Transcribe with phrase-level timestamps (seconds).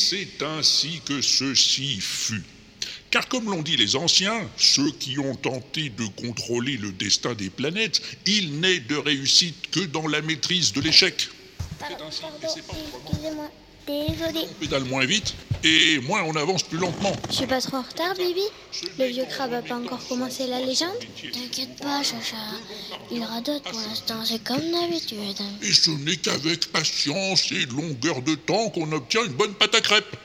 [0.00, 2.42] c'est ainsi que ceci fut.
[3.10, 7.50] Car comme l'ont dit les anciens, ceux qui ont tenté de contrôler le destin des
[7.50, 11.28] planètes, il n'est de réussite que dans la maîtrise de l'échec.
[11.78, 13.50] Pardon, pardon, excusez-moi.
[13.86, 14.46] Désolé.
[14.48, 15.34] On pédale moins vite
[15.64, 17.12] et moins on avance plus lentement.
[17.28, 18.42] Je suis pas trop en retard, Bibi
[18.98, 20.90] Le vieux crabe a pas encore commencé la légende
[21.32, 22.36] T'inquiète pas, Chacha.
[23.10, 25.18] Il radote pour l'instant, c'est comme d'habitude.
[25.62, 29.80] Et ce n'est qu'avec patience et longueur de temps qu'on obtient une bonne pâte à
[29.80, 30.16] crêpes.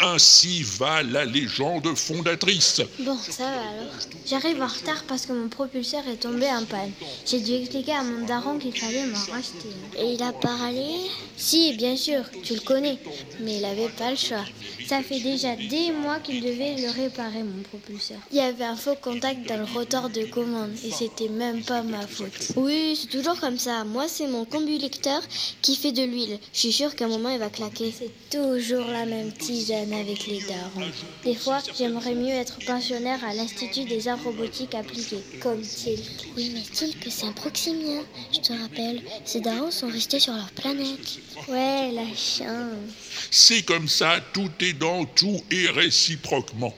[0.00, 2.80] Ainsi va la légende fondatrice.
[3.00, 3.92] Bon, ça va alors.
[4.26, 6.92] J'arrive en retard parce que mon propulseur est tombé en panne.
[7.26, 9.68] J'ai dû expliquer à mon daron qu'il fallait m'en racheter.
[9.98, 12.98] Et il a parlé Si, bien sûr, tu le connais.
[13.40, 14.44] Mais il avait pas le choix.
[14.86, 18.18] Ça fait déjà des mois qu'il devait le réparer, mon propulseur.
[18.30, 21.82] Il y avait un faux contact dans le rotor de commande et c'était même pas
[21.82, 22.52] ma faute.
[22.56, 23.84] Oui, c'est toujours comme ça.
[23.84, 25.22] Moi, c'est mon combulecteur
[25.62, 26.38] qui fait de l'huile.
[26.52, 27.94] Je suis sûre qu'à un moment, il va claquer.
[27.96, 30.90] C'est toujours la même tisane avec les darons.
[31.24, 36.26] Des fois, j'aimerais mieux être pensionnaire à l'Institut des arts robotiques appliqués, comme Tilt.
[36.36, 36.62] Oui, mais
[37.00, 38.02] que c'est un proximien.
[38.32, 41.18] Je te rappelle, ces darons sont restés sur leur planète.
[41.48, 42.94] Ouais, la chance.
[43.30, 46.74] C'est comme ça, tout est dans tout et réciproquement.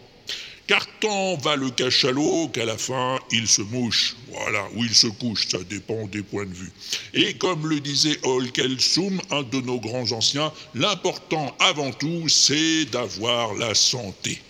[0.66, 4.16] Car tant va le cachalot qu'à la fin, il se mouche.
[4.32, 6.72] Voilà, ou il se couche, ça dépend des points de vue.
[7.14, 13.54] Et comme le disait Holkelsum, un de nos grands anciens, l'important avant tout, c'est d'avoir
[13.54, 14.42] la santé.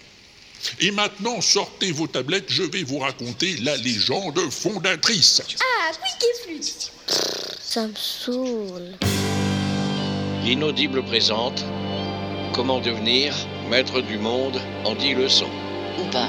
[0.81, 5.43] Et maintenant, sortez vos tablettes, je vais vous raconter la légende fondatrice.
[5.61, 6.93] Ah, et flûte
[7.61, 8.97] Ça me saoule.
[10.47, 11.65] L'inaudible présente
[12.55, 13.35] Comment devenir
[13.69, 15.51] maître du monde en 10 leçons.
[15.99, 16.29] Ou pas.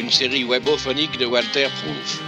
[0.00, 2.22] Une série webophonique de Walter Proof.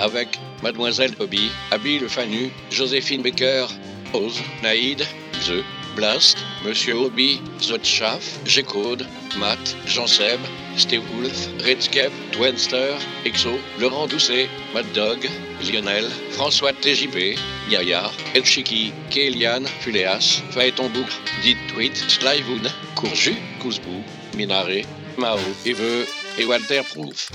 [0.00, 3.66] Avec Mademoiselle Hobby, Abby Le Fanu, Joséphine Baker,
[4.12, 5.04] Oz, Naïd,
[5.42, 5.64] Ze,
[5.96, 9.04] Blast, Monsieur Hobby, Zotchaf, G-Code,
[9.36, 10.38] Matt, Jean-Seb,
[10.78, 15.28] Steve Wolf, Redscape, Twenster, Exo, Laurent Doucet, Mad Dog,
[15.64, 17.36] Lionel, François TJP,
[17.68, 24.04] Yaya, Elchiki, Kéliane, Fuléas, Phaéton Bougre, Dit Tweet, Slywood, Courju, Kouzbou,
[24.36, 24.86] Minaré,
[25.16, 26.06] Mao, Eveux
[26.38, 27.30] et Walter Proof.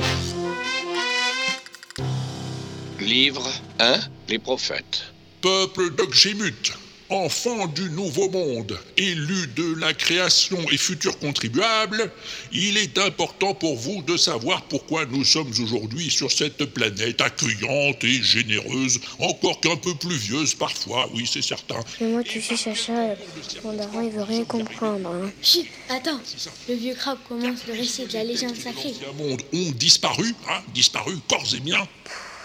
[3.02, 4.00] Livre 1
[4.30, 5.14] Les prophètes.
[5.42, 6.72] Peuple d'Oxymute,
[7.14, 12.12] enfant du nouveau monde, élu de la création et futur contribuable,
[12.52, 18.04] il est important pour vous de savoir pourquoi nous sommes aujourd'hui sur cette planète accueillante
[18.04, 21.80] et généreuse, encore qu'un peu pluvieuse parfois, oui c'est certain.
[22.02, 23.16] Mais moi, tu sais, Chacha,
[23.64, 25.10] mon daron, il veut rien comprendre.
[25.10, 25.32] hein.
[25.42, 26.20] Chut, attends.
[26.68, 28.94] Le vieux crabe commence le récit de la légende sacrée.
[29.10, 31.88] Un monde ont disparu, hein, disparu corps et biens.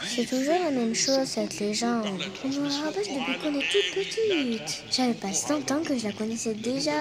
[0.07, 2.07] C'est toujours la même chose, cette légende.
[2.45, 4.85] On me la rabâche depuis qu'on est toute petite.
[4.91, 6.93] J'avais pas 100 ans que je la connaissais déjà.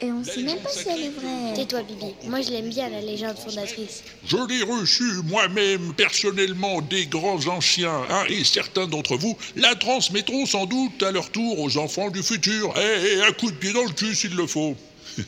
[0.00, 1.54] Et on sait même pas si elle est vraie.
[1.54, 2.06] Tais-toi, Bibi.
[2.24, 4.02] Moi, je l'aime bien, la légende fondatrice.
[4.26, 10.44] Je l'ai reçu moi-même personnellement des grands anciens, hein, et certains d'entre vous la transmettront
[10.44, 13.84] sans doute à leur tour aux enfants du futur, et un coup de pied dans
[13.84, 14.76] le cul s'il le faut.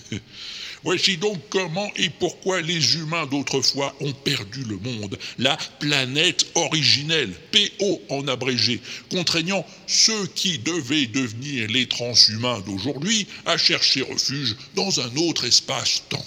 [0.85, 7.35] Voici donc comment et pourquoi les humains d'autrefois ont perdu le monde, la planète originelle,
[7.51, 15.01] PO en abrégé, contraignant ceux qui devaient devenir les transhumains d'aujourd'hui à chercher refuge dans
[15.01, 16.25] un autre espace-temps.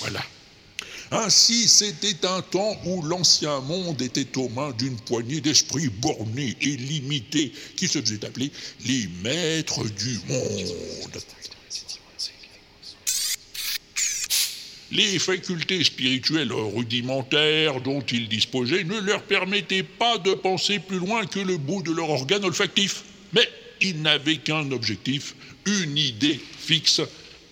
[0.00, 0.24] Voilà.
[1.10, 6.76] Ainsi, c'était un temps où l'ancien monde était aux mains d'une poignée d'esprits bornés et
[6.76, 8.50] limités qui se faisaient appeler
[8.86, 10.72] les maîtres du monde.
[14.94, 21.26] Les facultés spirituelles rudimentaires dont ils disposaient ne leur permettaient pas de penser plus loin
[21.26, 23.02] que le bout de leur organe olfactif.
[23.32, 23.48] Mais
[23.80, 25.34] ils n'avaient qu'un objectif,
[25.66, 27.00] une idée fixe,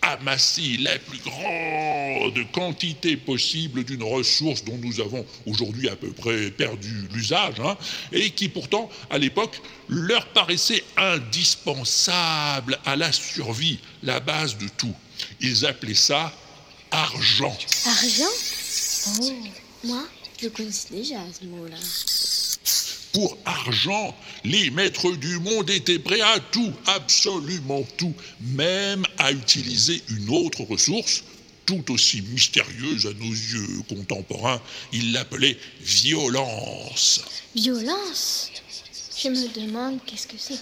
[0.03, 6.53] amasser la plus grande quantité possible d'une ressource dont nous avons aujourd'hui à peu près
[6.53, 7.77] perdu l'usage, hein,
[8.13, 14.95] et qui pourtant, à l'époque, leur paraissait indispensable à la survie, la base de tout.
[15.41, 16.33] Ils appelaient ça
[16.93, 17.57] argent.
[17.87, 18.31] Argent
[19.21, 19.33] Oh,
[19.85, 20.05] moi,
[20.41, 21.77] je connaissais déjà ce mot-là.
[23.13, 30.01] Pour argent, les maîtres du monde étaient prêts à tout, absolument tout, même à utiliser
[30.09, 31.25] une autre ressource,
[31.67, 34.63] tout aussi mystérieuse à nos yeux contemporains.
[34.93, 37.23] Ils l'appelaient violence.
[37.55, 38.51] Violence
[39.23, 40.59] Je me demande qu'est-ce que c'est.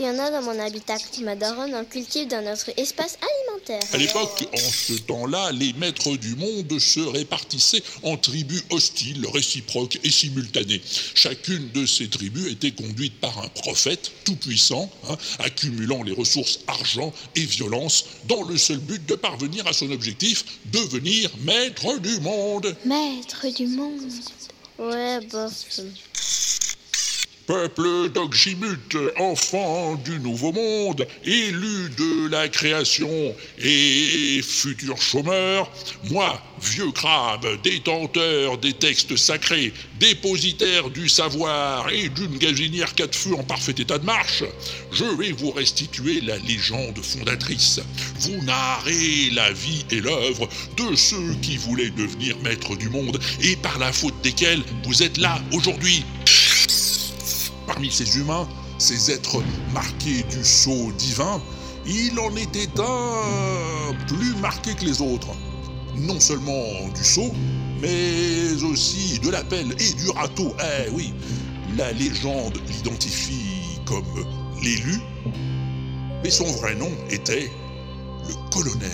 [0.00, 0.96] Il y en a dans mon habitat.
[1.20, 3.82] Ma daronne en cultive dans notre espace alimentaire.
[3.92, 9.98] À l'époque, en ce temps-là, les maîtres du monde se répartissaient en tribus hostiles, réciproques
[10.04, 10.80] et simultanées.
[11.14, 17.12] Chacune de ces tribus était conduite par un prophète tout-puissant, hein, accumulant les ressources argent
[17.36, 22.74] et violence, dans le seul but de parvenir à son objectif, devenir maître du monde.
[22.86, 24.00] Maître du monde.
[24.78, 25.52] Ouais, bof.
[27.48, 35.72] Peuple d'Oxymute, enfant du nouveau monde, élu de la création et futur chômeur,
[36.10, 43.34] moi, vieux crabe, détenteur des textes sacrés, dépositaire du savoir et d'une gazinière quatre feux
[43.34, 44.44] en parfait état de marche,
[44.92, 47.80] je vais vous restituer la légende fondatrice.
[48.20, 53.56] Vous narrez la vie et l'œuvre de ceux qui voulaient devenir maîtres du monde et
[53.56, 56.04] par la faute desquels vous êtes là aujourd'hui.
[57.78, 58.48] Parmi ces humains,
[58.78, 59.40] ces êtres
[59.72, 61.40] marqués du sceau divin,
[61.86, 65.28] il en était un plus marqué que les autres.
[65.94, 67.30] Non seulement du sceau,
[67.80, 70.56] mais aussi de l'appel et du râteau.
[70.58, 71.14] Eh oui,
[71.76, 74.26] la légende l'identifie comme
[74.60, 74.98] l'élu,
[76.24, 77.48] mais son vrai nom était
[78.26, 78.90] le colonel.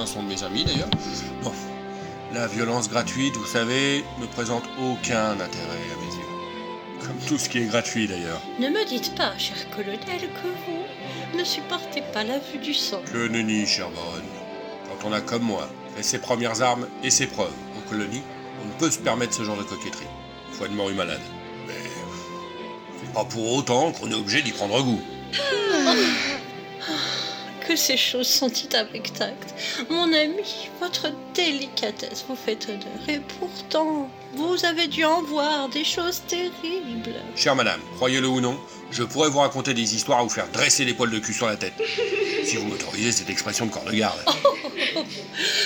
[0.00, 0.88] Certains sont de mes amis d'ailleurs.
[1.42, 1.52] Bon,
[2.32, 7.06] la violence gratuite, vous savez, ne présente aucun intérêt à mes yeux.
[7.06, 8.40] Comme tout ce qui est gratuit d'ailleurs.
[8.58, 13.00] Ne me dites pas, cher colonel, que vous ne supportez pas la vue du sang.
[13.12, 14.22] Que nenni, cher baronne.
[14.88, 18.22] Quand on a comme moi fait ses premières armes et ses preuves en colonie,
[18.62, 20.06] on ne peut se permettre ce genre de coquetterie.
[20.52, 21.20] Foi de morue malade.
[21.66, 21.74] Mais
[23.00, 25.00] c'est pas pour autant qu'on est obligé d'y prendre goût.
[27.70, 29.54] Que ces choses sont dites avec tact.
[29.90, 33.08] Mon ami, votre délicatesse vous fait honneur.
[33.08, 37.14] Et pourtant, vous avez dû en voir des choses terribles.
[37.36, 38.58] Chère madame, croyez-le ou non,
[38.90, 41.46] je pourrais vous raconter des histoires à vous faire dresser les poils de cul sur
[41.46, 41.74] la tête.
[42.44, 44.18] si vous m'autorisez cette expression de corps de garde.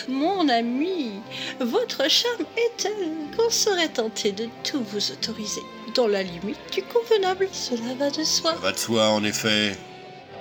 [0.07, 1.13] Mon ami,
[1.59, 2.93] votre charme est tel
[3.35, 5.63] qu'on serait tenté de tout vous autoriser?
[5.95, 8.53] Dans la limite du convenable, cela va de soi.
[8.53, 9.75] Ça va de soi, en effet.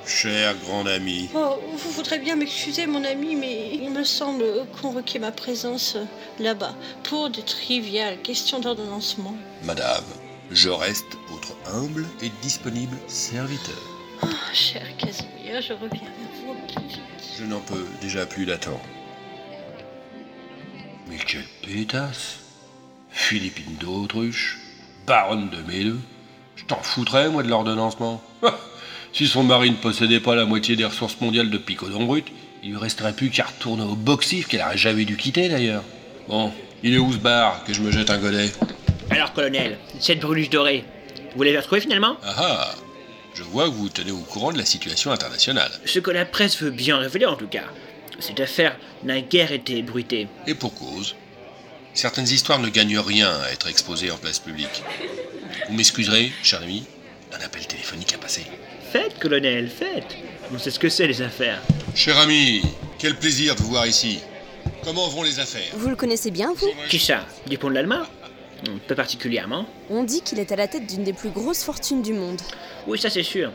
[0.06, 1.30] Cher grand ami.
[1.34, 4.44] Oh, vous voudrez bien m'excuser, mon ami, mais il me semble
[4.82, 5.98] qu'on requiert ma présence
[6.40, 9.36] là-bas pour de triviales questions d'ordonnancement.
[9.64, 10.04] Madame,
[10.52, 13.82] je reste votre humble et disponible serviteur.
[14.22, 17.02] Ah, cher Casimir, je reviens vers vous au plus vite.
[17.40, 18.80] Je n'en peux déjà plus d'attendre.
[21.08, 22.40] Mais quelle pétasse
[23.10, 24.60] Philippine d'Autruche,
[25.06, 26.00] baronne de Médeux.
[26.56, 28.22] Je t'en foutrais, moi, de l'ordonnancement.
[29.14, 32.26] si son mari ne possédait pas la moitié des ressources mondiales de picodon brut,
[32.64, 35.84] il lui resterait plus qu'à retourner au boxif qu'elle aurait jamais dû quitter, d'ailleurs.
[36.28, 36.52] Bon,
[36.82, 38.52] il est où ce bar que je me jette un godet?
[39.10, 40.84] Alors, colonel, cette brûluche dorée,
[41.36, 42.18] vous l'avez retrouvée finalement?
[42.24, 42.76] Ah ah
[43.36, 45.72] Je vois que vous vous tenez au courant de la situation internationale.
[45.86, 47.66] Ce que la presse veut bien révéler en tout cas.
[48.20, 50.28] Cette affaire n'a guère été bruitée.
[50.48, 51.16] Et pour cause.
[51.94, 54.84] Certaines histoires ne gagnent rien à être exposées en place publique.
[55.70, 56.86] Vous m'excuserez, cher ami,
[57.32, 58.46] un appel téléphonique a passé.
[58.94, 60.16] Faites, colonel, faites.
[60.54, 61.60] On sait ce que c'est les affaires.
[61.96, 62.62] Cher ami,
[63.00, 64.20] quel plaisir de vous voir ici.
[64.84, 65.72] Comment vont les affaires?
[65.74, 66.70] Vous le connaissez bien, vous?
[66.90, 67.26] Qui ça?
[67.48, 68.06] Dupont de l'Alma
[68.88, 69.66] Peu particulièrement.
[69.90, 72.40] On dit qu'il est à la tête d'une des plus grosses fortunes du monde.
[72.86, 73.52] Oui, ça c'est sûr.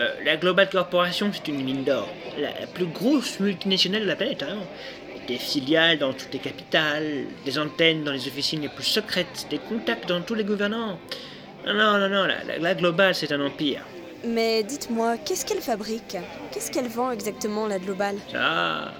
[0.00, 2.06] Euh, la Global Corporation, c'est une mine d'or.
[2.38, 4.66] La, la plus grosse multinationale de la planète, vraiment.
[5.28, 9.56] Des filiales dans toutes les capitales, des antennes dans les officines les plus secrètes, des
[9.58, 10.98] contacts dans tous les gouvernants.
[11.66, 13.80] Non, non, non, non, la, la- la Global, c'est un empire.
[14.26, 16.16] Mais dites-moi, qu'est-ce qu'elle fabrique?
[16.50, 18.16] Qu'est-ce qu'elle vend exactement, la Global?
[18.32, 18.92] Ça,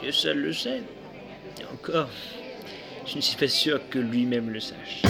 [0.00, 0.82] Dieu seul le sait.
[1.60, 2.08] Et encore,
[3.06, 5.02] je ne suis pas sûr que lui-même le sache.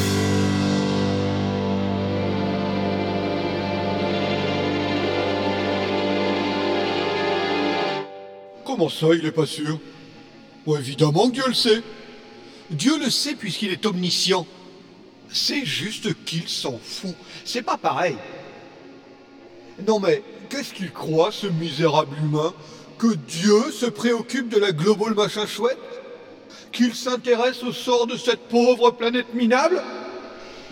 [8.65, 9.81] Comment ça, il est pas sûr?
[10.67, 11.83] Bon, évidemment que Dieu le sait.
[12.71, 14.47] Dieu le sait puisqu'il est omniscient.
[15.31, 17.15] C'est juste qu'il s'en fout.
[17.45, 18.17] C'est pas pareil.
[19.87, 22.55] Non mais, qu'est-ce qu'il croit, ce misérable humain
[22.99, 25.79] Que Dieu se préoccupe de la global machin chouette?
[26.73, 29.83] Qu'il s'intéresse au sort de cette pauvre planète minable?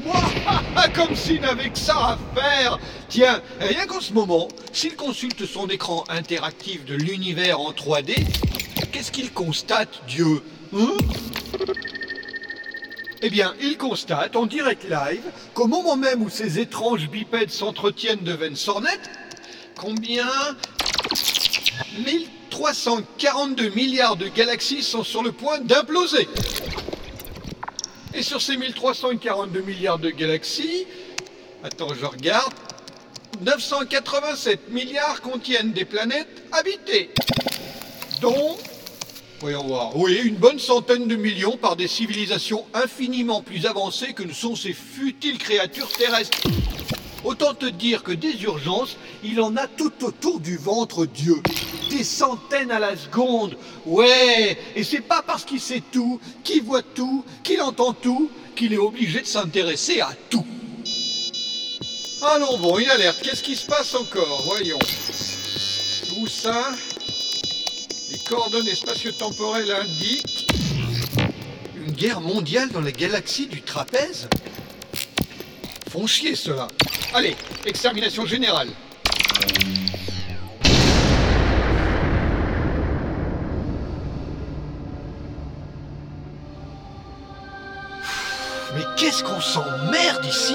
[0.05, 0.21] Moi,
[0.95, 2.79] comme s'il n'avait que ça à faire.
[3.09, 8.17] Tiens, rien qu'en ce moment, s'il consulte son écran interactif de l'univers en 3D,
[8.91, 10.43] qu'est-ce qu'il constate, Dieu
[10.77, 10.97] Hein?
[13.27, 15.23] Eh bien, il constate en direct live
[15.55, 19.09] qu'au moment même où ces étranges bipèdes s'entretiennent de veines sornettes,
[19.81, 20.29] combien?
[22.05, 26.29] 1342 milliards de galaxies sont sur le point d'imploser.
[28.13, 30.87] Et sur ces 1342 milliards de galaxies,
[31.63, 32.53] attends, je regarde,
[33.41, 37.09] 987 milliards contiennent des planètes habitées,
[38.21, 38.59] dont,
[39.41, 44.23] voyons voir, oui, une bonne centaine de millions par des civilisations infiniment plus avancées que
[44.23, 46.39] ne sont ces futiles créatures terrestres.
[47.25, 51.37] Autant te dire que des urgences, il en a tout autour du ventre Dieu.
[51.91, 53.57] Des centaines à la seconde.
[53.87, 58.75] Ouais, et c'est pas parce qu'il sait tout, qu'il voit tout, qu'il entend tout, qu'il
[58.75, 60.45] est obligé de s'intéresser à tout.
[62.23, 63.21] Allons bon, une alerte.
[63.23, 64.43] Qu'est-ce qui se passe encore?
[64.47, 64.79] Voyons.
[66.29, 66.71] Ça?
[68.15, 70.47] Les coordonnées spatio-temporelles indiquent
[71.77, 74.29] une guerre mondiale dans la galaxie du trapèze
[75.91, 76.69] Font chier cela.
[77.13, 77.35] Allez,
[77.67, 78.69] extermination générale.
[88.77, 90.55] Mais qu'est-ce qu'on s'emmerde ici?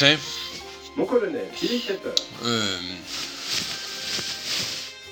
[0.00, 0.18] C'est
[0.96, 2.14] Mon colonel, il est 7 heures.
[2.42, 2.78] Euh...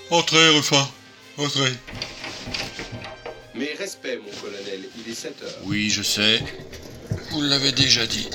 [0.09, 0.89] Entrez, Ruffin.
[1.37, 1.75] Entrez.
[3.55, 5.59] Mes respects, mon colonel, il est 7 heures.
[5.65, 6.43] Oui, je sais.
[7.33, 8.31] Vous l'avez déjà dit.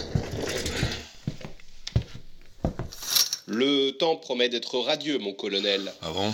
[3.48, 5.92] Le temps promet d'être radieux, mon colonel.
[6.04, 6.32] Ah bon?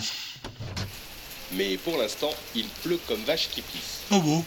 [1.52, 4.00] Mais pour l'instant, il pleut comme vache qui pisse.
[4.10, 4.44] Ah bon?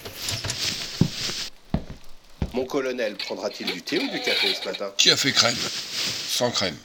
[2.53, 4.93] Mon colonel prendra-t-il du thé ou du café ce matin?
[4.97, 5.57] Qui a fait crème?
[5.57, 6.77] Sans crème.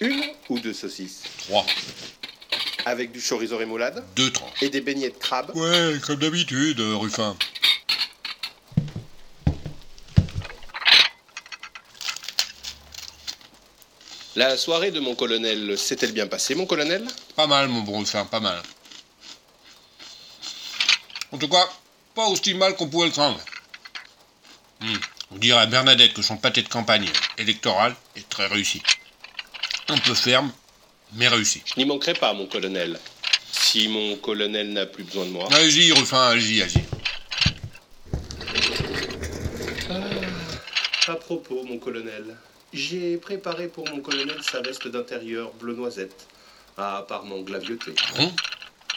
[0.00, 1.22] Une ou deux saucisses?
[1.36, 1.66] Trois.
[2.86, 4.02] Avec du chorizo rémoulade?
[4.16, 4.62] Deux tranches.
[4.62, 5.54] Et des beignets de crabe?
[5.54, 7.36] Ouais, comme d'habitude, euh, Ruffin.
[14.34, 17.06] La soirée de mon colonel s'est-elle bien passée, mon colonel?
[17.34, 18.62] Pas mal, mon bon Ruffin, pas mal.
[21.32, 21.68] En tout cas,
[22.14, 23.40] pas aussi mal qu'on pouvait le craindre.
[25.36, 28.82] On dirait à Bernadette que son pâté de campagne électoral est très réussi.
[29.88, 30.50] Un peu ferme,
[31.12, 31.62] mais réussi.
[31.66, 32.98] Je n'y manquerai pas, mon colonel.
[33.52, 35.46] Si mon colonel n'a plus besoin de moi.
[35.52, 36.80] Agis, Ruffin, agis, agis.
[41.06, 42.34] À propos, mon colonel,
[42.72, 46.26] j'ai préparé pour mon colonel sa veste d'intérieur bleu noisette,
[46.78, 47.94] à apparemment glavioté.
[48.16, 48.32] Bon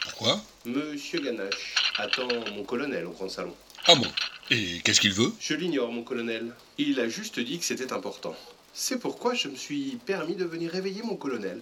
[0.03, 0.41] Pourquoi?
[0.63, 3.53] Monsieur Ganache attend mon colonel au grand salon.
[3.87, 4.07] Ah bon?
[4.51, 5.31] Et qu'est-ce qu'il veut?
[5.39, 6.53] Je l'ignore, mon colonel.
[6.79, 8.35] Il a juste dit que c'était important.
[8.73, 11.61] C'est pourquoi je me suis permis de venir réveiller mon colonel.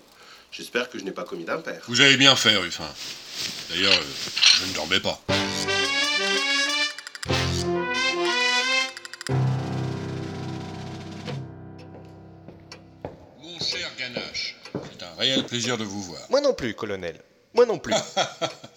[0.51, 1.83] J'espère que je n'ai pas commis d'impair.
[1.89, 2.87] Vous avez bien fait, Ruffin.
[3.69, 4.03] D'ailleurs, euh,
[4.59, 5.21] je ne dormais pas.
[13.41, 14.55] Mon cher Ganache,
[14.91, 16.21] c'est un réel plaisir de vous voir.
[16.29, 17.21] Moi non plus, colonel.
[17.53, 17.93] Moi non plus.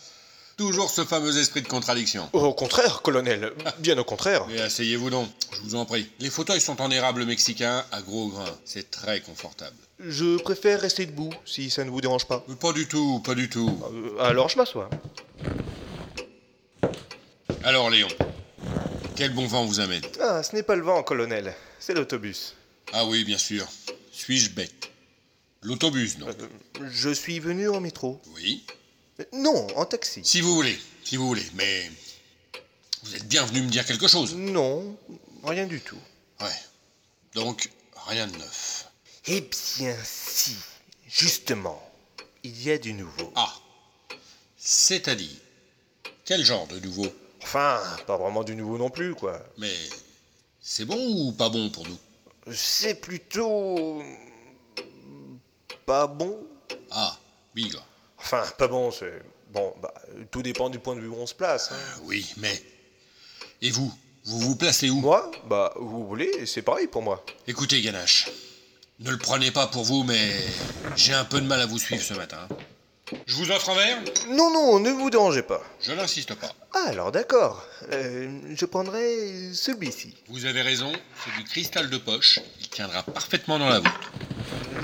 [0.61, 2.29] Toujours ce fameux esprit de contradiction.
[2.35, 3.51] au contraire, colonel.
[3.79, 4.45] Bien au contraire.
[4.47, 6.07] Mais asseyez-vous donc, je vous en prie.
[6.19, 8.59] Les fauteuils sont en érable mexicain à gros grains.
[8.67, 9.75] C'est très confortable.
[10.01, 12.45] Je préfère rester debout, si ça ne vous dérange pas.
[12.47, 13.81] Mais pas du tout, pas du tout.
[13.91, 14.91] Euh, alors je m'assois.
[17.65, 18.09] Alors, Léon,
[19.17, 20.03] quel bon vent vous amène?
[20.21, 21.55] Ah, ce n'est pas le vent, colonel.
[21.79, 22.55] C'est l'autobus.
[22.93, 23.67] Ah oui, bien sûr.
[24.13, 24.91] Suis-je bête?
[25.63, 28.21] L'autobus, non Euh, je suis venu en métro.
[28.35, 28.63] Oui.
[29.33, 30.21] Non, en taxi.
[30.25, 31.91] Si vous voulez, si vous voulez, mais
[33.03, 34.35] vous êtes bien venu me dire quelque chose.
[34.35, 34.97] Non,
[35.45, 35.99] rien du tout.
[36.41, 36.47] Ouais.
[37.35, 37.71] Donc,
[38.07, 38.87] rien de neuf.
[39.27, 40.57] Eh bien, si.
[41.09, 41.83] Justement,
[42.43, 43.33] il y a du nouveau.
[43.35, 43.53] Ah.
[44.57, 45.37] C'est-à-dire,
[46.25, 47.07] quel genre de nouveau?
[47.43, 49.41] Enfin, pas vraiment du nouveau non plus, quoi.
[49.59, 49.75] Mais
[50.61, 51.99] c'est bon ou pas bon pour nous?
[52.53, 54.03] C'est plutôt.
[55.87, 56.39] pas bon.
[56.91, 57.19] Ah,
[57.55, 57.85] bigre.
[58.21, 59.23] Enfin, pas bon, c'est.
[59.53, 59.93] Bon, bah,
[60.31, 61.71] tout dépend du point de vue où on se place.
[61.73, 62.01] hein.
[62.05, 62.63] Oui, mais.
[63.63, 63.93] Et vous?
[64.25, 65.01] Vous vous placez où?
[65.01, 65.31] Moi?
[65.49, 67.25] Bah, vous voulez, c'est pareil pour moi.
[67.49, 68.29] Écoutez, Ganache,
[69.01, 70.31] ne le prenez pas pour vous, mais
[70.95, 72.47] j'ai un peu de mal à vous suivre ce matin.
[73.27, 73.99] Je vous offre un verre?
[74.29, 75.61] Non, non, ne vous dérangez pas.
[75.81, 76.55] Je n'insiste pas.
[76.75, 77.67] Ah, alors d'accord.
[77.91, 80.15] Euh, je prendrai celui-ci.
[80.29, 80.93] Vous avez raison,
[81.25, 82.39] c'est du cristal de poche.
[82.61, 83.91] Il tiendra parfaitement dans la voûte.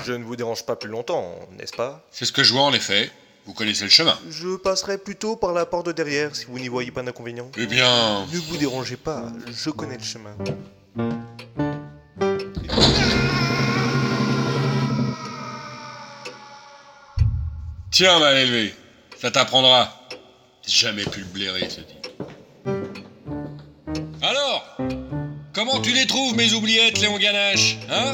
[0.05, 2.05] Je ne vous dérange pas plus longtemps, n'est-ce pas?
[2.11, 3.09] C'est ce que je vois en effet.
[3.47, 4.19] Vous connaissez le chemin.
[4.29, 7.49] Je passerai plutôt par la porte de derrière si vous n'y voyez pas d'inconvénient.
[7.57, 10.35] Eh bien, Ne vous dérangez pas, je connais le chemin.
[17.91, 18.75] tiens, mal élevé.
[19.19, 19.93] Ça t'apprendra.
[20.67, 22.07] Jamais pu le blairer, ce type.
[24.21, 24.77] Alors
[25.53, 28.13] Comment tu les trouves, mes oubliettes, Léon Ganache Hein?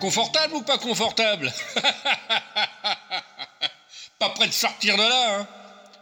[0.00, 1.52] Confortable ou pas confortable
[4.20, 5.46] Pas prêt de sortir de là, hein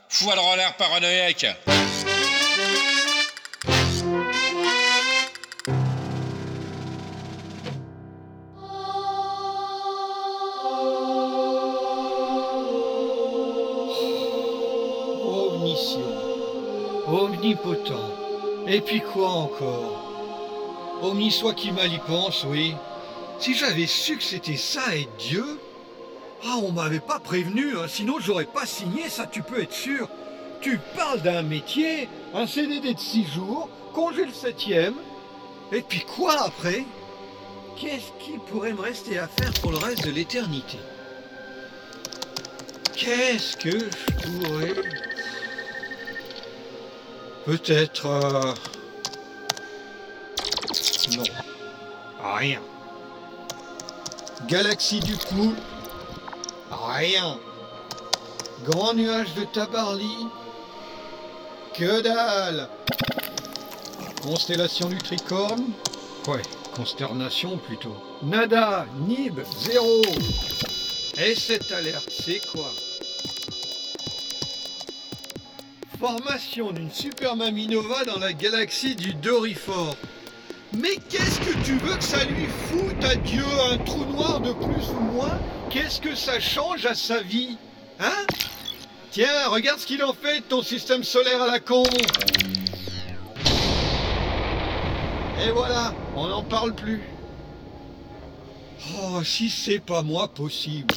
[0.08, 1.46] Foi de renard paranoïaque.
[15.24, 16.00] Omniscient,
[17.06, 17.92] omnipotent,
[18.66, 20.98] et puis quoi encore?
[21.02, 22.74] Omni soit qui mal y pense, oui.
[23.38, 25.60] Si j'avais su que c'était ça et Dieu.
[26.44, 30.08] Ah, on m'avait pas prévenu, hein, sinon j'aurais pas signé, ça tu peux être sûr.
[30.60, 34.94] Tu parles d'un métier, un CDD de six jours, congé le septième,
[35.72, 36.84] et puis quoi après?
[37.76, 40.78] Qu'est-ce qui pourrait me rester à faire pour le reste de l'éternité?
[42.96, 44.74] Qu'est-ce que je pourrais...
[47.44, 48.06] Peut-être...
[48.06, 48.54] euh,
[51.16, 51.22] Non.
[52.36, 52.60] Rien.
[54.48, 55.54] Galaxie du coup.
[56.70, 57.38] Rien.
[58.64, 60.26] Grand nuage de Tabarly.
[61.74, 62.68] Que dalle.
[64.22, 65.64] Constellation du Tricorne.
[66.26, 66.42] Ouais,
[66.74, 67.94] consternation plutôt.
[68.22, 70.02] Nada, Nib, zéro.
[71.18, 72.70] Et cette alerte, c'est quoi?
[75.98, 79.96] Formation d'une super maminova dans la galaxie du Dorifort.
[80.72, 84.52] Mais qu'est-ce que tu veux que ça lui foute à Dieu un trou noir de
[84.52, 85.38] plus ou moins?
[85.70, 87.58] Qu'est-ce que ça change à sa vie
[88.00, 88.26] Hein?
[89.10, 91.82] Tiens, regarde ce qu'il en fait de ton système solaire à la con
[95.44, 97.02] Et voilà, on n'en parle plus.
[98.98, 100.94] Oh, si c'est pas moi possible.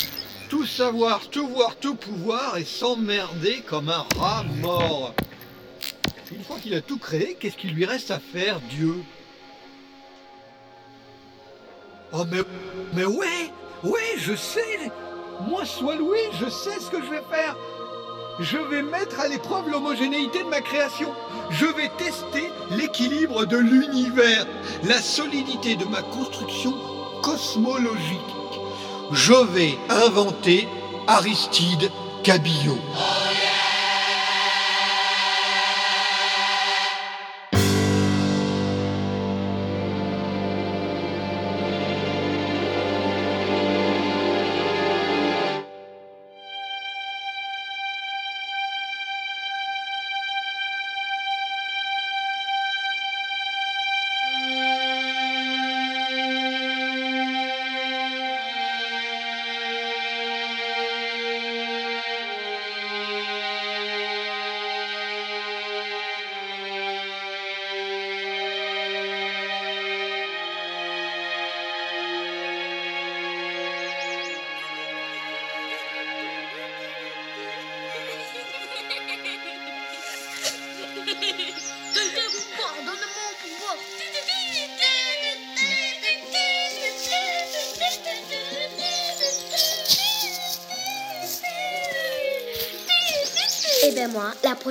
[0.49, 5.13] Tout savoir, tout voir, tout pouvoir et s'emmerder comme un rat mort.
[6.31, 9.03] Une fois qu'il a tout créé, qu'est-ce qu'il lui reste à faire, Dieu?
[12.13, 12.41] Oh mais,
[12.93, 13.51] mais ouais,
[13.83, 14.91] ouais, je sais.
[15.47, 17.55] Moi, sois Louis, je sais ce que je vais faire.
[18.39, 21.09] Je vais mettre à l'épreuve l'homogénéité de ma création.
[21.49, 24.45] Je vais tester l'équilibre de l'univers,
[24.83, 26.73] la solidité de ma construction
[27.21, 28.19] cosmologique.
[29.11, 30.67] Je vais inventer
[31.07, 31.91] Aristide
[32.23, 32.79] Cabillaud.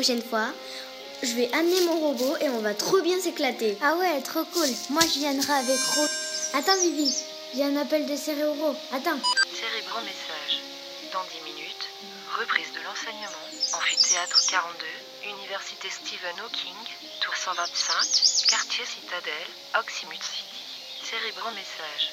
[0.00, 0.48] Prochaine fois,
[1.22, 3.76] je vais amener mon robot et on va trop bien s'éclater.
[3.82, 4.68] Ah ouais, trop cool.
[4.88, 6.06] Moi, je viendrai avec Ro.
[6.54, 7.12] Attends, Vivi,
[7.54, 8.74] j'ai un appel de Cérébro.
[8.96, 9.20] Attends.
[9.52, 10.64] Cérébro message.
[11.12, 11.84] Dans 10 minutes,
[12.32, 13.44] reprise de l'enseignement,
[13.76, 14.86] amphithéâtre 42,
[15.36, 16.80] Université Stephen Hawking,
[17.20, 20.64] tour 125, quartier Citadelle, Oxymut City.
[21.04, 22.08] Cérébro message.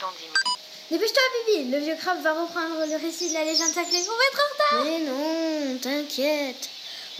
[0.00, 0.58] Dans 10 minutes.
[0.90, 1.70] Dépêche-toi, Vivi.
[1.70, 4.02] Le vieux crabe va reprendre le récit de la légende sacrée.
[4.10, 4.84] On va être en retard.
[4.90, 6.68] Mais non, t'inquiète.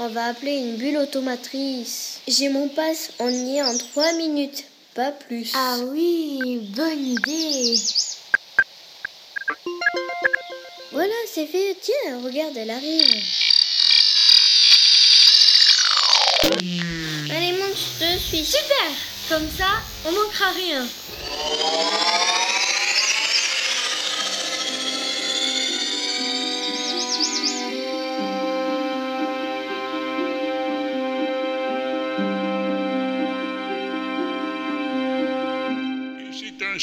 [0.00, 2.20] On va appeler une bulle automatrice.
[2.28, 5.50] J'ai mon passe, on y est en 3 minutes, pas plus.
[5.56, 7.74] Ah oui, bonne idée.
[10.92, 11.76] Voilà, c'est fait.
[11.82, 13.24] Tiens, regarde, elle arrive.
[17.30, 18.44] Allez, monte, je te suis.
[18.44, 18.92] Super
[19.28, 20.86] Comme ça, on manquera rien.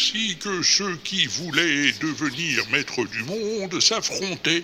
[0.06, 4.64] Ainsi que ceux qui voulaient devenir maîtres du monde s'affrontaient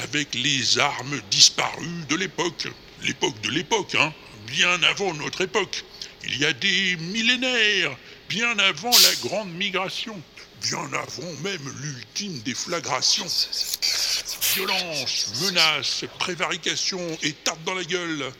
[0.00, 2.68] avec les armes disparues de l'époque.
[3.02, 4.12] L'époque de l'époque, hein,
[4.46, 5.84] bien avant notre époque.
[6.26, 7.96] Il y a des millénaires,
[8.28, 10.20] bien avant la grande migration,
[10.62, 13.26] bien avant même l'ultime déflagration.
[14.54, 18.32] Violence, menaces, prévarication et tape dans la gueule.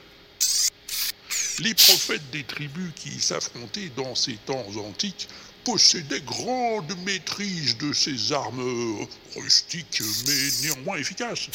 [1.61, 5.29] Les prophètes des tribus qui s'affrontaient dans ces temps antiques
[5.65, 11.49] possédaient grande maîtrise de ces armes rustiques mais néanmoins efficaces,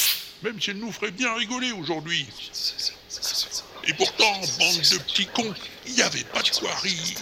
[0.43, 2.27] même si elles nous feraient bien rigoler aujourd'hui.
[3.87, 5.53] Et pourtant, bande de petits cons,
[5.85, 7.17] il n'y avait pas de quoi rire.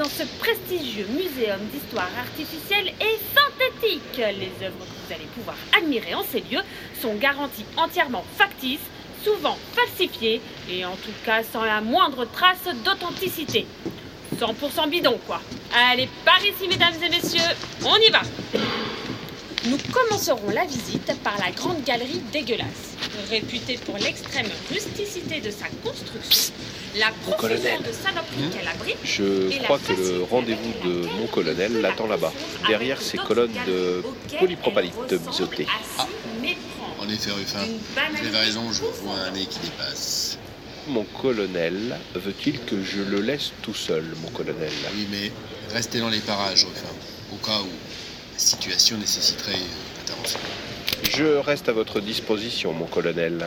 [0.00, 4.16] Dans ce prestigieux muséum d'histoire artificielle et synthétique.
[4.16, 6.62] Les œuvres que vous allez pouvoir admirer en ces lieux
[6.98, 8.80] sont garanties entièrement factices,
[9.22, 13.66] souvent falsifiées et en tout cas sans la moindre trace d'authenticité.
[14.40, 15.42] 100% bidon, quoi.
[15.90, 17.50] Allez, par ici, mesdames et messieurs,
[17.84, 18.22] on y va.
[19.66, 22.96] Nous commencerons la visite par la grande galerie dégueulasse.
[23.28, 26.54] Réputée pour l'extrême rusticité de sa construction,
[26.96, 27.78] la colonel.
[27.82, 32.06] de saloperies qu'elle abrite Je et la crois que le rendez-vous de mon colonel l'attend
[32.06, 32.32] là-bas,
[32.66, 34.02] derrière ces colonnes de
[34.38, 35.66] polypropalite bisotées.
[35.98, 36.06] Ah.
[37.00, 40.38] En effet, Ruffin, vous avez raison, je vois un nez qui dépasse.
[40.88, 44.70] Mon colonel veut-il que je le laisse tout seul, mon colonel?
[44.94, 45.30] Oui, mais
[45.72, 46.94] restez dans les parages, Ruffin,
[47.32, 47.68] au cas où
[48.32, 50.40] la situation nécessiterait une intervention.
[51.10, 53.46] Je reste à votre disposition, mon colonel.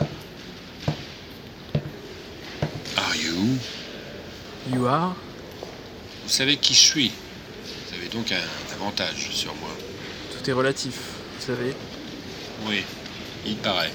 [3.43, 3.58] You
[4.71, 5.15] You are?
[6.23, 7.12] Vous savez qui je suis.
[7.88, 9.69] Vous avez donc un avantage sur moi.
[10.32, 10.95] Tout est relatif,
[11.38, 11.75] vous savez.
[12.65, 12.84] Oui,
[13.45, 13.91] il paraît.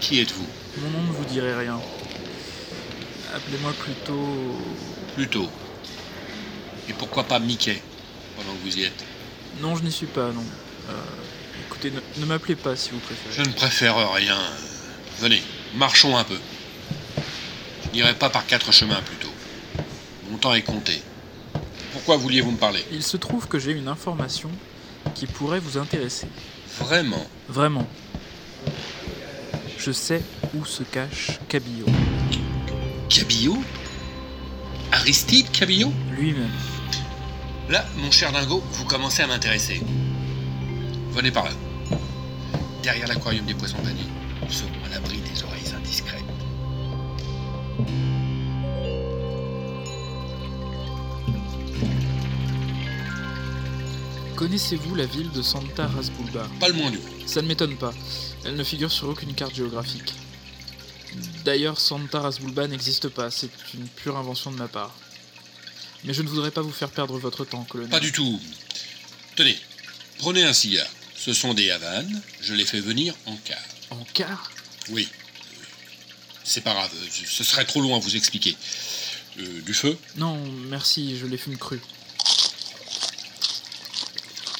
[0.00, 0.46] Qui êtes-vous?
[0.82, 1.80] Mon nom ne vous dirait rien.
[3.34, 4.60] Appelez-moi plutôt.
[5.14, 5.48] Plutôt.
[6.88, 7.82] Et pourquoi pas Mickey,
[8.36, 9.04] pendant que vous y êtes?
[9.60, 10.44] Non, je n'y suis pas, non.
[10.90, 10.92] Euh,
[11.66, 13.34] écoutez, ne, ne m'appelez pas si vous préférez.
[13.34, 14.38] Je ne préfère rien.
[15.18, 15.42] Venez,
[15.74, 16.38] marchons un peu.
[17.86, 19.32] Je n'irai pas par quatre chemins plutôt.
[20.30, 21.00] Mon temps est compté.
[21.92, 22.84] Pourquoi vouliez-vous me parler?
[22.92, 24.50] Il se trouve que j'ai une information
[25.14, 26.26] qui pourrait vous intéresser.
[26.78, 27.26] Vraiment?
[27.48, 27.86] Vraiment.
[29.78, 30.22] Je sais
[30.54, 31.86] où se cache Cabillaud.
[33.08, 33.62] Cabillaud
[34.92, 36.50] Aristide Cabillaud Lui-même.
[37.68, 39.82] Là, mon cher dingo, vous commencez à m'intéresser.
[41.12, 41.52] Venez par là.
[42.82, 44.06] Derrière l'aquarium des poissons damnés,
[44.42, 45.20] nous serons à l'abri.
[54.36, 56.46] Connaissez-vous la ville de Santa Rasbulba?
[56.60, 57.94] Pas le moins du Ça ne m'étonne pas.
[58.44, 60.12] Elle ne figure sur aucune carte géographique.
[61.44, 64.94] D'ailleurs, Santa Rasbulba n'existe pas, c'est une pure invention de ma part.
[66.04, 67.90] Mais je ne voudrais pas vous faire perdre votre temps, colonel.
[67.90, 68.38] Pas du tout.
[69.36, 69.56] Tenez,
[70.18, 70.86] prenez un cigare.
[71.16, 73.58] Ce sont des Havanes, je les fais venir en car.
[73.90, 74.50] En car?
[74.90, 75.08] Oui.
[76.46, 78.56] C'est pas grave, ce serait trop long à vous expliquer.
[79.38, 81.80] Euh, du feu Non, merci, je les fume crus.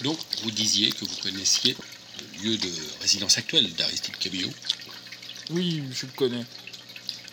[0.03, 1.77] Donc, vous disiez que vous connaissiez
[2.19, 2.69] le lieu de
[3.01, 4.53] résidence actuel d'Aristide Cabillaud
[5.51, 6.45] Oui, je le connais.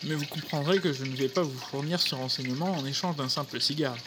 [0.03, 3.29] Mais vous comprendrez que je ne vais pas vous fournir ce renseignement en échange d'un
[3.29, 3.97] simple cigare,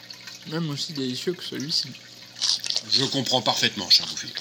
[0.46, 1.88] même aussi délicieux que celui-ci.
[2.92, 4.32] Je comprends parfaitement, cher Bouffi.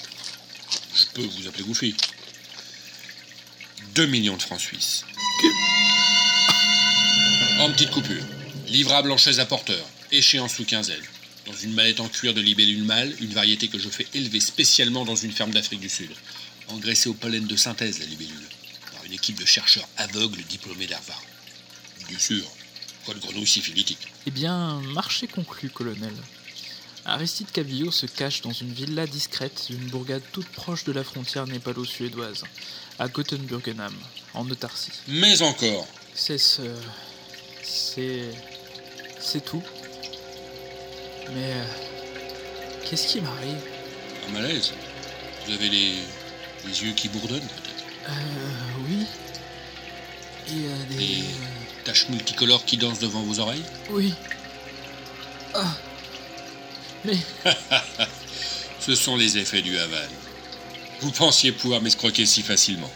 [1.14, 1.96] peux vous appeler Goofy.
[3.94, 5.04] 2 millions de francs suisses.
[7.66, 8.22] En petite coupure.
[8.68, 9.84] Livrable en chaise à porteur.
[10.12, 11.02] Échéance sous quinzaine.
[11.46, 15.04] Dans une mallette en cuir de libellule mâle, une variété que je fais élever spécialement
[15.04, 16.10] dans une ferme d'Afrique du Sud.
[16.68, 18.46] Engraissée au pollen de synthèse, la libellule.
[18.92, 21.20] Par une équipe de chercheurs aveugles diplômés d'Harvard.
[22.08, 22.44] Bien sûr.
[23.04, 26.14] Quoi de grenouille syphilitique Eh bien, marché conclu, colonel.
[27.04, 31.48] Aristide Cabillo se cache dans une villa discrète d'une bourgade toute proche de la frontière
[31.48, 32.44] népalo-suédoise,
[33.00, 33.94] à Gothenburgenham,
[34.34, 34.92] en autarcie.
[35.08, 36.62] Mais encore C'est ce.
[37.66, 38.30] C'est.
[39.18, 39.62] C'est tout.
[41.34, 41.52] Mais.
[41.52, 41.64] euh,
[42.88, 43.58] Qu'est-ce qui m'arrive?
[44.28, 44.72] Un malaise
[45.46, 45.94] Vous avez les,
[46.66, 48.12] les yeux qui bourdonnent, peut-être Euh.
[48.88, 49.06] Oui.
[50.48, 50.96] Et euh, des.
[50.96, 51.24] Des
[51.84, 53.64] taches multicolores qui dansent devant vos oreilles?
[53.90, 54.14] Oui.
[55.54, 55.74] Ah.
[57.04, 57.18] Mais.
[58.80, 60.08] Ce sont les effets du Havane.
[61.00, 62.90] Vous pensiez pouvoir m'escroquer si facilement.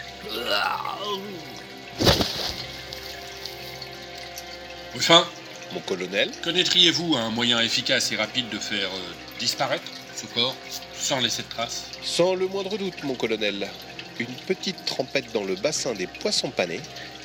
[4.97, 5.27] Enfin,
[5.73, 10.57] Mon colonel connaîtriez-vous un moyen efficace et rapide de faire euh, disparaître ce corps
[10.95, 11.85] sans laisser de traces?
[12.03, 13.69] Sans le moindre doute, mon colonel.
[14.19, 16.81] Une petite trempette dans le bassin des poissons panés,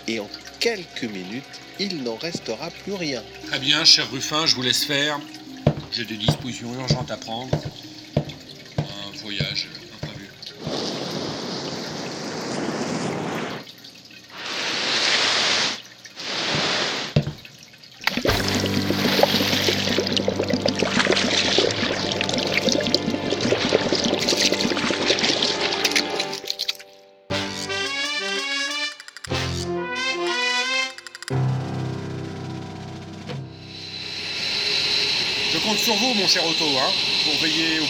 [0.08, 1.44] et en quelques minutes,
[1.80, 3.24] il n'en restera plus rien.
[3.48, 5.20] Très bien, cher Ruffin, je vous laisse faire.
[5.92, 7.58] J'ai des dispositions urgentes à prendre.
[8.78, 9.68] Un voyage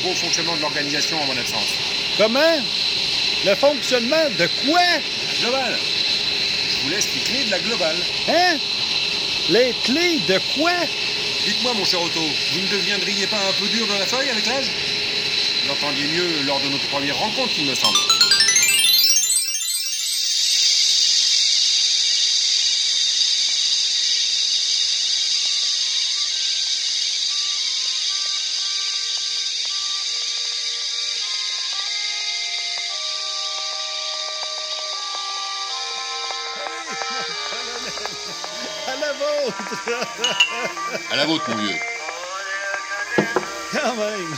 [0.05, 1.73] bon fonctionnement de l'organisation en mon absence.
[2.17, 2.61] Comment?
[3.43, 4.81] Le fonctionnement de quoi?
[5.41, 5.75] Global.
[6.69, 7.97] Je vous laisse les clés de la globale.
[8.29, 8.57] Hein?
[9.49, 10.73] Les clés de quoi?
[11.45, 14.45] Dites-moi, mon cher Otto, vous ne deviendriez pas un peu dur dans la feuille avec
[14.45, 14.69] l'âge?
[15.63, 17.97] Vous l'entendiez mieux lors de notre première rencontre, il me semble.
[41.25, 41.79] La mon vieux.
[43.71, 44.37] Quand même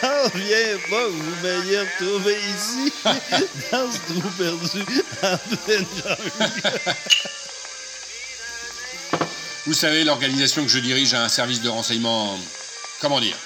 [0.00, 2.92] J'en reviens pas que vous m'ayez retrouvé ici,
[3.72, 4.82] dans ce trou perdu,
[5.22, 6.30] en pleine jungle.
[9.66, 12.38] Vous savez, l'organisation que je dirige a un service de renseignement.
[13.00, 13.36] Comment dire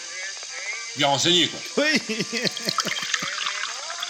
[0.96, 1.60] Bien renseigné, quoi.
[1.84, 2.02] Oui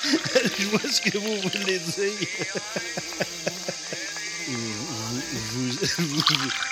[0.59, 2.13] Je vois ce que vous voulez dire.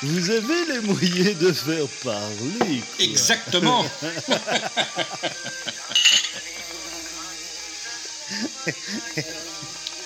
[0.03, 2.81] Vous, avez les moyens de faire parler.
[2.81, 3.05] quoi.
[3.05, 3.87] Exactement.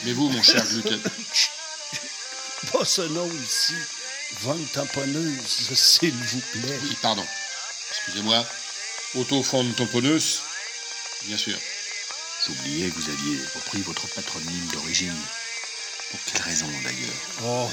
[0.04, 1.00] Mais vous, mon cher Gluten,
[2.72, 3.74] Pas ce nom ici.
[4.42, 5.40] Vente tamponneuse,
[5.74, 6.78] s'il vous plaît.
[6.82, 7.24] Oui, pardon.
[7.90, 8.44] Excusez-moi.
[9.14, 10.42] Otto von Tamponneus
[11.24, 11.58] Bien sûr.
[12.46, 15.16] J'oubliais que vous aviez repris votre patronyme d'origine.
[16.10, 17.14] Pour quelle raison d'ailleurs?
[17.42, 17.68] Oh.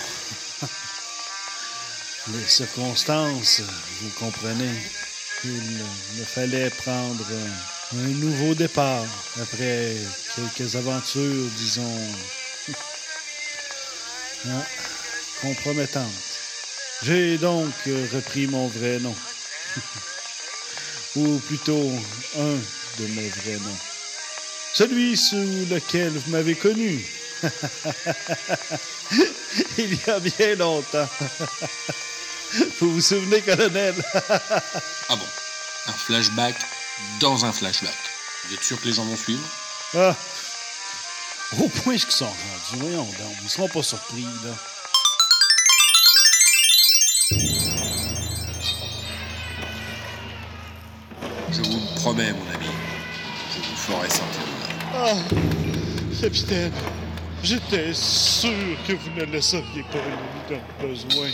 [2.33, 3.61] Les circonstances,
[4.01, 4.73] vous comprenez.
[5.43, 5.51] Il
[6.17, 7.23] me fallait prendre
[7.93, 9.05] un, nouveau départ
[9.39, 9.95] après
[10.35, 11.99] quelques aventures, disons,
[14.47, 14.63] hein,
[15.39, 16.09] compromettantes.
[17.03, 19.15] J'ai donc repris mon vrai nom.
[21.17, 21.91] Ou plutôt
[22.39, 22.57] un
[22.99, 23.79] de mes vrais noms.
[24.73, 27.05] Celui sous lequel vous m'avez connu.
[29.77, 31.07] Il y a bien longtemps.
[32.79, 33.95] Vous vous souvenez, colonel?
[35.09, 35.25] Ah bon
[35.87, 36.55] Un flashback
[37.19, 37.93] dans un flashback.
[38.45, 39.43] Vous êtes sûr que les gens vont suivre?
[39.95, 40.15] Ah.
[41.59, 43.35] Au point qu'ils sont rendus, voyons donc.
[43.43, 44.51] Ils seront pas surpris, là.
[51.51, 52.65] Je vous le promets, mon ami.
[53.53, 54.13] Je vous ferai là.
[54.95, 55.13] Ah,
[56.19, 56.71] capitaine,
[57.43, 58.49] j'étais sûr
[58.87, 61.29] que vous ne laisseriez pas une dans le besoin.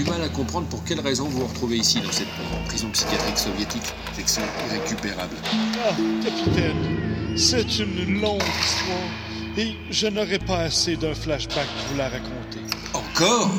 [0.00, 2.30] Du mal à comprendre pour quelle raison vous vous retrouvez ici, dans cette
[2.64, 3.82] prison psychiatrique soviétique.
[4.14, 5.36] Section irrécupérable.
[5.44, 5.92] Ah,
[6.24, 12.08] capitaine, c'est une longue histoire et je n'aurai pas assez d'un flashback pour vous la
[12.08, 12.60] raconter.
[12.94, 13.50] Encore?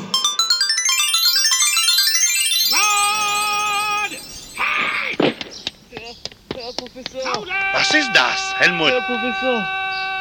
[6.76, 8.88] Professeur Was ist das, Helmut?
[8.88, 9.62] Herr Professeur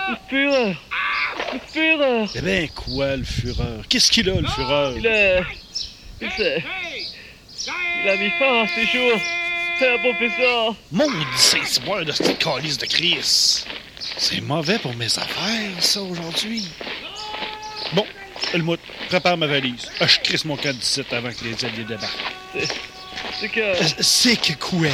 [0.09, 0.77] Le Führer
[1.53, 3.81] Le Führer Eh ben, quoi, le Führer?
[3.89, 4.93] Qu'est-ce qu'il a, le Führer?
[4.97, 5.41] Il est...
[6.21, 6.63] Il s'est...
[8.03, 9.19] Il a mis fin à ses jours
[9.79, 13.65] Herr Professeur Maudit Saint-Cyboire de cette calice de Chris!
[14.17, 16.67] C'est mauvais pour mes affaires, ça, aujourd'hui.
[17.93, 18.05] Bon,
[18.53, 18.79] Helmut,
[19.09, 19.89] prépare ma valise.
[19.99, 22.67] Ah, je crisse mon camp d'ici avant que les alliés débarquent.
[23.39, 23.59] C'est que...
[23.59, 24.87] Euh, C'est que quoi?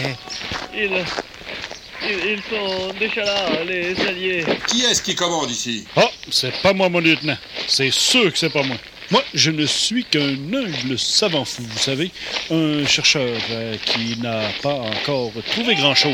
[0.74, 1.04] Ils...
[2.04, 4.46] Ils, ils sont déjà là, les alliés.
[4.68, 5.86] Qui est-ce qui commande ici?
[5.96, 7.38] Ah, c'est pas moi, mon lieutenant.
[7.68, 8.78] C'est sûr que c'est pas moi.
[9.10, 12.12] Moi, je ne suis qu'un humble savant fou, vous savez.
[12.52, 16.12] Un chercheur euh, qui n'a pas encore trouvé grand-chose.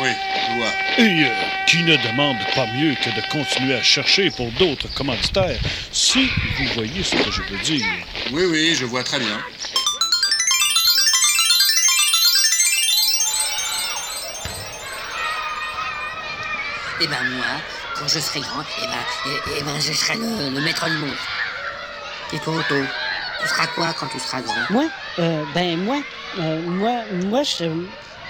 [0.00, 0.08] Oui,
[0.48, 0.72] je vois.
[0.98, 1.28] Et euh,
[1.68, 5.60] qui ne demande pas mieux que de continuer à chercher pour d'autres commanditaires,
[5.92, 6.26] si
[6.58, 7.86] vous voyez ce que je veux dire.
[8.32, 9.38] Oui, oui, je vois très bien.
[17.00, 17.44] Eh ben moi,
[17.98, 20.96] quand je serai grand, eh ben, eh, eh ben je serai le, le maître du
[20.96, 21.10] monde.
[22.34, 22.74] Et toi, Otto,
[23.40, 24.54] tu seras quoi quand tu seras grand?
[24.70, 24.84] Moi,
[25.20, 26.00] euh, ben moi,
[26.40, 27.64] euh, moi, moi, je,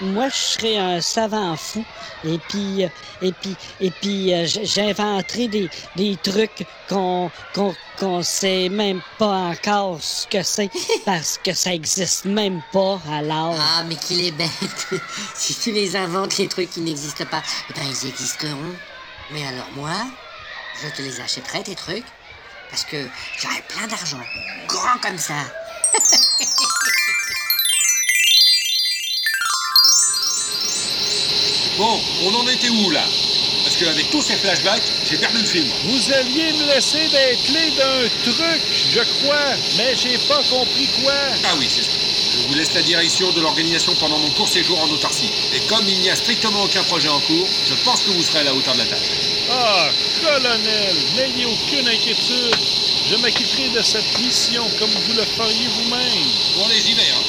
[0.01, 1.83] moi, je serais un savant fou.
[2.23, 2.87] Et puis, euh,
[3.21, 9.01] et puis, et puis, euh, j- j'inventerai des, des trucs qu'on, qu'on, qu'on sait même
[9.17, 10.69] pas encore ce que c'est
[11.05, 13.55] parce que ça existe même pas alors.
[13.59, 14.49] Ah, mais qu'il est bête.
[15.33, 18.75] si tu les inventes, les trucs qui n'existent pas, eh ben ils existeront.
[19.31, 19.93] Mais alors moi,
[20.83, 22.05] je te les achèterai, tes trucs,
[22.75, 23.07] parce que
[23.39, 24.19] j'aurai plein d'argent.
[24.67, 25.33] Grand comme ça.
[31.77, 33.03] Bon, on en était où là?
[33.63, 35.67] Parce qu'avec tous ces flashbacks, j'ai perdu le film.
[35.83, 38.61] Vous alliez me laisser des clés d'un truc,
[38.93, 41.13] je crois, mais j'ai pas compris quoi.
[41.43, 41.91] Ah oui, c'est ça.
[41.91, 45.29] Je vous laisse la direction de l'organisation pendant mon court séjour en autarcie.
[45.53, 48.39] Et comme il n'y a strictement aucun projet en cours, je pense que vous serez
[48.39, 49.24] à la hauteur de la tâche.
[49.47, 49.89] Ah,
[50.21, 52.55] colonel, n'ayez aucune inquiétude.
[53.07, 56.31] Je m'acquitterai de cette mission comme vous le feriez vous-même.
[56.55, 57.23] Bon, les hein.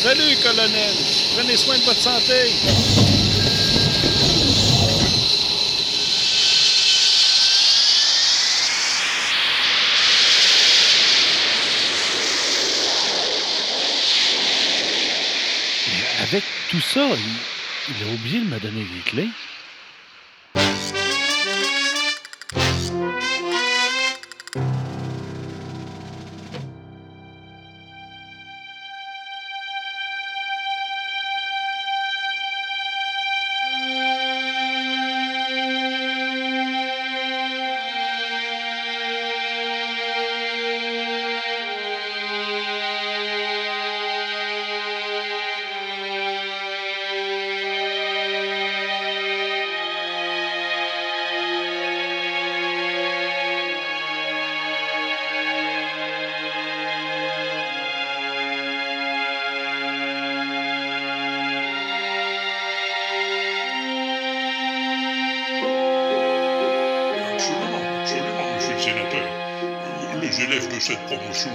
[0.00, 0.94] Salut, colonel.
[1.34, 2.52] Prenez soin de votre santé.
[16.22, 19.30] Avec tout ça, il, il a oublié de me donner les clés.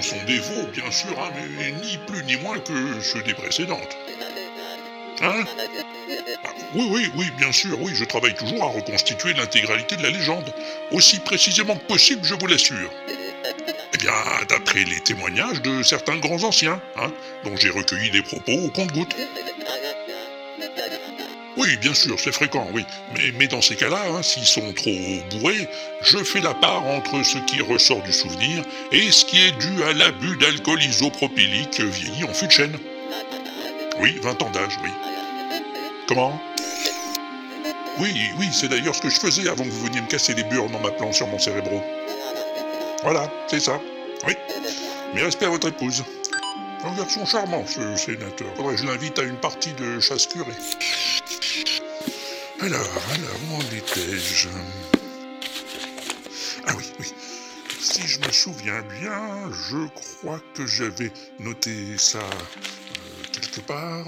[0.02, 0.40] Sont des
[0.74, 3.98] bien sûr, hein, mais ni plus ni moins que ceux des précédentes.
[5.22, 5.44] Hein?
[6.44, 10.12] Ah, Oui, oui, oui, bien sûr, oui, je travaille toujours à reconstituer l'intégralité de la
[10.12, 10.54] légende,
[10.92, 12.92] aussi précisément que possible, je vous l'assure.
[13.94, 14.14] Eh bien,
[14.48, 17.12] d'après les témoignages de certains grands anciens, hein,
[17.44, 19.16] dont j'ai recueilli des propos au compte-gouttes.
[21.70, 22.84] Oui, bien sûr, c'est fréquent, oui.
[23.13, 24.89] Mais, mais dans ces cas-là, hein, s'ils sont trop
[25.30, 25.70] bourrés,
[26.01, 29.84] je fais la part entre ce qui ressort du souvenir et ce qui est dû
[29.84, 32.80] à l'abus d'alcool isopropylique vieilli en fût de.
[33.99, 34.89] Oui, 20 ans d'âge, oui.
[36.07, 36.41] Comment?
[37.99, 40.45] Oui, oui, c'est d'ailleurs ce que je faisais avant que vous veniez me casser les
[40.45, 41.84] burnes en m'appelant sur mon cérébro.
[43.03, 43.80] Voilà, c'est ça.
[44.26, 44.34] Oui.
[45.13, 46.03] Mes respects à votre épouse.
[46.84, 48.47] Un garçon charmant, ce sénateur.
[48.55, 50.55] Faudrait que je l'invite à une partie de chasse curée.
[52.62, 54.49] Alors, alors, où en étais-je?
[56.68, 57.07] Ah oui, oui.
[57.80, 64.07] Si je me souviens bien, je crois que j'avais noté ça euh, quelque part.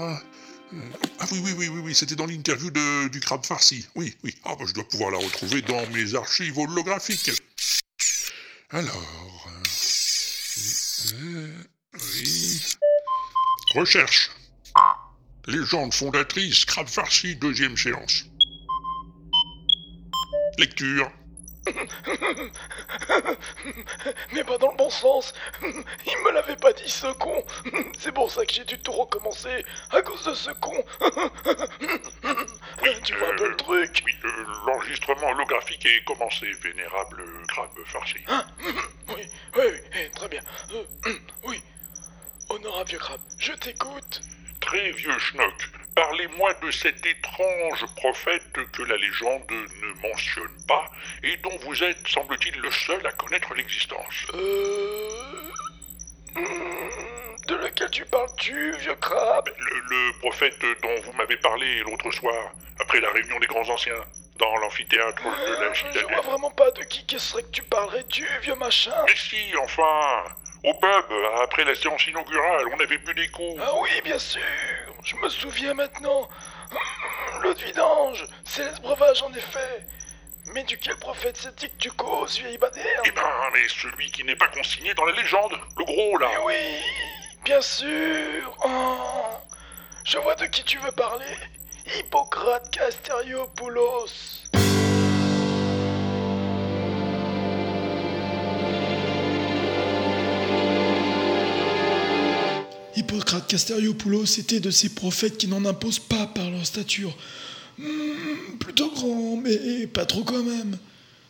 [0.74, 0.80] Euh,
[1.18, 2.70] Ah oui, oui, oui, oui, oui, c'était dans l'interview
[3.10, 3.86] du crabe farci.
[3.94, 4.34] Oui, oui.
[4.44, 7.30] Ah, bah, je dois pouvoir la retrouver dans mes archives holographiques.
[8.70, 9.48] Alors.
[11.14, 11.48] euh,
[12.14, 12.60] oui.
[13.74, 14.30] Recherche.
[15.46, 18.26] Légende fondatrice, crabe farci, deuxième séance.
[20.58, 21.10] Lecture.
[24.32, 25.32] Mais pas dans le bon sens.
[25.62, 27.44] Il me l'avait pas dit ce con.
[27.98, 30.84] C'est pour ça que j'ai dû tout recommencer à cause de ce con.
[33.04, 34.02] tu vois un peu le truc.
[34.04, 38.16] Oui, euh, l'enregistrement holographique est commencé, vénérable crabe farci.
[39.08, 39.22] Oui,
[39.56, 40.42] oui, oui, très bien.
[40.72, 40.84] Euh,
[41.44, 41.62] Oui.
[42.48, 44.20] Honorable vieux crabe, je t'écoute.
[44.60, 50.90] Très vieux schnock, parlez-moi de cet étrange prophète que la légende ne mentionne pas
[51.22, 54.26] et dont vous êtes, semble-t-il, le seul à connaître l'existence.
[54.34, 55.50] Euh...
[56.36, 59.48] hmm, De lequel tu parles-tu, vieux crabe?
[59.58, 64.04] Le, le prophète dont vous m'avez parlé l'autre soir, après la réunion des grands anciens,
[64.42, 68.26] dans l'amphithéâtre de la Je vois vraiment pas de qui que serait que tu parlerais-tu,
[68.42, 68.92] vieux machin.
[69.06, 70.24] Mais si, enfin
[70.64, 71.04] Au pub,
[71.42, 73.60] après la séance inaugurale, on avait bu des coups.
[73.64, 74.40] Ah oui, bien sûr.
[75.04, 76.28] Je me souviens maintenant.
[77.42, 79.86] L'eau de vidange C'est breuvage, en effet.
[80.54, 84.34] Mais duquel prophète c'est-il que tu causes, vieille badère Eh ben, mais celui qui n'est
[84.34, 86.28] pas consigné dans la légende, le gros là.
[86.30, 86.82] Mais oui
[87.44, 88.56] Bien sûr.
[88.64, 88.96] Oh
[90.04, 91.36] Je vois de qui tu veux parler
[91.84, 94.44] Hippocrate Casteriopoulos
[102.94, 107.16] Hippocrate Casteriopoulos était de ces prophètes qui n'en imposent pas par leur stature.
[107.78, 110.78] Hmm, plutôt grand, mais pas trop quand même.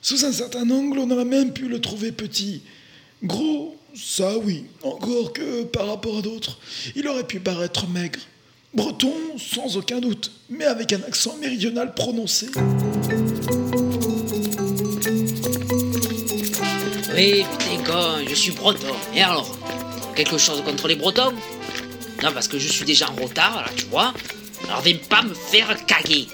[0.02, 2.62] Sous un certain angle, on aurait même pu le trouver petit.
[3.22, 6.58] Gros, ça oui, encore que par rapport à d'autres,
[6.94, 8.20] il aurait pu paraître maigre.
[8.74, 12.48] Breton, sans aucun doute, mais avec un accent méridional prononcé.
[17.14, 18.94] Oui, putain, je suis breton.
[19.14, 19.58] Et alors
[20.14, 21.32] Quelque chose contre les bretons?
[22.22, 24.12] Non, parce que je suis déjà en retard, là, tu vois.
[24.68, 26.28] Alors viens pas me faire caguer.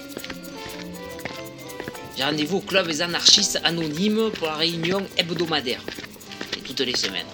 [2.17, 5.81] J'ai rendez-vous au club des anarchistes anonymes pour la réunion hebdomadaire.
[6.57, 7.25] Et toutes les semaines.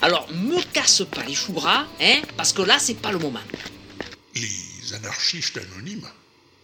[0.00, 3.40] Alors, me casse pas les choux gras, hein, parce que là, c'est pas le moment.
[4.34, 6.08] Les anarchistes anonymes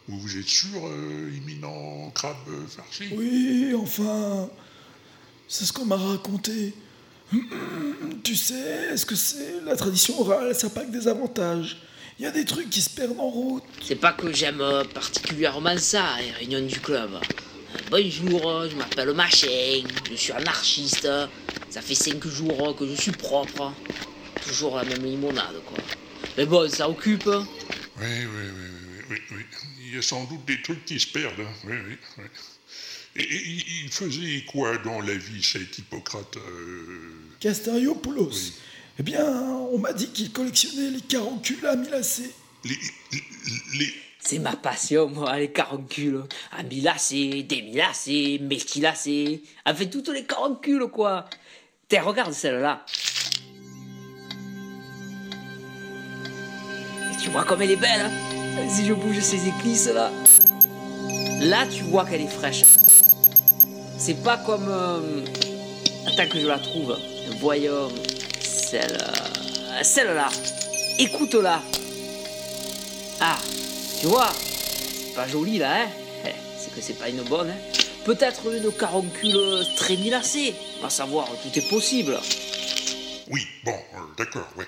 [0.08, 3.04] Vous vous êtes sûr, euh, imminent crabe euh, farci?
[3.12, 4.48] Oui, enfin,
[5.46, 6.72] c'est ce qu'on m'a raconté.
[8.24, 11.78] Tu sais, est-ce que c'est la tradition orale, ça n'a pas que des avantages.
[12.18, 13.62] Il y a des trucs qui se perdent en route.
[13.86, 17.10] C'est pas que j'aime euh, particulièrement ça, les réunions du club.
[17.90, 21.08] Bonjour, je m'appelle Machin, je suis anarchiste.
[21.70, 23.72] Ça fait cinq jours que je suis propre.
[24.46, 25.78] Toujours la même limonade, quoi.
[26.38, 27.26] Mais bon, ça occupe.
[27.26, 27.42] Oui,
[28.00, 29.42] oui, oui, oui, oui, oui.
[29.88, 31.40] Il y a sans doute des trucs qui se perdent.
[31.40, 31.52] hein.
[31.64, 32.24] Oui, oui, oui.
[33.16, 37.10] Et, et il faisait quoi dans la vie, cet Hippocrate euh,
[37.40, 38.52] Casteriopoulos.
[39.00, 42.30] Eh bien, on m'a dit qu'il collectionnait les caroncules amylacés.
[44.20, 46.22] C'est ma passion, moi, les caroncules.
[46.52, 49.42] Amylacées, démylacées, méthylacées.
[49.66, 51.28] En fait, toutes les caroncules, quoi.
[51.88, 52.86] Tiens, regarde celle-là.
[57.22, 60.10] Tu vois comme elle est belle, hein Si je bouge ces éclisses, là.
[61.40, 62.62] Là, tu vois qu'elle est fraîche.
[63.98, 64.66] C'est pas comme...
[64.68, 65.24] euh,
[66.06, 66.96] Attends que je la trouve.
[67.40, 67.88] Voyons.
[68.40, 68.98] Celle...
[69.00, 70.28] euh, Celle-là.
[70.98, 71.60] Écoute-la.
[73.20, 73.36] Ah,
[74.00, 75.86] tu vois, c'est pas joli là, hein
[76.24, 79.36] Eh, C'est que c'est pas une bonne, hein Peut-être une caroncule
[79.76, 80.54] très milacée.
[80.78, 82.18] On va savoir, tout est possible.
[83.30, 84.64] Oui, bon, euh, d'accord, ouais.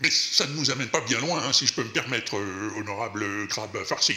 [0.00, 2.70] Mais ça ne nous amène pas bien loin, hein, si je peux me permettre, euh,
[2.76, 4.14] honorable crabe farci.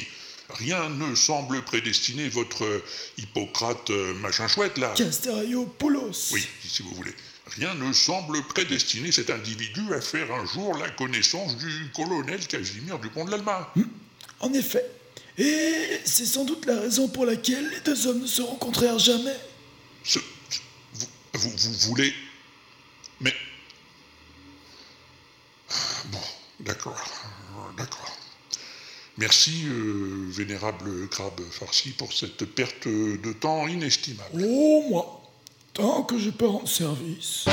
[0.49, 2.83] Rien ne semble prédestiner votre euh,
[3.17, 4.93] Hippocrate euh, machin chouette, là.
[4.95, 6.31] Casteriopoulos.
[6.33, 7.13] Oui, si vous voulez.
[7.47, 12.99] Rien ne semble prédestiner cet individu à faire un jour la connaissance du colonel Casimir
[12.99, 13.73] Dupont de l'Alma.
[14.39, 14.85] En effet.
[15.37, 19.35] Et c'est sans doute la raison pour laquelle les deux hommes ne se rencontrèrent jamais.
[21.33, 22.13] Vous, vous voulez.
[23.21, 23.33] Mais.
[26.05, 26.19] Bon,
[26.59, 27.03] d'accord,
[27.77, 28.17] d'accord.
[29.17, 34.43] Merci, euh, vénérable crabe farci, pour cette perte de temps inestimable.
[34.43, 35.21] Oh, moi.
[35.73, 37.45] Tant que je peux rendre service.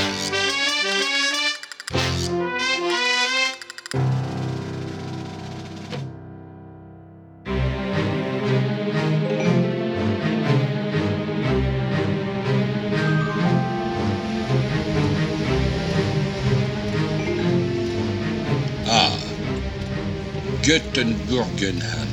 [20.69, 22.09] Göttenburgenham.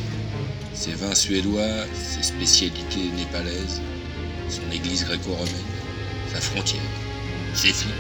[0.73, 3.81] Ses vins suédois, ses spécialités népalaises,
[4.47, 5.73] son église gréco-romaine,
[6.33, 6.79] sa frontière,
[7.53, 7.93] ses flics.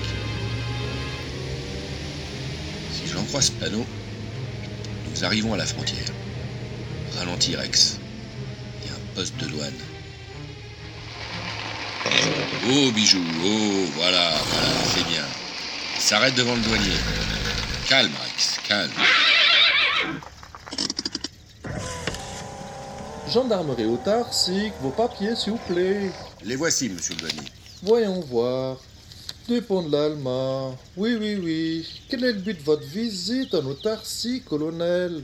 [2.93, 3.85] Si j'en crois ce panneau,
[5.11, 6.07] nous arrivons à la frontière.
[7.17, 7.97] Ralenti Rex.
[8.81, 9.73] Il y a un poste de douane.
[12.69, 14.31] Oh, bijou, oh, voilà,
[14.93, 15.25] c'est bien.
[15.99, 16.95] S'arrête devant le douanier.
[17.89, 18.91] Calme, Rex, calme.
[23.35, 26.09] Gendarmerie autarcique, vos papiers, s'il vous plaît.
[26.45, 27.49] Les voici, monsieur le douanier.
[27.83, 28.77] Voyons voir.
[29.49, 30.71] Dépend de l'Alma.
[30.95, 32.01] Oui, oui, oui.
[32.07, 35.21] Quel est le but de votre visite en autarcie, colonel?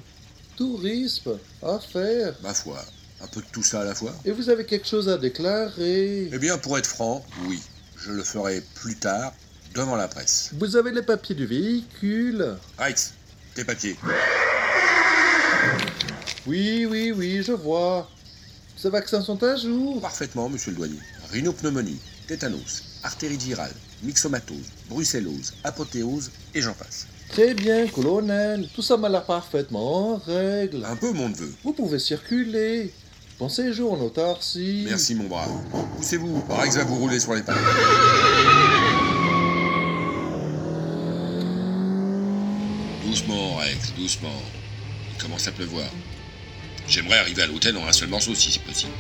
[0.57, 2.83] Tourisme Affaires Ma foi,
[3.21, 4.11] un peu de tout ça à la fois.
[4.25, 6.29] Et vous avez quelque chose à déclarer?
[6.33, 7.61] Eh bien, pour être franc, oui.
[7.95, 9.31] Je le ferai plus tard,
[9.73, 10.49] devant la presse.
[10.59, 13.13] Vous avez les papiers du véhicule Rex,
[13.55, 13.95] tes papiers.
[16.47, 18.09] Oui, oui, oui, je vois.
[18.75, 20.99] Ces vaccins sont à jour Parfaitement, monsieur le douanier.
[21.31, 27.05] Rhinopneumonie, tétanos, artérie virale, myxomatose, brucellose, apothéose, et j'en passe.
[27.29, 28.67] Très bien, colonel.
[28.73, 30.83] Tout ça m'a l'air parfaitement en règle.
[30.83, 31.53] Un peu, mon neveu.
[31.63, 32.91] Vous pouvez circuler.
[33.37, 34.83] Bon séjour en autarcie.
[34.87, 35.49] Merci, mon brave.
[35.97, 37.57] Poussez-vous, Rex va vous rouler sur les pattes.
[43.05, 44.41] Doucement, Rex, doucement.
[45.15, 45.85] Il commence à pleuvoir.
[46.91, 48.91] J'aimerais arriver à l'hôtel en un seul morceau, si c'est possible.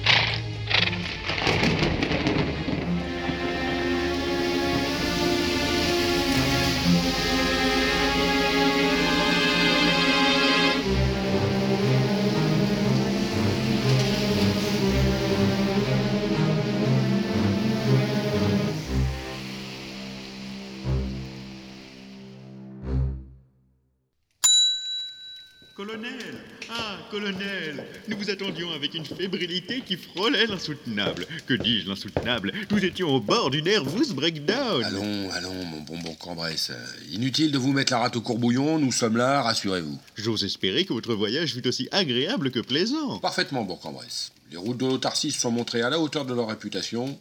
[28.07, 31.27] Nous vous attendions avec une fébrilité qui frôlait l'insoutenable.
[31.45, 32.51] Que dis-je, l'insoutenable?
[32.71, 36.71] Nous étions au bord du nervous breakdown Allons, allons, mon bonbon Cambresse.
[37.11, 39.99] Inutile de vous mettre la rate au courbouillon, nous sommes là, rassurez-vous.
[40.15, 43.19] J'ose espérer que votre voyage fut aussi agréable que plaisant.
[43.19, 44.31] Parfaitement, Bourg-en-Bresse.
[44.51, 47.19] Les routes de l'autarcie se sont montrées à la hauteur de leur réputation,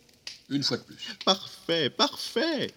[0.48, 0.96] une fois de plus.
[1.24, 2.72] Parfait, parfait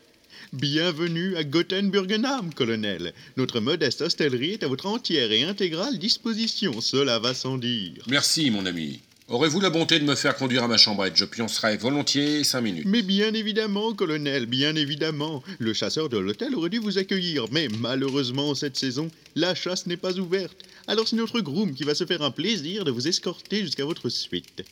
[0.53, 3.15] Bienvenue à Gothenburgenham, colonel.
[3.37, 8.03] Notre modeste hostellerie est à votre entière et intégrale disposition, cela va sans dire.
[8.07, 9.01] Merci, mon ami.
[9.29, 12.85] Aurez-vous la bonté de me faire conduire à ma chambrette Je pioncerai volontiers cinq minutes.
[12.85, 15.41] Mais bien évidemment, colonel, bien évidemment.
[15.57, 19.97] Le chasseur de l'hôtel aurait dû vous accueillir, mais malheureusement, cette saison, la chasse n'est
[19.97, 20.57] pas ouverte.
[20.85, 24.07] Alors c'est notre groom qui va se faire un plaisir de vous escorter jusqu'à votre
[24.09, 24.63] suite.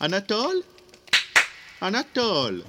[0.00, 0.62] Anatole?
[1.82, 2.64] Anatole?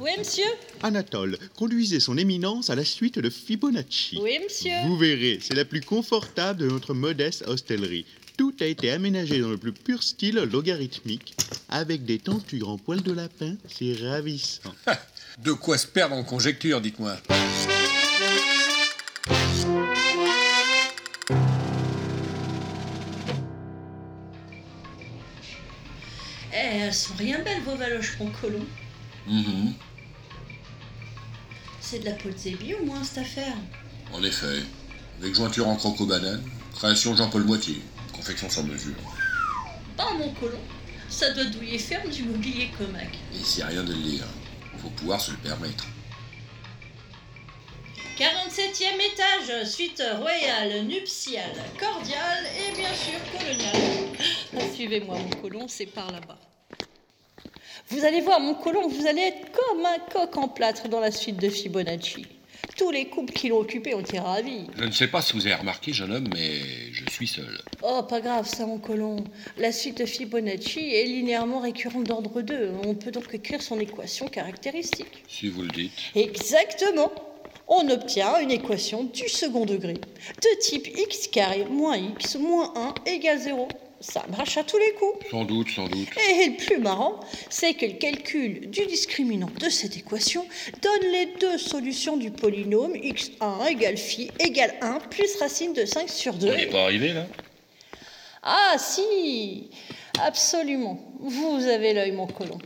[0.00, 0.46] Oui, monsieur
[0.82, 4.18] Anatole, conduisez son éminence à la suite de Fibonacci.
[4.22, 4.72] Oui, monsieur.
[4.86, 8.06] Vous verrez, c'est la plus confortable de notre modeste hostellerie.
[8.38, 11.34] Tout a été aménagé dans le plus pur style logarithmique,
[11.68, 14.72] avec des tentures en poil de lapin, c'est ravissant.
[15.44, 17.16] De quoi se perdre en conjecture, dites-moi.
[26.52, 28.64] Eh, elles sont rien belles, vos valoches, mon colon.
[29.26, 29.74] Mhm.
[31.90, 33.56] C'est de la peau de zébi au moins, cette affaire.
[34.12, 34.62] En effet,
[35.20, 36.40] avec jointure en croco-banane,
[36.72, 37.82] création Jean-Paul Moitié,
[38.12, 38.94] confection sans mesure.
[39.98, 40.60] Bah, mon colon,
[41.08, 43.08] ça doit douiller ferme du mobilier comac.
[43.34, 44.22] Et a rien de le lire,
[44.78, 45.84] faut pouvoir se le permettre.
[48.16, 54.16] 47e étage, suite royale, nuptiale, cordiale et bien sûr coloniale.
[54.56, 56.38] Ah, Suivez-moi, mon colon, c'est par là-bas.
[57.90, 61.10] Vous allez voir, mon colon, vous allez être comme un coq en plâtre dans la
[61.10, 62.24] suite de Fibonacci.
[62.76, 64.66] Tous les couples qui l'ont occupé ont été ravis.
[64.78, 66.60] Je ne sais pas si vous avez remarqué, jeune homme, mais
[66.92, 67.60] je suis seul.
[67.82, 69.24] Oh, pas grave, ça, mon colon.
[69.58, 72.74] La suite de Fibonacci est linéairement récurrente d'ordre 2.
[72.86, 75.24] On peut donc écrire son équation caractéristique.
[75.26, 75.92] Si vous le dites.
[76.14, 77.10] Exactement.
[77.66, 82.72] On obtient une équation du second degré de type x carré moins x moins
[83.06, 83.68] 1 égale 0.
[84.00, 85.26] Ça marche à tous les coups.
[85.30, 86.08] Sans doute, sans doute.
[86.30, 87.20] Et le plus marrant,
[87.50, 90.46] c'est que le calcul du discriminant de cette équation
[90.80, 96.08] donne les deux solutions du polynôme x1 égale phi égale 1 plus racine de 5
[96.08, 96.48] sur 2.
[96.50, 97.26] On n'est pas arrivé là
[98.42, 99.68] Ah si
[100.22, 100.98] Absolument.
[101.20, 102.58] Vous avez l'œil, mon colon.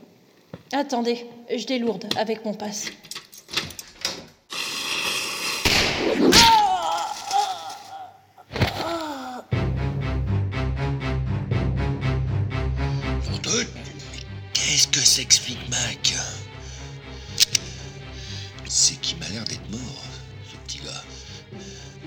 [0.73, 2.87] Attendez, je délourde avec mon passe.
[6.21, 6.64] Antoine
[15.15, 16.13] s'explique, Mac
[18.67, 20.05] C'est qu'il m'a l'air d'être mort,
[20.51, 21.05] ce petit gars.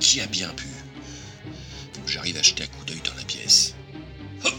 [0.01, 0.67] Qui a bien pu
[2.05, 3.75] j'arrive à jeter un coup d'œil dans la pièce.
[4.43, 4.53] Hop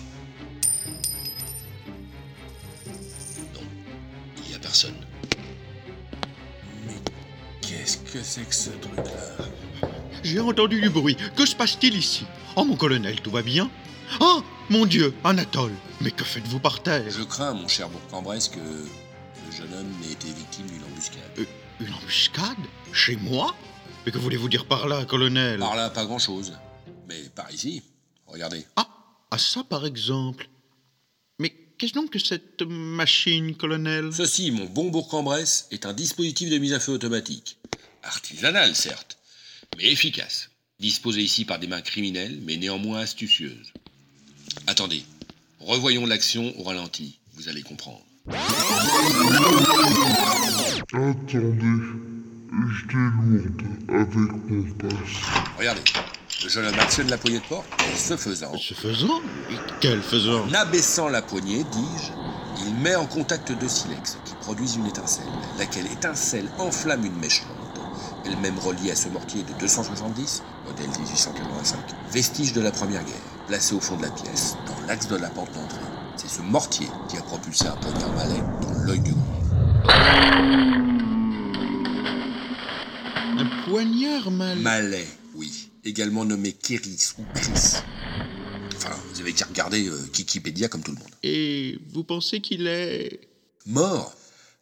[3.55, 3.61] non,
[4.43, 4.97] il n'y a personne.
[7.61, 9.45] Qu'est-ce que c'est que ce truc-là?
[10.23, 11.19] J'ai entendu du bruit.
[11.37, 12.25] Que se passe-t-il ici?
[12.57, 13.71] Oh, mon colonel, tout va bien?
[14.21, 17.11] Oh, mon Dieu, Anatole Mais que faites-vous par terre?
[17.11, 21.23] Je crains, mon cher Bourg-en-Bresse, que le jeune homme n'ait été victime d'une embuscade.
[21.39, 21.45] Euh,
[21.81, 22.57] une embuscade?
[22.93, 23.55] Chez moi?
[24.05, 25.59] Mais que voulez-vous dire par là, colonel?
[25.59, 26.55] Par là, pas grand-chose.
[27.09, 27.83] Mais par ici,
[28.27, 28.65] regardez.
[28.77, 28.89] Ah,
[29.31, 30.49] à ça par exemple.
[31.39, 34.11] Mais qu'est-ce donc que cette machine, colonel?
[34.13, 37.59] Ceci, mon bon Bourg-en-Bresse, est un dispositif de mise à feu automatique.
[38.03, 39.19] Artisanal, certes,
[39.77, 40.51] mais efficace.
[40.81, 43.73] Disposé ici par des mains criminelles, mais néanmoins astucieuses.
[44.69, 45.03] Attendez,
[45.61, 48.03] revoyons l'action au ralenti, vous allez comprendre.
[48.29, 48.93] Attendez,
[50.93, 54.93] je délourde avec mon passe.
[55.59, 55.81] Regardez,
[56.45, 58.55] le jeune homme actionne la poignée de porte, et ce faisant...
[58.59, 62.12] Ce faisant Et quel faisant En abaissant la poignée, dis-je,
[62.66, 65.25] il met en contact deux silex qui produisent une étincelle.
[65.59, 67.87] Laquelle étincelle enflamme une mèche lente,
[68.27, 71.79] elle-même reliée à ce mortier de 270, modèle 1885,
[72.12, 75.31] vestige de la Première Guerre, placé au fond de la pièce, dans l'axe de la
[75.31, 75.81] porte d'entrée.
[76.19, 79.89] C'est ce mortier qui a propulsé un poignard malais dans l'œil du groupe.
[83.39, 85.71] Un poignard malais Malais, oui.
[85.83, 87.79] Également nommé Kéris ou Chris.
[88.77, 91.09] Enfin, vous avez qu'à regarder euh, Wikipédia comme tout le monde.
[91.23, 93.19] Et vous pensez qu'il est...
[93.65, 94.15] Mort?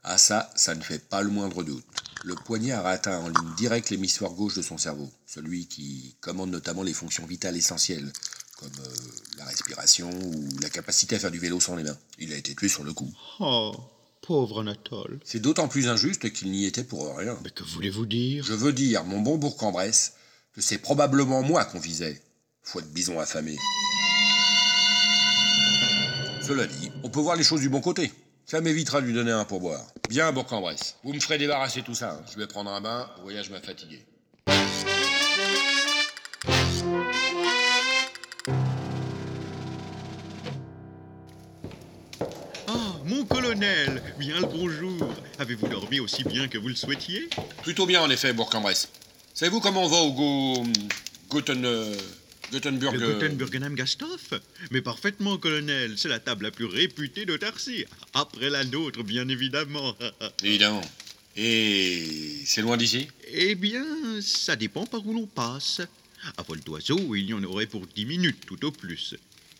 [0.05, 1.85] Ah ça, ça ne fait pas le moindre doute.
[2.25, 6.51] Le poignard a atteint en ligne directe l'hémisphère gauche de son cerveau, celui qui commande
[6.51, 8.13] notamment les fonctions vitales essentielles,
[8.57, 8.95] comme euh,
[9.39, 11.97] la respiration ou la capacité à faire du vélo sans les mains.
[12.19, 13.13] Il a été tué sur le coup.
[13.41, 13.75] Oh,
[14.23, 15.21] pauvre Anatole.
[15.25, 17.37] C'est d'autant plus injuste qu'il n'y était pour rien.
[17.45, 18.45] Mais que voulez-vous dire?
[18.45, 20.15] Je veux dire, mon bon Bourg-en-Bresse,
[20.55, 22.23] que c'est probablement moi qu'on visait.
[22.63, 23.57] Foi de bison affamé.
[26.43, 28.13] Cela dit, on peut voir les choses du bon côté.
[28.47, 29.85] Ça m'évitera de lui donner un pourboire.
[30.09, 30.95] Bien, Bourg-en-Bresse.
[31.05, 32.13] Vous me ferez débarrasser tout ça.
[32.13, 32.25] hein.
[32.33, 34.05] Je vais prendre un bain, le voyage m'a fatigué.
[43.27, 47.29] Colonel Bien le bonjour Avez-vous dormi aussi bien que vous le souhaitiez?
[47.63, 48.89] Plutôt bien, en effet, Bourg-en-Bresse.
[49.35, 50.67] Savez-vous comment on va au Go...
[51.29, 51.65] Goten...
[51.65, 51.95] euh,
[52.53, 52.97] Göteborg...
[52.97, 54.35] Le euh, Göttenburgenheim Gasthof
[54.71, 55.95] Mais parfaitement, colonel.
[55.97, 57.85] C'est la table la plus réputée de Tarsi.
[58.15, 59.95] Après la nôtre, bien évidemment.
[60.43, 60.83] Évidemment.
[61.37, 63.09] Et c'est loin d'ici?
[63.33, 63.85] Eh bien,
[64.23, 65.83] ça dépend par où l'on passe.
[66.37, 69.15] À vol d'oiseau, il y en aurait pour 10 minutes tout au plus.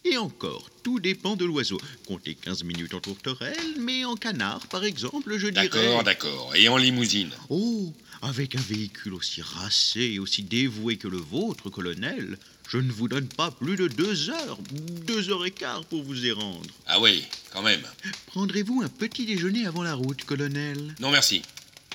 [0.09, 1.81] Et encore, tout dépend de l'oiseau.
[2.07, 5.69] Comptez 15 minutes en tourterelle, mais en canard, par exemple, je dirais...
[5.69, 6.53] D'accord, d'accord.
[6.55, 7.31] Et en limousine?
[7.49, 7.93] Oh,
[8.23, 12.39] avec un véhicule aussi racé et aussi dévoué que le vôtre, colonel,
[12.69, 14.59] je ne vous donne pas plus de deux heures,
[15.07, 16.71] deux heures et quart pour vous y rendre.
[16.87, 17.83] Ah oui, quand même.
[18.27, 20.95] Prendrez-vous un petit déjeuner avant la route, colonel?
[21.01, 21.43] Non, merci.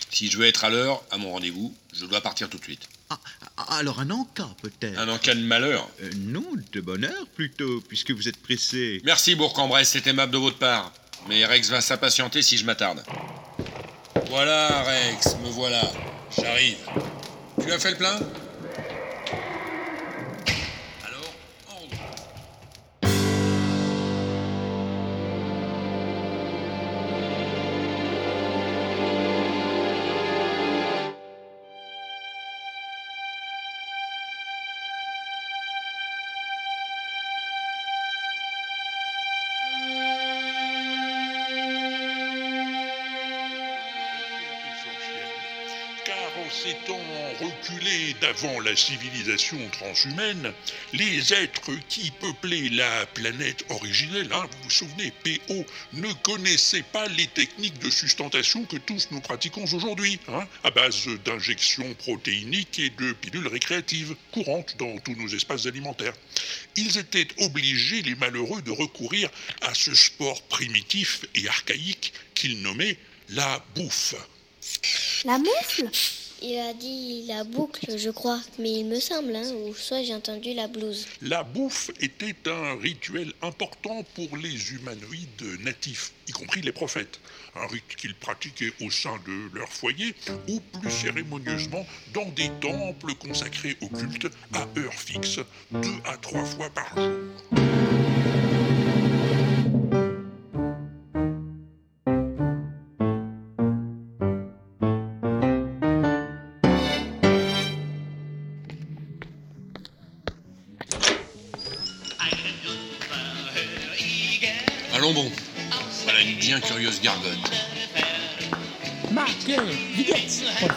[0.10, 2.90] Si je veux être à l'heure, à mon rendez-vous, je dois partir tout de suite.
[3.58, 8.12] Ah, Alors un encas, peut-être Un encas de malheur Euh, Non, de bonheur plutôt, puisque
[8.12, 9.02] vous êtes pressé.
[9.04, 10.92] Merci Bourg-en-Bresse, c'est aimable de votre part.
[11.28, 13.04] Mais Rex va s'impatienter si je m'attarde.
[14.30, 15.82] Voilà, Rex, me voilà.
[16.40, 16.78] J'arrive.
[17.64, 18.20] Tu as fait le plein?
[48.42, 50.54] D'avant la civilisation transhumaine,
[50.94, 57.08] les êtres qui peuplaient la planète originelle, hein, vous vous souvenez, PO, ne connaissaient pas
[57.10, 62.90] les techniques de sustentation que tous nous pratiquons aujourd'hui, hein, à base d'injections protéiniques et
[62.90, 66.14] de pilules récréatives, courantes dans tous nos espaces alimentaires.
[66.76, 69.30] Ils étaient obligés, les malheureux, de recourir
[69.62, 72.98] à ce sport primitif et archaïque qu'ils nommaient
[73.30, 74.16] la bouffe.
[75.26, 75.90] La moufle?
[76.44, 80.16] Il a dit la boucle, je crois, mais il me semble, hein, ou soit j'ai
[80.16, 81.06] entendu la blouse.
[81.22, 87.20] La bouffe était un rituel important pour les humanoïdes natifs, y compris les prophètes.
[87.56, 90.16] Un rite qu'ils pratiquaient au sein de leur foyer
[90.48, 95.40] ou plus cérémonieusement dans des temples consacrés au culte à heure fixe,
[95.72, 98.01] deux à trois fois par jour.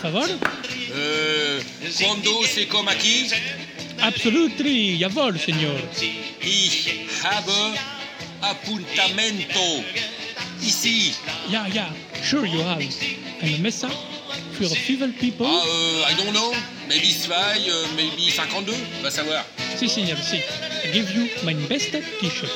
[0.04, 0.26] Favor.
[0.92, 1.60] Euh.
[1.98, 3.30] Quando c'est comme aquí
[4.02, 5.80] Absolutely, jawohl, señor.
[6.42, 6.90] Ich
[7.22, 7.72] habe
[8.42, 9.82] appuntamento.
[10.60, 11.14] Ici.
[11.50, 11.88] Ja, ja.
[12.22, 12.84] Sure you have.
[13.40, 13.96] And a message
[14.52, 15.46] for evil people?
[15.46, 16.52] Ah, euh, I don't know.
[16.86, 18.74] Maybe Zwei, euh, maybe 52.
[19.02, 19.42] Va savoir.
[19.78, 20.36] Si, signor, si.
[20.84, 22.50] I give you my best t-shirt.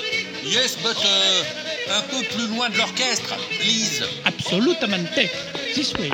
[0.45, 4.05] Yes, but euh, un peu plus loin de l'orchestre, please.
[4.27, 5.31] Absolutamente.
[5.75, 6.11] This way.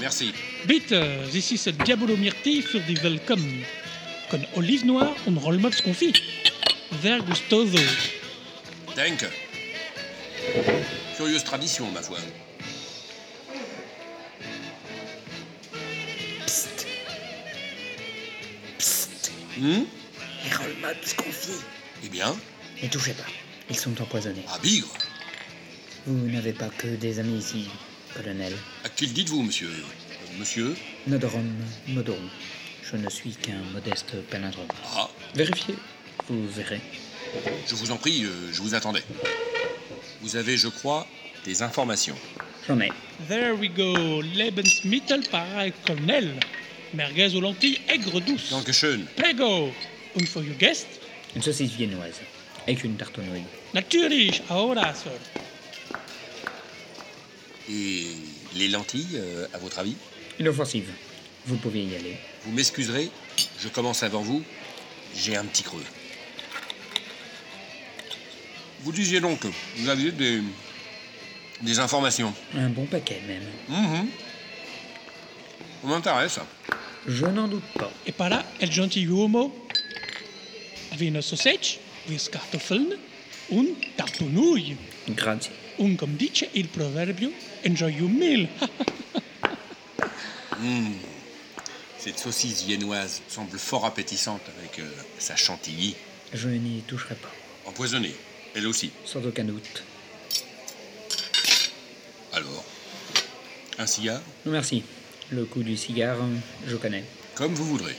[0.00, 0.32] Merci.
[0.66, 3.64] Bitte, this is a Diabolo Myrti für die Welcome.
[4.30, 6.20] Con olive noire und Rollmops confit.
[7.02, 7.78] Sehr gustoso.
[8.96, 9.30] Danke.
[11.16, 12.18] Curieuse tradition, ma foi.
[19.56, 19.84] Hmm?
[20.44, 21.62] Les rollmops confits.
[22.04, 22.34] Eh bien?
[22.82, 23.24] Ne touchez pas,
[23.70, 24.44] ils sont empoisonnés.
[24.48, 24.88] Ah, bigre
[26.06, 27.68] Vous n'avez pas que des amis ici,
[28.14, 28.52] colonel.
[28.94, 29.70] À qui le dites-vous, monsieur?
[30.38, 30.76] Monsieur?
[31.08, 31.52] Nodorum
[31.88, 32.28] Nodorum.
[32.88, 34.68] Je ne suis qu'un modeste palindrome.
[34.96, 35.74] Ah, Vérifiez,
[36.28, 36.80] vous verrez.
[37.66, 39.02] je vous en prie, euh, je vous attendais.
[40.22, 41.08] Vous avez, je crois,
[41.44, 42.14] des informations.
[42.68, 42.90] J'en ai.
[43.28, 44.22] There we go.
[44.22, 46.38] Lebensmittel para Colonel.
[46.94, 48.50] Merguez aux lentilles aigre douce.
[48.50, 49.06] Dankeschön.
[49.16, 49.72] Prego.
[50.14, 50.86] Und for your guest?
[51.34, 52.20] Une saucisse viennoise,
[52.62, 53.42] avec une tarte aux nouilles.
[53.74, 55.10] Natürlich, ahora, sir.
[57.68, 58.06] Et
[58.54, 59.96] les lentilles, euh, à votre avis?
[60.38, 60.90] Inoffensive.
[61.46, 62.16] Vous pouvez y aller.
[62.44, 63.10] Vous m'excuserez,
[63.60, 64.42] je commence avant vous.
[65.16, 65.84] J'ai un petit creux.
[68.80, 70.40] Vous disiez donc que vous aviez des,
[71.62, 72.34] des informations.
[72.56, 73.42] Un bon paquet même.
[73.68, 74.08] Mhm.
[75.82, 76.38] Ça m'intéresse.
[77.06, 77.90] Je n'en doute pas.
[78.06, 79.52] E para el gentiluomo?
[80.98, 81.78] Wiener Sausage,
[82.08, 82.96] with Kartoffeln
[83.50, 84.76] und Tartunouille.
[85.08, 85.50] Grazie.
[85.80, 87.30] Un comme dice il proverbio,
[87.66, 88.48] enjoy your meal.
[90.56, 90.92] Hmm.
[91.98, 94.88] Cette saucisse viennoise semble fort appétissante avec euh,
[95.18, 95.94] sa chantilly.
[96.32, 97.30] Je n'y toucherai pas.
[97.66, 98.14] Empoisonnée,
[98.54, 98.90] elle aussi.
[99.04, 99.82] Sans aucun doute.
[102.32, 102.64] Alors
[103.78, 104.20] Un cigare?
[104.46, 104.84] Non, merci.
[105.30, 106.18] Le coup du cigare,
[106.66, 107.04] je connais.
[107.34, 107.96] Comme vous voudrez.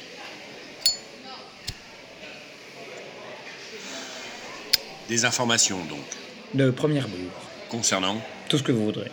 [5.09, 6.05] Des informations donc.
[6.53, 7.41] De première bourre.
[7.69, 8.21] Concernant?
[8.49, 9.11] Tout ce que vous voudrez.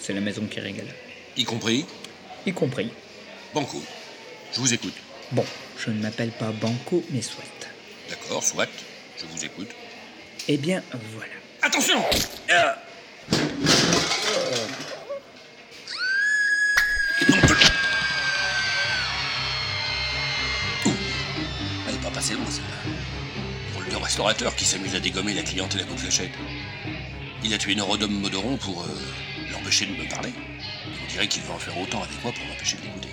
[0.00, 0.86] C'est la maison qui régale.
[1.36, 1.84] Y compris
[2.46, 2.90] Y compris.
[3.54, 3.82] Banco.
[4.52, 4.94] Je vous écoute.
[5.32, 5.44] Bon,
[5.78, 7.44] je ne m'appelle pas Banco, mais soit.
[8.08, 8.68] D'accord, soit.
[9.18, 9.68] Je vous écoute.
[10.48, 10.82] Eh bien,
[11.14, 11.32] voilà.
[11.62, 12.02] Attention
[21.86, 22.94] Elle n'est pas passée loin, celle-là?
[23.74, 26.32] Rôle de restaurateur qui s'amuse à dégommer la clientèle à coups de fléchette.
[27.44, 28.86] Il a tué Neurodome Modoron pour euh,
[29.68, 30.32] de me parler.
[30.86, 33.10] On dirait qu'il va en faire autant avec moi pour m'empêcher de l'écouter.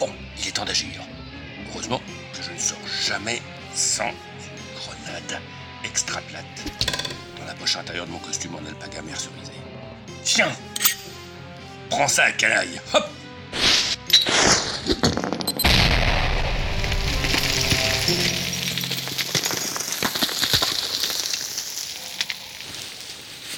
[0.00, 0.88] Bon, il est temps d'agir.
[1.68, 2.02] Heureusement
[2.34, 2.76] que je ne sors
[3.06, 3.40] jamais
[3.72, 5.40] sans une grenade
[5.84, 6.44] extra plate
[7.38, 9.52] dans la poche intérieure de mon costume en alpaga mercerisé.
[10.24, 10.52] Tiens
[11.88, 13.08] Prends ça, canaille Hop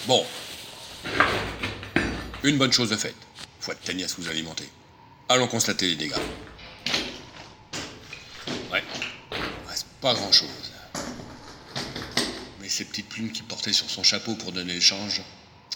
[0.07, 0.26] Bon.
[2.45, 3.14] Une bonne chose de faite.
[3.61, 4.68] Faut être à vous alimenter.
[5.28, 6.14] Allons constater les dégâts.
[8.72, 8.82] Ouais.
[9.30, 10.49] Il reste pas grand chose.
[12.61, 15.22] Mais ces petites plumes qu'il portait sur son chapeau pour donner l'échange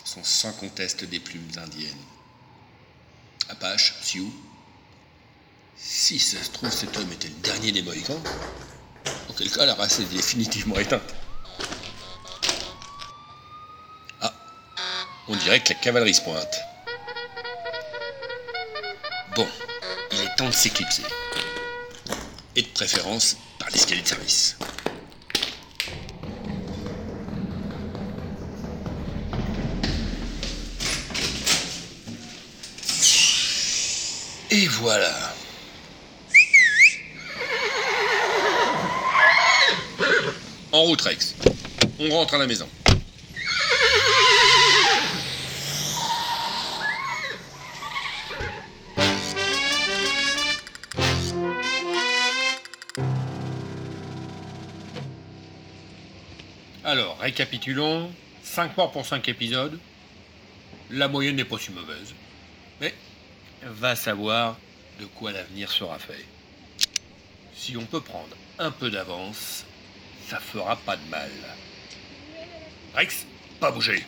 [0.04, 2.04] sont sans conteste des plumes indiennes.
[3.48, 4.34] Apache, Sioux.
[5.76, 8.20] Si ça se trouve, cet homme était le dernier des Mohicans,
[9.28, 11.14] auquel cas la race est définitivement éteinte.
[15.28, 16.60] On dirait que la cavalerie se pointe.
[19.34, 19.46] Bon,
[20.12, 21.02] il est temps de s'éclipser.
[22.54, 24.56] Et de préférence par l'escalier de service.
[34.50, 35.12] Et voilà.
[40.72, 41.34] En route, Rex.
[41.98, 42.68] On rentre à la maison.
[57.26, 58.12] Récapitulons.
[58.44, 59.78] 5 morts pour 5 épisodes.
[60.90, 62.14] La moyenne n'est pas si mauvaise.
[62.80, 62.94] Mais
[63.62, 64.56] va savoir
[65.00, 66.24] de quoi l'avenir sera fait.
[67.54, 69.64] Si on peut prendre un peu d'avance,
[70.28, 71.30] ça fera pas de mal.
[72.94, 73.26] Rex,
[73.58, 74.04] pas bouger.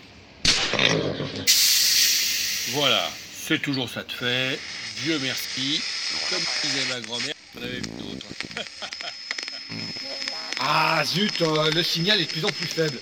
[2.70, 4.60] Voilà, c'est toujours ça de fait.
[5.02, 5.82] Dieu merci.
[6.30, 8.26] Comme disait ma grand-mère, vu d'autres.
[10.60, 12.98] Ah zut, euh, le signal est de plus en plus faible.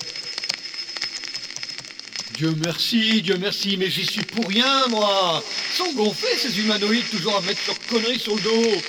[2.35, 5.43] Dieu merci, Dieu merci, mais j'y suis pour rien, moi.
[5.75, 8.83] Sont gonflés, ces humanoïdes, toujours à mettre leurs conneries sur le dos.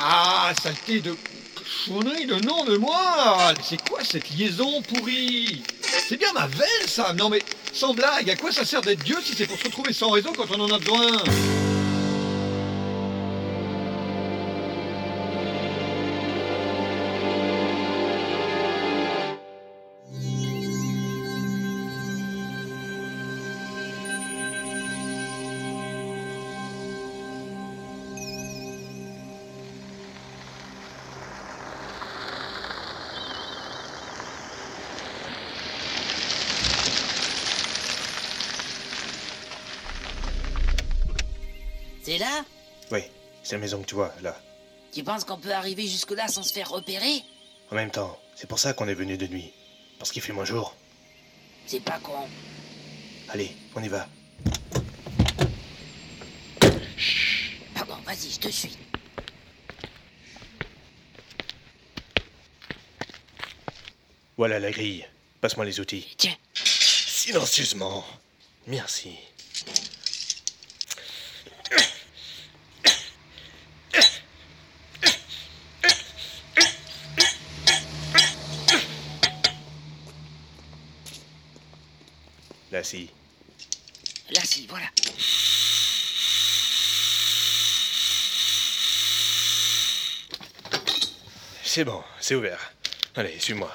[0.00, 1.16] Ah, saleté de
[1.84, 3.52] chounerie de nom de moi.
[3.68, 5.62] C'est quoi cette liaison pourrie?
[6.08, 7.12] C'est bien ma veine, ça.
[7.14, 7.42] Non mais,
[7.72, 10.32] sans blague, à quoi ça sert d'être Dieu si c'est pour se retrouver sans réseau
[10.36, 11.22] quand on en a besoin?
[42.12, 42.44] C'est là
[42.90, 43.00] Oui,
[43.42, 44.38] c'est la maison que tu vois, là.
[44.92, 47.22] Tu penses qu'on peut arriver jusque-là sans se faire repérer
[47.70, 49.50] En même temps, c'est pour ça qu'on est venu de nuit.
[49.98, 50.76] Parce qu'il fait moins jour.
[51.64, 52.12] C'est pas con.
[53.30, 54.06] Allez, on y va.
[57.76, 58.76] Ah bon, vas-y, je te suis.
[64.36, 65.06] Voilà la grille.
[65.40, 66.14] Passe-moi les outils.
[66.18, 66.36] Tiens.
[66.52, 68.04] Silencieusement.
[68.66, 69.16] Merci.
[82.82, 83.08] Là, si.
[84.30, 84.86] Là, si, voilà.
[91.62, 92.72] C'est bon, c'est ouvert.
[93.14, 93.72] Allez, suis-moi.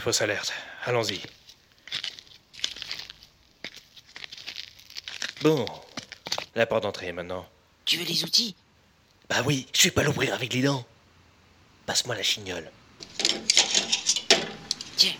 [0.00, 0.52] Fausse alerte.
[0.86, 1.20] Allons-y.
[5.42, 5.64] Bon.
[6.56, 7.48] La porte d'entrée maintenant.
[7.84, 8.56] Tu veux les outils?
[9.28, 10.84] Bah oui, je vais pas l'ouvrir avec les dents.
[11.84, 12.70] Passe-moi la chignole.
[14.96, 15.12] Tiens.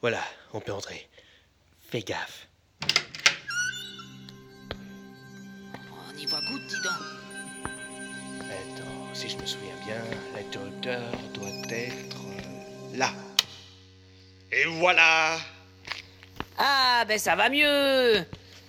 [0.00, 0.22] Voilà,
[0.52, 1.08] on peut entrer.
[1.88, 2.48] Fais gaffe.
[5.92, 6.92] On y voit goutte, dis donc.
[8.40, 10.02] Attends, si je me souviens bien,
[10.34, 13.12] l'interrupteur doit être euh, là.
[14.50, 15.38] Et voilà
[16.62, 18.18] Ah, ben ça va mieux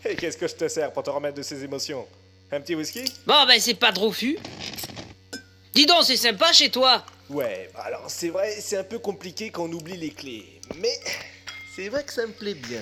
[0.06, 2.08] Et qu'est-ce que je te sers pour te remettre de ces émotions?
[2.50, 3.04] Un petit whisky?
[3.28, 4.38] Bon, ben c'est pas trop fût.
[5.74, 9.50] Dis donc, c'est sympa chez toi Ouais, bah alors c'est vrai, c'est un peu compliqué
[9.50, 10.62] quand on oublie les clés.
[10.78, 10.98] Mais
[11.76, 12.82] c'est vrai que ça me plaît bien.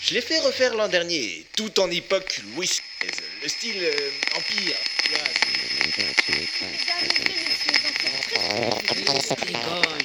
[0.00, 3.10] Je l'ai fait refaire l'an dernier, tout en époque Louis XVI,
[3.42, 4.76] le style euh, Empire.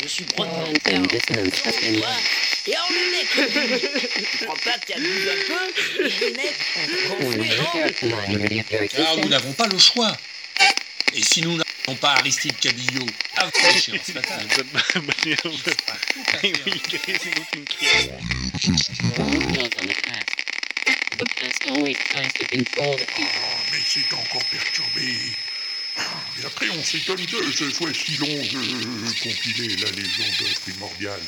[0.01, 0.25] je suis.
[2.65, 3.27] Et en le mec,
[4.31, 5.63] tu crois pas que bu un peu
[6.07, 6.61] Les mecs,
[7.09, 10.15] gonflés, Ah, nous n'avons pas le choix.
[11.13, 13.05] Et si nous n'avons pas Aristide Cabillo
[13.35, 14.47] avant l'échéance fatale.
[22.79, 22.95] Oh,
[23.71, 25.15] mais c'est encore perturbé.
[26.41, 31.21] Et après, on s'étonne que ce soit si long de compiler la légende primordiale.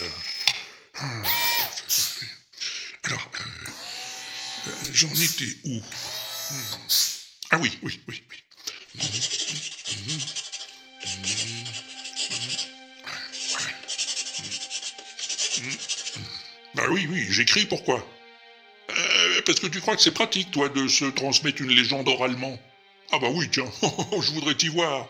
[3.04, 3.70] Alors, euh,
[4.68, 5.82] euh, j'en étais où?
[7.52, 8.38] Ah oui, oui, oui, oui.
[16.76, 18.06] Bah oui, oui, j'écris pourquoi?
[18.89, 22.58] Euh, Parce que tu crois que c'est pratique, toi, de se transmettre une légende oralement
[23.12, 23.70] Ah bah oui, tiens,
[24.22, 25.08] je voudrais t'y voir.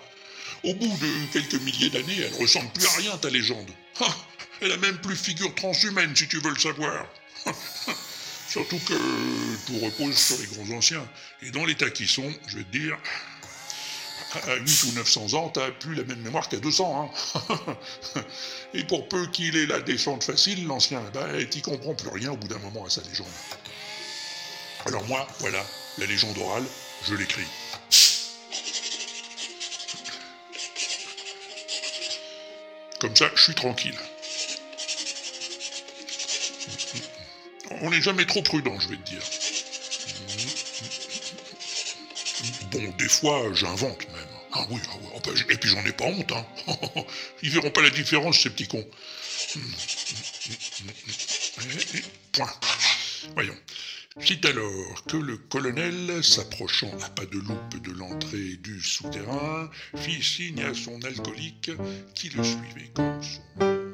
[0.64, 3.70] Au bout de quelques milliers d'années, elle ressemble plus à rien, ta légende.
[4.00, 4.16] Ah,
[4.62, 7.08] elle a même plus figure transhumaine, si tu veux le savoir.
[8.48, 8.94] Surtout que
[9.68, 11.06] tout repose sur les grands anciens.
[11.42, 12.98] Et dans l'état qu'ils sont, je vais te dire,
[14.44, 17.12] à 8 ou 900 ans, t'as plus la même mémoire qu'à 200.
[17.38, 17.78] Hein.
[18.74, 22.38] Et pour peu qu'il ait la descente facile, l'ancien, bah, t'y comprends plus rien au
[22.38, 23.28] bout d'un moment à sa légende.
[24.86, 25.66] Alors moi, voilà,
[25.98, 26.66] la légende orale,
[27.08, 27.48] je l'écris.
[33.00, 33.98] Comme ça, je suis tranquille.
[37.82, 39.22] On n'est jamais trop prudent, je vais te dire.
[42.72, 44.28] Bon, des fois, j'invente même.
[44.54, 46.46] Ah oui, ah et puis j'en ai pas honte, hein.
[47.44, 48.88] Ils verront pas la différence, ces petits cons.
[52.32, 52.54] Point.
[53.34, 53.58] Voyons.
[54.22, 60.24] C'est alors que le colonel, s'approchant à pas de loupe de l'entrée du souterrain, fit
[60.24, 61.72] signe à son alcoolique
[62.14, 63.85] qui le suivait comme son.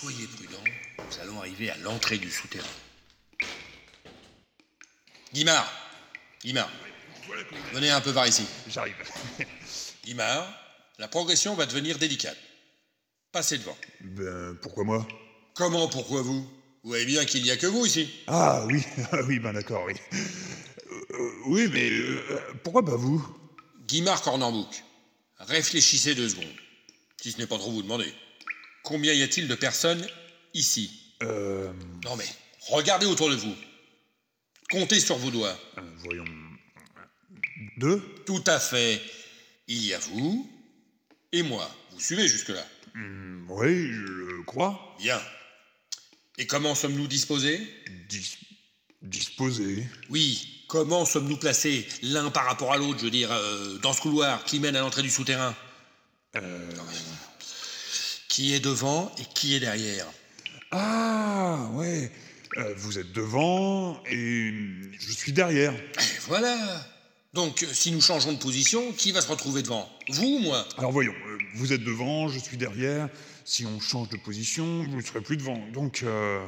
[0.00, 0.64] Soyez prudent,
[0.98, 2.66] nous allons arriver à l'entrée du souterrain.
[5.32, 5.72] Guimard
[6.42, 6.70] Guimard
[7.72, 8.44] Venez un peu par ici.
[8.66, 8.96] J'arrive.
[10.04, 10.52] Guimard,
[10.98, 12.36] la progression va devenir délicate.
[13.30, 13.76] Passez devant.
[14.00, 15.06] Ben, pourquoi moi?
[15.54, 16.40] Comment pourquoi vous?
[16.40, 18.10] Vous voyez bien qu'il n'y a que vous ici.
[18.26, 18.82] Ah oui,
[19.12, 19.94] ah oui, ben d'accord, oui.
[20.12, 23.24] Euh, oui, mais euh, pourquoi pas vous?
[23.86, 24.82] Guimard Cornambouc,
[25.38, 26.56] réfléchissez deux secondes.
[27.22, 28.12] Si ce n'est pas trop vous demander.
[28.84, 30.06] Combien y a-t-il de personnes
[30.52, 31.72] ici Euh.
[32.04, 32.26] Non mais,
[32.68, 33.54] regardez autour de vous.
[34.70, 35.58] Comptez sur vos doigts.
[36.04, 36.24] voyons.
[37.78, 39.00] Deux Tout à fait.
[39.66, 40.48] Il y a vous
[41.32, 41.68] et moi.
[41.92, 42.64] Vous suivez jusque-là
[42.94, 44.94] Hmm, Oui, je crois.
[45.00, 45.20] Bien.
[46.38, 47.60] Et comment sommes-nous disposés?
[49.02, 49.86] Disposé.
[50.10, 54.00] Oui, comment sommes-nous placés l'un par rapport à l'autre, je veux dire, euh, dans ce
[54.00, 55.54] couloir qui mène à l'entrée du souterrain?
[56.36, 56.70] Euh.
[58.34, 60.06] Qui est devant et qui est derrière
[60.72, 62.10] Ah, ouais.
[62.56, 64.52] Euh, vous êtes devant et
[64.98, 65.72] je suis derrière.
[65.72, 66.56] Et voilà
[67.32, 69.88] Donc, euh, si nous changeons de position, qui va se retrouver devant?
[70.08, 70.66] Vous ou moi?
[70.78, 73.08] Alors voyons, euh, vous êtes devant, je suis derrière.
[73.44, 75.64] Si on change de position, vous ne serez plus devant.
[75.72, 76.44] Donc, euh,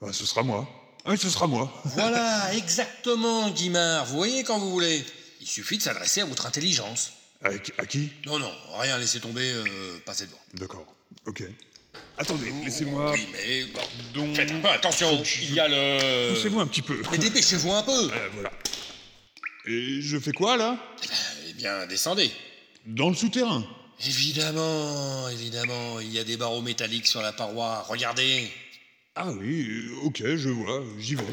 [0.00, 0.68] bah, ce sera moi.
[1.06, 1.72] Oui, ce sera moi.
[1.94, 4.04] Voilà, exactement, Guimard.
[4.06, 5.04] Vous voyez quand vous voulez.
[5.40, 7.12] Il suffit de s'adresser à votre intelligence.
[7.44, 8.50] À, qui- à qui Non, non,
[8.80, 9.48] rien, laissez tomber,
[10.04, 10.40] passez devant.
[10.54, 10.92] D'accord.
[11.26, 11.42] Ok.
[12.18, 13.12] Attendez, laissez-moi.
[13.12, 13.64] Oui, mais
[14.14, 16.34] Donc, faites attention, il y a le...
[16.34, 17.00] Poussez-moi un petit peu.
[17.10, 18.52] Mais dépêchez-vous un peu Euh, voilà.
[19.66, 20.76] Et je fais quoi là?
[21.48, 22.30] Eh bien, descendez.
[22.86, 23.64] Dans le souterrain.
[24.06, 27.84] Évidemment, évidemment, il y a des barreaux métalliques sur la paroi.
[27.88, 28.50] Regardez.
[29.14, 31.24] Ah oui, ok, je vois, j'y vais.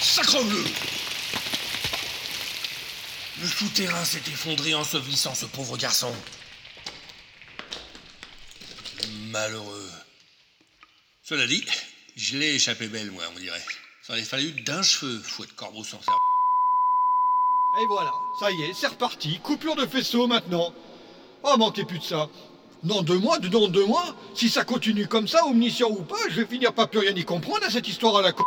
[0.00, 0.64] Sacre-bleu
[3.42, 6.12] Le souterrain s'est effondré ensevelissant ce pauvre garçon.
[9.32, 9.90] Malheureux.
[11.24, 11.64] Cela dit,
[12.14, 13.64] je l'ai échappé belle, moi, on dirait.
[14.06, 16.20] Ça aurait fallu d'un cheveu, fouet de corbeau sans cerveau.
[17.82, 19.40] Et voilà, ça y est, c'est reparti.
[19.40, 20.72] Coupure de faisceau maintenant.
[21.42, 22.28] Oh, manquez plus de ça.
[22.84, 24.14] Non, deux mois, non, deux mois.
[24.36, 27.24] Si ça continue comme ça, omniscient ou pas, je vais finir par plus rien y
[27.24, 28.44] comprendre à cette histoire à la con.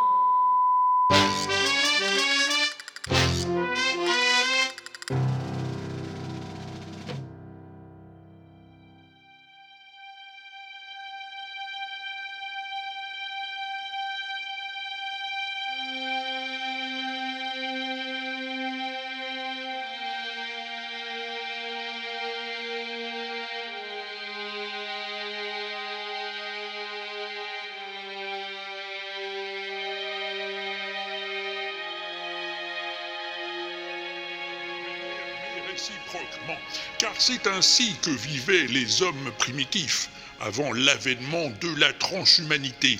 [37.18, 40.08] C'est ainsi que vivaient les hommes primitifs
[40.40, 42.98] avant l'avènement de la transhumanité.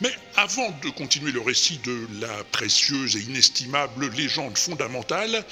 [0.00, 5.44] Mais avant de continuer le récit de la précieuse et inestimable légende fondamentale,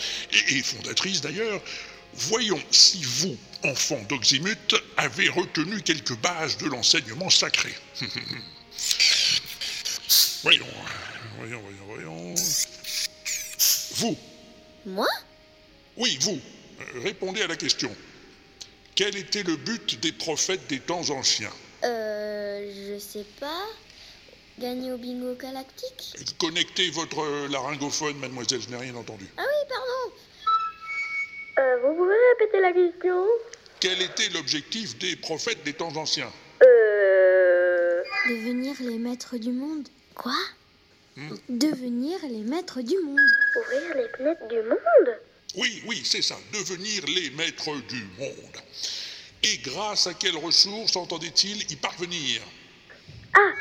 [0.50, 1.60] et, fondatrice d'ailleurs,
[2.14, 7.74] voyons si vous, enfants d'Oxymute, avez retenu quelques bases de l'enseignement sacré.
[10.44, 10.66] voyons,
[11.38, 12.34] voyons, voyons, voyons.
[13.96, 14.16] Vous,
[14.84, 15.08] Moi?
[15.96, 16.40] Oui, vous,
[17.02, 17.90] répondez à la question.
[18.94, 21.52] Quel était le but des prophètes des temps anciens?
[21.84, 23.64] Euh, je sais pas.
[24.58, 26.14] Gagner au bingo galactique?
[26.38, 29.26] Connectez votre euh, laryngophone, mademoiselle, je n'ai rien entendu.
[29.36, 30.16] Ah oui, pardon.
[31.58, 33.26] Euh, vous pouvez répéter la question?
[33.80, 36.32] Quel était l'objectif des prophètes des temps anciens?
[36.62, 38.02] Euh...
[38.30, 39.88] Devenir les maîtres du monde.
[40.14, 40.32] Quoi?
[41.48, 43.18] Devenir les maîtres du monde.
[43.58, 45.18] Ouvrir les fenêtres du monde?
[45.54, 48.56] Oui, oui, c'est ça, devenir les maîtres du monde.
[49.42, 52.42] Et grâce à quelles ressources entendaient-ils y parvenir?
[53.34, 53.52] Ah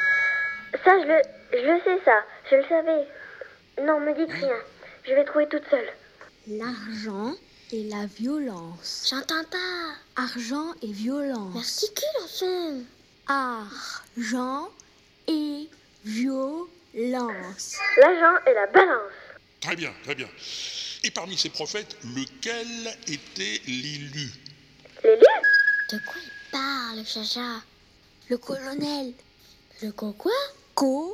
[0.83, 1.21] Ça, je le,
[1.51, 2.25] je le sais, ça.
[2.49, 3.07] Je le savais.
[3.85, 4.57] Non, me dites rien.
[5.07, 5.87] Je vais trouver toute seule.
[6.47, 7.33] L'argent
[7.71, 9.07] et la violence.
[9.09, 9.95] J'entends pas.
[10.15, 11.53] Argent et violence.
[11.53, 12.83] M'articule enfin.
[13.27, 14.69] Argent
[15.27, 15.69] et
[16.03, 17.77] violence.
[17.97, 19.11] L'argent et la balance.
[19.59, 20.29] Très bien, très bien.
[21.03, 24.31] Et parmi ces prophètes, lequel était l'élu?
[25.03, 25.25] L'élu
[25.91, 27.61] De quoi il parle, Chacha
[28.29, 29.13] Le colonel.
[29.81, 30.31] Le co quoi
[30.73, 31.07] Colonel.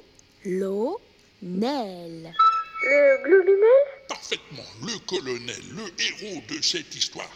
[2.83, 3.81] Le globinel?
[4.07, 7.29] Parfaitement le colonel, le héros de cette histoire.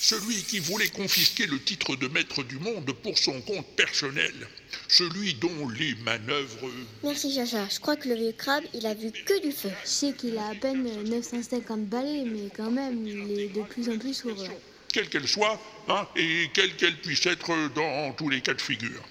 [0.00, 4.32] Celui qui voulait confisquer le titre de maître du monde pour son compte personnel.
[4.86, 6.70] Celui dont les manœuvres...
[7.02, 9.70] Merci Chacha, je crois que le vieux crabe, il a vu que du feu.
[9.84, 13.88] Je sais qu'il a à peine 950 balais, mais quand même, il est de plus
[13.88, 14.44] en plus sourd.
[14.92, 19.02] Quelle qu'elle soit, hein, et quelle qu'elle puisse être dans tous les cas de figure.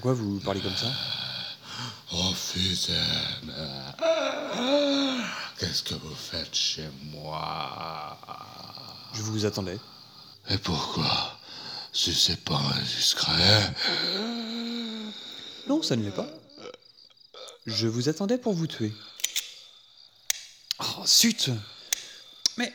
[0.00, 0.90] Pourquoi vous parlez comme ça
[2.14, 3.52] Oh, Fusaine.
[5.58, 8.16] Qu'est-ce que vous faites chez moi
[9.12, 9.78] Je vous attendais.
[10.48, 11.38] Et pourquoi
[11.92, 13.74] Si c'est pas indiscret.
[15.68, 16.30] Non, ça ne l'est pas.
[17.66, 18.94] Je vous attendais pour vous tuer.
[20.78, 21.50] Oh, zut
[22.56, 22.72] Mais...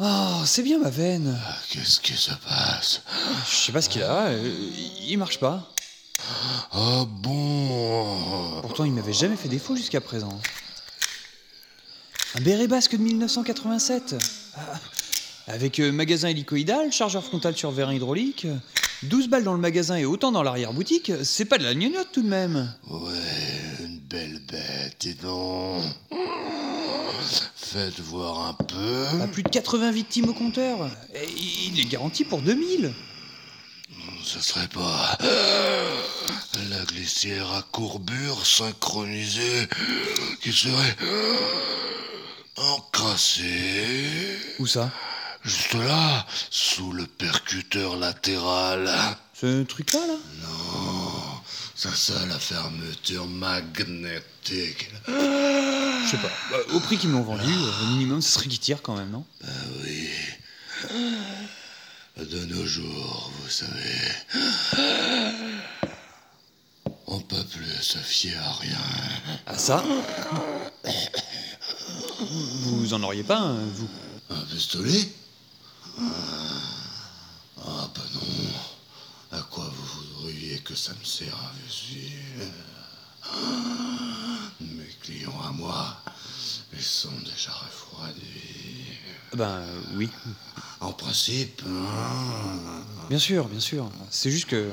[0.00, 1.40] Oh, c'est bien ma veine.
[1.68, 3.00] Qu'est-ce qui se passe
[3.48, 4.70] Je sais pas ce qu'il a, euh,
[5.02, 5.72] il marche pas.
[6.72, 10.40] Ah bon Pourtant, il m'avait jamais fait défaut jusqu'à présent.
[12.36, 14.16] Un béret basque de 1987.
[14.56, 14.60] Ah,
[15.48, 18.46] Avec euh, magasin hélicoïdal, chargeur frontal sur vérin hydraulique,
[19.02, 22.22] 12 balles dans le magasin et autant dans l'arrière-boutique, c'est pas de la gnognotte tout
[22.22, 22.72] de même.
[22.88, 23.10] Ouais,
[23.80, 25.82] une belle bête, dis donc.
[27.54, 29.06] Faites voir un peu.
[29.32, 30.88] Plus de 80 victimes au compteur.
[31.14, 31.26] Et
[31.68, 32.92] il est garanti pour 2000.
[34.32, 35.18] Ce serait pas
[36.70, 39.68] la glissière à courbure synchronisée
[40.40, 40.96] qui serait
[42.56, 44.38] encrassée.
[44.60, 44.92] Où ça?
[45.42, 48.88] Juste là, sous le percuteur latéral.
[49.34, 50.14] Ce truc-là, là?
[50.42, 51.40] Non,
[51.74, 54.92] ça c'est la fermeture magnétique.
[55.08, 56.30] Je sais pas.
[56.52, 58.96] Bah, au prix qu'ils me l'ont vendu, euh, au minimum, ce serait qu'il tire quand
[58.96, 59.24] même, non?
[59.42, 59.48] Bah
[59.82, 60.08] oui.
[62.16, 63.96] De nos jours, vous savez.
[67.06, 68.78] On peut plus se fier à rien.
[69.46, 69.82] Ah ça?
[72.20, 73.88] Vous en auriez pas, un, vous?
[74.28, 75.08] Un pistolet?
[75.98, 79.38] Ah, bah non.
[79.38, 82.12] À quoi vous voudriez que ça me serve ici
[84.60, 85.96] Mes clients à moi,
[86.74, 88.98] ils sont déjà refroidis.
[89.34, 89.62] Ben
[89.94, 90.10] oui.
[90.80, 92.82] En principe, hein.
[93.08, 93.90] Bien sûr, bien sûr.
[94.10, 94.70] C'est juste que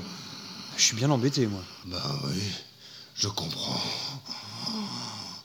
[0.78, 1.62] je suis bien embêté, moi.
[1.86, 2.42] Ben oui,
[3.16, 3.82] je comprends.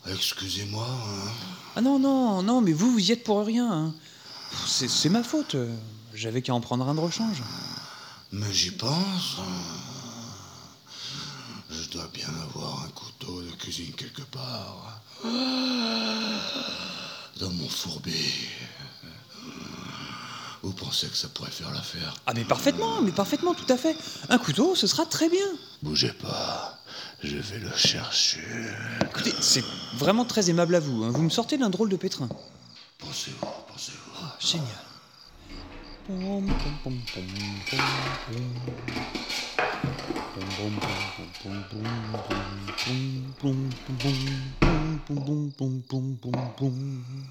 [0.07, 0.87] Excusez-moi.
[0.89, 1.31] hein.
[1.77, 3.71] Ah non, non, non, mais vous, vous y êtes pour rien.
[3.73, 3.95] hein.
[4.67, 5.57] C'est ma faute.
[6.15, 7.43] J'avais qu'à en prendre un de rechange.
[8.31, 9.39] Mais j'y pense.
[11.71, 15.01] Je dois bien avoir un couteau de cuisine quelque part.
[17.41, 18.13] Dans mon fourbi.
[20.63, 23.97] Vous pensez que ça pourrait faire l'affaire Ah mais parfaitement, mais parfaitement, tout à fait.
[24.29, 25.47] Un couteau, ce sera très bien.
[25.83, 26.79] Bougez pas.
[27.25, 28.41] Je vais le chercher.
[29.05, 29.65] Écoutez, c'est
[29.95, 31.03] vraiment très aimable à vous.
[31.03, 31.11] hein.
[31.13, 32.29] Vous me sortez d'un drôle de pétrin.
[32.99, 34.13] Pensez-vous, pensez-vous.
[34.23, 34.67] Ah, génial.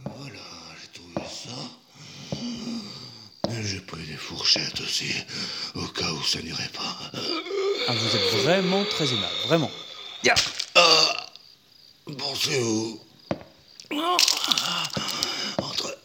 [0.06, 1.50] Voilà, ça.
[4.08, 5.14] Des fourchettes aussi,
[5.76, 6.98] au cas où ça n'irait pas.
[7.88, 9.72] Ah, vous êtes vraiment très aimable, vraiment.
[10.76, 11.28] Ah,
[12.18, 13.00] pensez-vous
[15.60, 15.98] Entre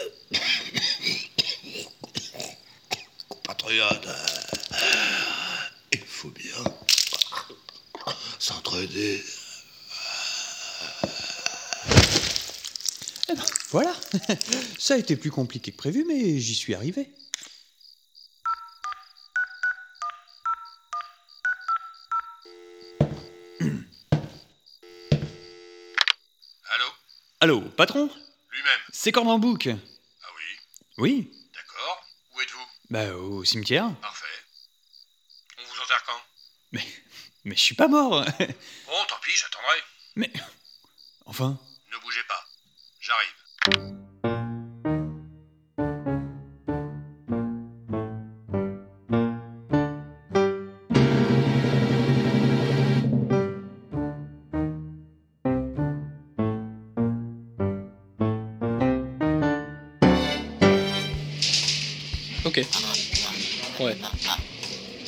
[3.28, 4.08] compatriotes,
[5.92, 6.64] il faut bien
[8.38, 9.24] s'entraider.
[13.28, 13.94] Eh ben, voilà.
[14.78, 17.08] Ça a été plus compliqué que prévu, mais j'y suis arrivé.
[27.40, 28.08] Allô patron
[28.50, 28.80] Lui-même.
[28.92, 29.68] c'est Cornambouc.
[29.68, 30.56] Ah oui
[30.98, 32.04] Oui, D'accord.
[32.34, 32.66] Où êtes-vous?
[32.90, 33.94] Bah au cimetière.
[34.00, 34.26] Parfait.
[35.58, 36.20] On vous enterre quand?
[37.44, 38.24] Mais je suis pas mort.
[38.86, 40.30] Bon, tant pis, j'attendrai.
[41.26, 41.58] enfin,
[41.92, 42.44] Ne bougez pas.
[43.00, 44.05] J'arrive.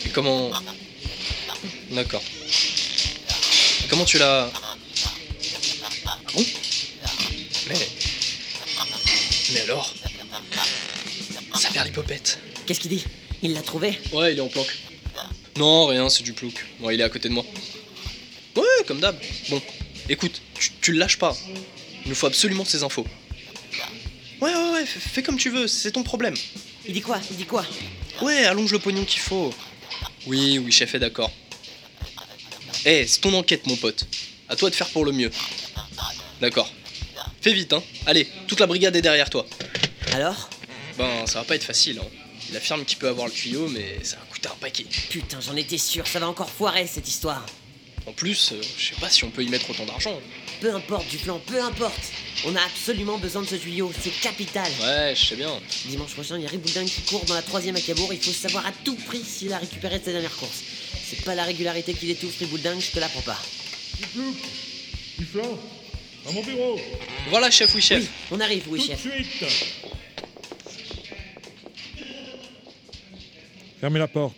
[0.09, 0.51] Et comment.
[1.90, 2.22] D'accord.
[3.90, 4.51] Comment tu l'as.
[6.06, 6.44] Ah bon
[7.68, 7.89] Mais.
[9.52, 9.94] Mais alors
[11.55, 12.39] Ça perd l'hypopète.
[12.66, 13.05] Qu'est-ce qu'il dit?
[13.43, 13.98] Il l'a trouvé?
[14.12, 14.74] Ouais, il est en planque.
[15.56, 16.64] Non, rien, c'est du plouc.
[16.80, 17.44] Bon, il est à côté de moi.
[18.56, 19.18] Ouais, comme d'hab.
[19.51, 19.60] Bon,
[20.09, 21.36] écoute, tu, tu le lâches pas.
[22.05, 23.06] Il nous faut absolument ces infos.
[24.40, 26.35] Ouais, ouais, ouais, fais, fais comme tu veux, c'est ton problème.
[26.86, 27.20] Il dit quoi?
[27.30, 27.64] Il dit quoi?
[28.22, 29.52] Ouais, allonge le pognon qu'il faut.
[30.28, 31.32] Oui, oui, chef est d'accord.
[32.84, 34.06] Eh, c'est ton enquête, mon pote.
[34.50, 35.30] À toi de faire pour le mieux.
[36.42, 36.70] D'accord.
[37.40, 37.82] Fais vite, hein.
[38.05, 39.46] Allez, toute la brigade est derrière toi.
[40.12, 40.50] Alors?
[40.98, 42.06] Ben, ça va pas être facile, hein.
[42.50, 44.84] Il affirme qu'il peut avoir le tuyau, mais ça va coûter un paquet.
[45.09, 47.44] Putain, j'en étais sûr, ça va encore foirer cette histoire.
[48.06, 50.18] En plus, euh, je sais pas si on peut y mettre autant d'argent.
[50.60, 52.00] Peu importe, Duplan, peu importe.
[52.47, 54.70] On a absolument besoin de ce tuyau, c'est capital.
[54.81, 55.51] Ouais, je sais bien.
[55.86, 58.12] Dimanche prochain, il y a Ribouldin qui court dans la troisième à Cabourg.
[58.12, 60.62] Il faut savoir à tout prix s'il a récupéré de sa dernière course.
[61.05, 63.39] C'est pas la régularité qui l'étouffe, Ribouldin, je te l'apprends pas.
[66.28, 66.78] À mon bureau
[67.31, 68.02] Voilà, chef, oui, chef.
[68.02, 69.05] Oui, on arrive, oui, Tout chef.
[69.05, 69.44] de suite
[73.81, 74.36] Fermez la porte.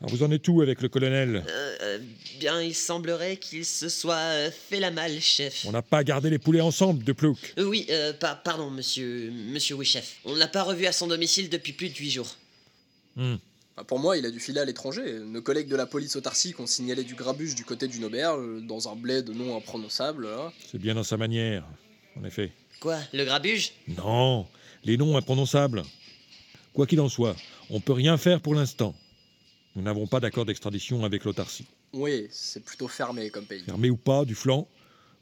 [0.00, 1.98] Alors vous en êtes où avec le colonel Euh, euh,
[2.38, 5.64] bien, il semblerait qu'il se soit euh, fait la malle, chef.
[5.66, 7.54] On n'a pas gardé les poulets ensemble, de plouc.
[7.58, 10.16] Euh, oui, euh, pa- pardon, monsieur, monsieur, oui, chef.
[10.26, 12.36] On ne l'a pas revu à son domicile depuis plus de huit jours.
[13.16, 13.36] Hmm.
[13.74, 15.18] Bah, pour moi, il a dû filer à l'étranger.
[15.20, 18.88] Nos collègues de la police autarcique ont signalé du grabuge du côté d'une auberge, dans
[18.90, 20.26] un bled non imprononçable.
[20.28, 20.52] là.
[20.70, 21.64] C'est bien dans sa manière,
[22.20, 22.52] en effet.
[22.80, 23.72] Quoi, le grabuge?
[23.88, 24.46] Non,
[24.84, 25.82] les noms imprononçables.
[26.74, 27.34] Quoi qu'il en soit,
[27.70, 28.94] on peut rien faire pour l'instant.
[29.76, 31.66] Nous n'avons pas d'accord d'extradition avec l'autarcie.
[31.92, 33.60] Oui, c'est plutôt fermé comme pays.
[33.62, 34.66] Fermé ou pas, du flanc,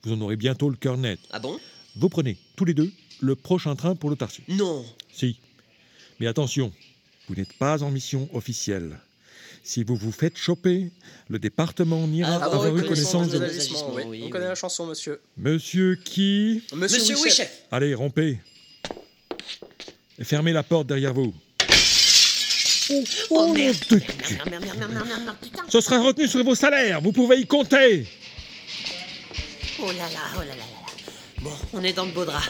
[0.05, 1.18] vous en aurez bientôt le cœur net.
[1.32, 1.59] Ah bon?
[1.97, 2.90] Vous prenez, tous les deux,
[3.20, 4.43] le prochain train pour l'autarcie.
[4.48, 5.39] Non Si.
[6.20, 6.72] Mais attention,
[7.28, 8.98] vous n'êtes pas en mission officielle.
[9.64, 10.90] Si vous vous faites choper,
[11.28, 13.47] le département n'ira Ah, avoir oui, eu connaissance de oui.
[13.47, 14.31] oui, On oui.
[14.31, 15.20] connaît la chanson, monsieur.
[15.36, 16.62] Monsieur qui?
[16.74, 17.62] Monsieur, Monsieur, oui, chef.
[17.72, 18.39] Allez, rompez.
[20.18, 21.32] Et fermez la porte derrière vous.
[21.32, 22.64] Oh merde de- Merde, merde, merde, merde, merde, merde,
[23.52, 23.77] merde,
[25.40, 28.06] putain Ce sera retenu sur vos salaires, vous pouvez y compter.
[29.81, 30.85] Oh là là, oh là là là là.
[31.40, 32.43] Bon, on est dans le beau drap.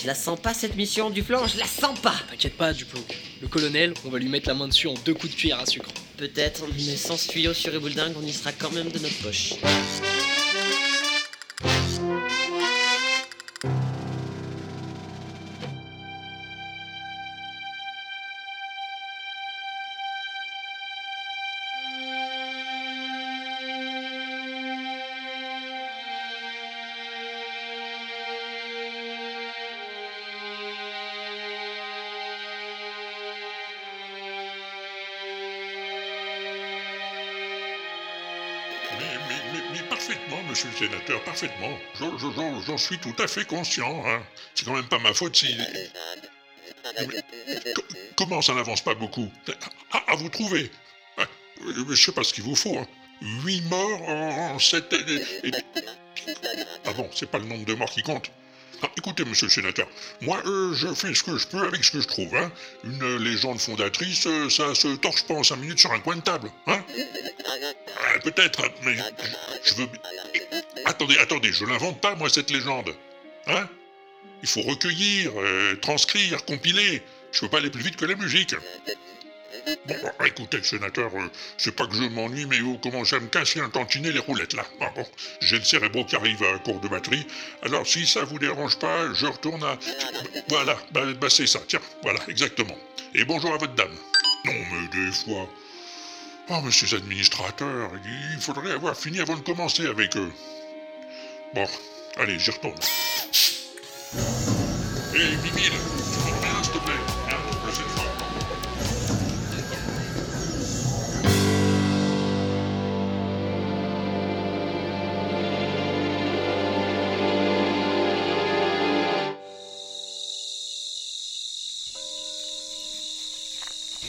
[0.00, 3.00] Je la sens pas cette mission du flanc, je la sens pas T'inquiète pas, Duplo.
[3.40, 5.66] Le colonel, on va lui mettre la main dessus en deux coups de cuillère à
[5.66, 5.90] sucre.
[6.16, 9.54] Peut-être, mais sans ce tuyau sur Eboulding, on y sera quand même de notre poche.
[40.72, 41.78] Le sénateur, parfaitement.
[41.98, 44.02] J'en- suis tout à fait conscient.
[44.06, 44.22] Hein.
[44.54, 45.54] C'est quand même pas ma faute si.
[46.98, 47.82] Mais co-
[48.16, 49.30] comment ça n'avance pas beaucoup?
[49.92, 50.70] Ah, à vous trouver
[51.18, 51.24] Ah,
[51.88, 52.76] Je sais pas ce qu'il vous faut.
[52.76, 52.86] Hein.
[53.44, 54.92] Huit morts en, sept.
[55.44, 55.52] et-
[56.84, 58.30] Ah bon, c'est pas le nombre de morts qui compte
[58.82, 59.86] Ah, écoutez, monsieur le sénateur,
[60.22, 62.34] moi, euh, je fais ce que je peux avec ce que je trouve.
[62.34, 62.50] Hein.
[62.82, 66.20] Une légende fondatrice, euh, ça se torche pas en cinq minutes sur un coin de
[66.22, 66.50] table.
[66.66, 66.82] Hein
[67.46, 69.02] Ah, Peut-être, mais je,
[69.70, 69.88] je veux.
[70.84, 72.94] Attendez, attendez, je l'invente pas, moi, cette légende.
[73.46, 73.68] Hein?
[74.42, 77.02] Il faut recueillir, euh, transcrire, compiler.
[77.30, 78.54] Je peux pas aller plus vite que la musique.
[79.86, 83.28] Bon, bah, écoutez, sénateur, euh, c'est pas que je m'ennuie, mais vous commencez à me
[83.28, 84.64] casser un tantinet les roulettes, là.
[84.80, 85.06] Ah bon,
[85.40, 87.26] j'ai le cérébro qui arrive à court de batterie.
[87.62, 89.78] Alors, si ça vous dérange pas, je retourne à...
[90.48, 92.76] Voilà, bah, bah, c'est ça, tiens, voilà, exactement.
[93.14, 93.94] Et bonjour à votre dame.
[94.44, 95.48] Non, mais des fois...
[96.48, 97.92] Oh, monsieur l'administrateur,
[98.34, 100.32] il faudrait avoir fini avant de commencer avec eux.
[101.54, 101.66] Bon,
[102.16, 102.72] allez, j'y retourne.
[105.14, 106.94] Hé, hey, Bibine, tu bien, s'il te plaît
[107.28, 108.04] Hein, pour cette fois.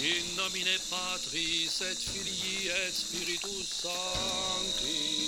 [0.01, 5.22] In nomine Patris et Filii et Spiritus Sancti.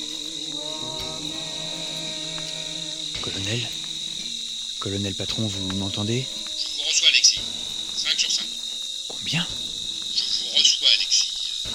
[3.25, 3.67] Colonel
[4.79, 6.25] Colonel patron, vous m'entendez?
[6.57, 7.39] Je vous reçois, Alexis.
[7.97, 8.45] 5 sur 5.
[9.07, 9.47] Combien?
[10.15, 11.27] Je vous reçois, Alexis.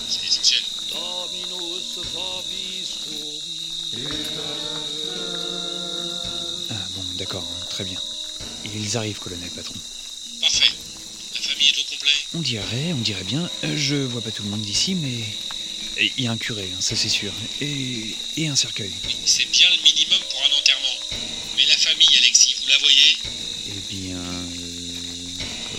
[0.08, 0.62] C'est essentiel.
[6.70, 8.00] Ah bon, d'accord, très bien.
[8.64, 9.74] Ils arrivent, colonel patron.
[10.40, 10.70] Parfait.
[11.34, 12.10] La famille est au complet.
[12.34, 13.50] On dirait, on dirait bien.
[13.64, 15.24] Euh, Je vois pas tout le monde d'ici, mais.
[16.16, 17.30] Il y a un curé, hein, ça c'est sûr.
[17.60, 18.92] Et, et un cercueil.
[19.26, 19.59] C'est bien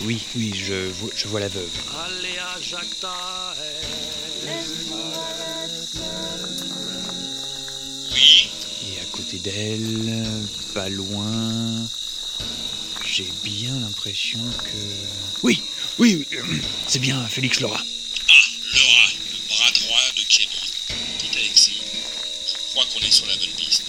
[0.03, 1.69] Oui, oui, je vois, je vois la veuve.
[8.11, 8.49] Oui.
[8.87, 10.25] Et à côté d'elle,
[10.73, 11.87] pas loin.
[13.05, 14.77] J'ai bien l'impression que.
[15.43, 15.61] Oui,
[15.99, 17.77] oui, oui, c'est bien Félix Laura.
[17.77, 20.71] Laura, le bras droit de Kenny.
[21.19, 21.79] Dites Alexis,
[22.47, 23.83] je crois qu'on est sur la bonne piste.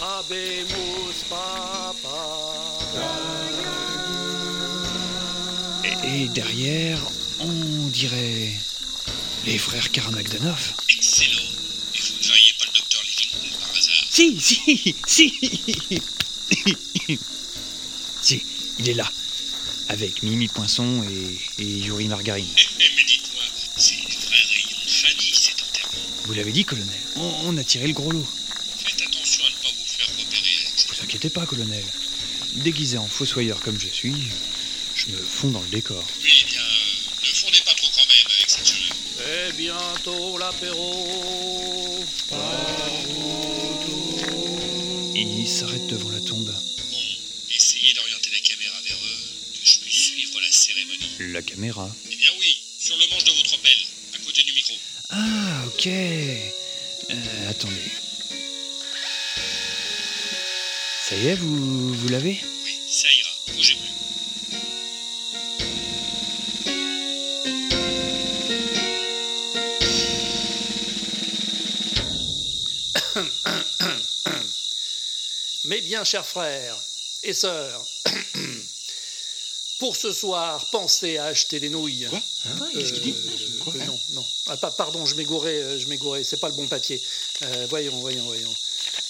[0.00, 2.54] Habemus papa.
[5.88, 6.98] Et, et derrière,
[7.40, 8.52] on dirait.
[9.46, 10.74] Les frères Karamagdanov.
[10.90, 11.40] Excellent.
[11.94, 14.06] Et vous ne verriez pas le docteur Livingstone par hasard?
[14.10, 15.32] Si, si, si
[18.22, 18.42] Si,
[18.78, 19.10] il est là.
[19.88, 22.44] Avec Mimi Poinçon et, et Yuri Margarine.
[22.78, 23.42] Mais dites-moi,
[23.76, 26.04] c'est les frères et une famille, cet enterrement.
[26.24, 28.26] Vous l'avez dit, colonel, on, on a tiré le gros lot.
[28.84, 30.66] Faites attention à ne pas vous faire repérer.
[30.88, 31.84] Vous inquiétez pas, colonel.
[32.56, 34.14] Déguisé en fossoyeur comme je suis,
[35.08, 36.04] me fonds dans le décor.
[36.22, 38.96] Oui, eh bien, euh, ne fondez pas trop quand même avec cette chaleur.
[39.48, 42.04] Et bientôt l'apéro.
[45.14, 46.54] Il s'arrête devant la tombe.
[47.50, 49.18] Essayez d'orienter la caméra vers eux,
[49.54, 51.32] que je puisse suivre la cérémonie.
[51.32, 51.90] La caméra.
[52.10, 54.74] Eh bien oui, sur le manche de votre pelle, à côté du micro.
[55.10, 55.86] Ah, ok.
[55.86, 57.90] Euh, attendez.
[61.08, 62.38] Ça y est, vous, vous l'avez?
[75.98, 76.76] Bien chers frères
[77.24, 77.84] et sœurs,
[79.80, 82.06] pour ce soir, pensez à acheter des nouilles.
[82.08, 82.20] Quoi
[82.72, 83.14] Qu'est-ce qu'il dit
[83.84, 84.24] Non, non.
[84.46, 87.02] Ah, pa- pardon, je m'égourais, euh, je m'égourais, c'est pas le bon papier.
[87.42, 88.54] Euh, voyons, voyons, voyons.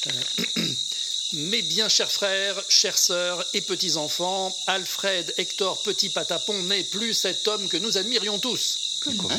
[0.07, 0.65] Euh,
[1.35, 7.47] Mes bien chers frères, chères sœurs et petits-enfants, Alfred Hector Petit Patapon n'est plus cet
[7.49, 8.79] homme que nous admirions tous.
[9.01, 9.31] Quoi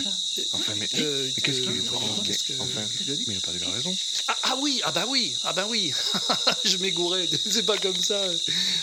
[0.54, 3.60] Enfin, mais, Euh, mais qu'est-ce euh, qu'il voyons, qu'est-ce que- Enfin, mais il a perdu
[3.60, 3.96] la raison.
[4.28, 5.92] Ah, ah oui, ah bah oui, ah bah oui.
[6.66, 8.22] je m'égourais, c'est pas comme ça.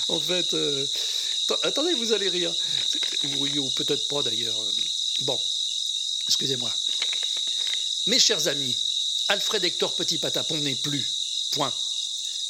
[0.09, 0.87] En fait, euh,
[1.49, 2.55] atten- attendez, vous allez rire.
[3.39, 4.59] Oui, ou peut-être pas d'ailleurs.
[5.23, 5.41] Bon,
[6.27, 6.73] excusez-moi.
[8.07, 8.77] Mes chers amis,
[9.29, 11.05] Alfred Hector Petit Patapon n'est plus.
[11.53, 11.73] Point.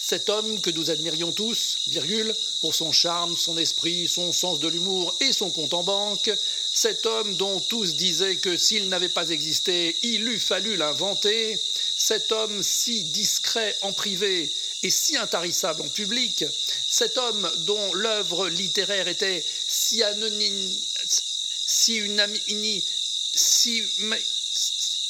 [0.08, 4.68] Cet homme que nous admirions tous, virgule, pour son charme, son esprit, son sens de
[4.68, 6.30] l'humour et son compte en banque,
[6.72, 11.60] cet homme dont tous disaient que s'il n'avait pas existé, il eût fallu l'inventer,
[11.96, 14.48] cet homme si discret en privé
[14.84, 16.44] et si intarissable en public,
[16.88, 20.70] cet homme dont l'œuvre littéraire était si anonyme,
[21.66, 22.00] si
[23.34, 23.82] si,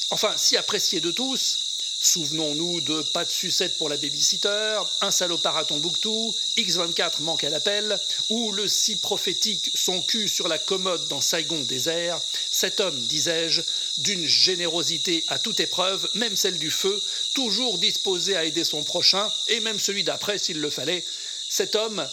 [0.09, 1.66] enfin, si appréciée de tous,
[2.07, 7.49] Souvenons-nous de Pas de sucette pour la babysitter, Un salopard à Tombouctou, X24 manque à
[7.49, 12.17] l'appel, ou le si prophétique Son cul sur la commode dans Saigon désert.
[12.49, 13.61] Cet homme, disais-je,
[13.97, 17.01] d'une générosité à toute épreuve, même celle du feu,
[17.33, 21.03] toujours disposé à aider son prochain, et même celui d'après s'il le fallait.
[21.49, 22.07] Cet homme,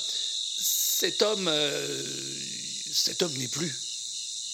[0.59, 2.03] cet homme, euh,
[2.93, 3.73] cet homme n'est plus.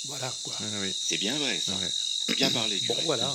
[0.05, 0.55] Voilà quoi.
[1.03, 1.73] C'est bien vrai, ça.
[2.37, 2.79] Bien parlé.
[2.87, 3.35] Bon, voilà.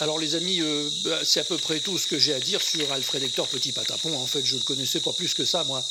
[0.00, 2.60] Alors les amis, euh, bah, c'est à peu près tout ce que j'ai à dire
[2.62, 4.14] sur Alfred Hector Petit Patapon.
[4.16, 5.84] En fait, je le connaissais pas plus que ça, moi.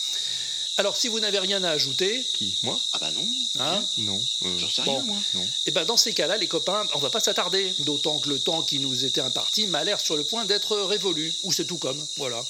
[0.77, 2.80] Alors, si vous n'avez rien à ajouter, Qui Moi?
[2.94, 3.27] Ah bah non.
[3.60, 4.22] hein, Non.
[4.45, 4.95] euh, J'en sais Bon.
[4.95, 5.18] rien, moi.
[5.36, 5.45] Non.
[5.65, 7.73] eh ben dans ces cas-là, les copains, on va pas s'attarder.
[7.80, 11.34] D'autant que le temps qui nous était imparti m'a l'air sur le point d'être révolu.
[11.44, 12.44] Ou c'est tout comme, voilà.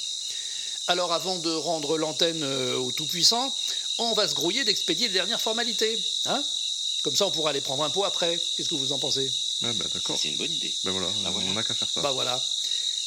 [0.87, 3.53] Alors, avant de rendre l'antenne euh, au Tout-Puissant,
[3.97, 5.99] on va se grouiller d'expédier les dernières formalités.
[6.27, 6.41] Hein?
[7.03, 8.39] Comme ça, on pourra aller prendre un pot après.
[8.55, 9.29] Qu'est-ce que vous en pensez?
[9.63, 10.17] Ah bah d'accord.
[10.19, 10.73] C'est une bonne idée.
[10.83, 12.01] Ben voilà, on n'a qu'à faire ça.
[12.01, 12.41] Bah voilà.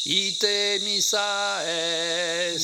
[0.04, 0.46] Ite
[0.82, 2.56] missa est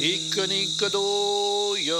[0.00, 1.96] Iconicodoio.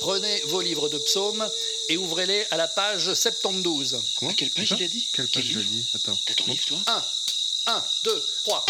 [0.00, 1.46] Prenez vos livres de psaumes
[1.88, 4.00] et ouvrez-les à la page 72.
[4.18, 6.18] Comment Quelle page il a dit Quelle page il a dit Attends.
[6.24, 8.66] T'as ton livre, toi 1, 1, 2, 3.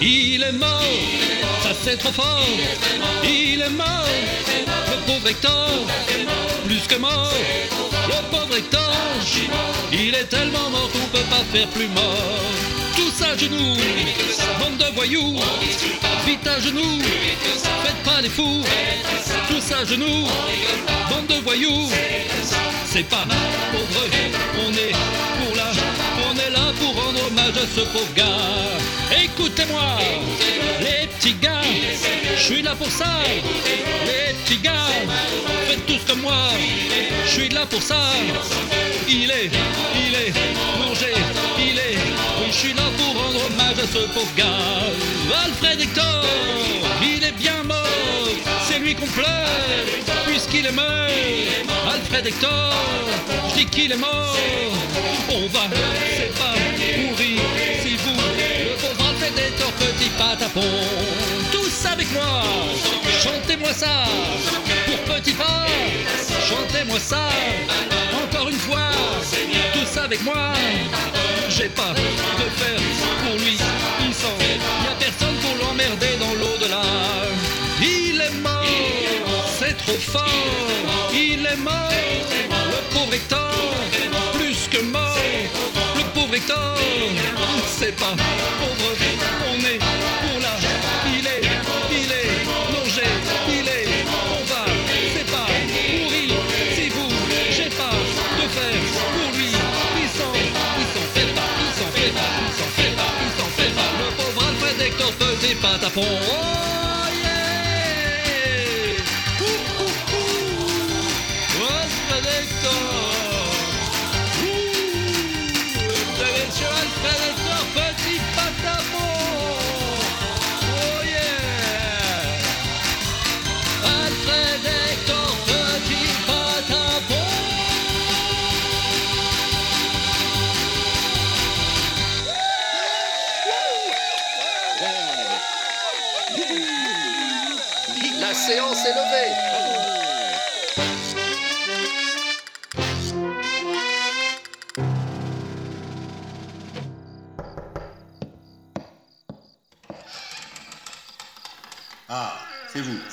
[0.00, 0.80] Il est mort,
[1.82, 2.46] c'est trop fort.
[3.24, 4.06] Il est mort,
[4.90, 5.70] le pauvre Hector,
[6.64, 7.32] plus que mort.
[8.08, 8.92] Le pauvre Hector,
[9.92, 12.42] il est tellement mort qu'on peut pas faire plus mort.
[12.96, 13.76] Tous à genoux,
[14.60, 15.36] bande de voyous,
[16.26, 17.00] vite à genoux,
[17.84, 18.62] faites pas les fous.
[19.48, 20.26] Tous à genoux,
[21.10, 21.88] bande de voyous,
[22.86, 23.24] c'est pas
[23.72, 24.06] pauvre,
[24.66, 25.27] on est
[26.78, 28.24] pour rendre hommage à ce pauvre gars.
[29.24, 29.82] Écoutez-moi,
[30.80, 31.62] les petits gars,
[32.36, 33.20] je suis là pour ça.
[34.06, 34.90] Les petits gars,
[35.66, 36.50] faites tous comme moi,
[37.26, 38.00] je suis là pour ça.
[39.08, 39.50] Il est,
[40.04, 40.32] il est,
[40.78, 41.12] mangé,
[41.58, 41.98] il est,
[42.40, 45.44] oui, je suis là pour rendre hommage à ce pauvre gars.
[45.44, 46.24] Alfred Hector,
[47.02, 47.87] il est bien mort,
[48.94, 49.48] qu'on pleure,
[50.26, 50.86] puisqu'il est mort.
[51.92, 52.72] Alfred Hector,
[53.50, 54.36] je dis qu'il est mort.
[55.30, 55.64] On va,
[56.16, 56.54] c'est pas
[57.02, 57.40] mourir
[57.82, 60.70] si vous, le pauvre Alfred Hector, petit patapon.
[61.52, 62.42] Tous avec moi,
[63.22, 64.04] chantez-moi ça,
[64.86, 65.66] pour petit pas,
[66.48, 67.28] chantez-moi ça,
[68.24, 68.90] encore une fois,
[69.74, 70.52] tous avec moi.
[71.50, 72.97] J'ai pas de faire
[80.00, 80.24] fort,
[81.12, 81.90] il est mort,
[82.50, 83.50] le pauvre Hector,
[84.34, 85.16] plus que mort,
[85.96, 86.76] le pauvre Hector,
[87.66, 88.14] c'est pas
[88.60, 88.94] pauvre,
[89.50, 90.56] on est pour là,
[91.06, 91.42] il est,
[91.90, 93.08] il est, mangé,
[93.48, 93.88] il est,
[94.38, 94.64] on va,
[95.14, 96.32] c'est pas pourri,
[96.74, 97.08] si vous,
[97.50, 97.96] j'ai pas
[98.38, 98.82] de faire
[99.14, 99.52] pour lui,
[100.02, 100.32] il s'en,
[100.78, 103.72] il s'en fait pas, il s'en fait pas, il s'en fait pas, il s'en fait
[103.74, 106.67] pas, le pauvre Alfred Hector petit patapon, oh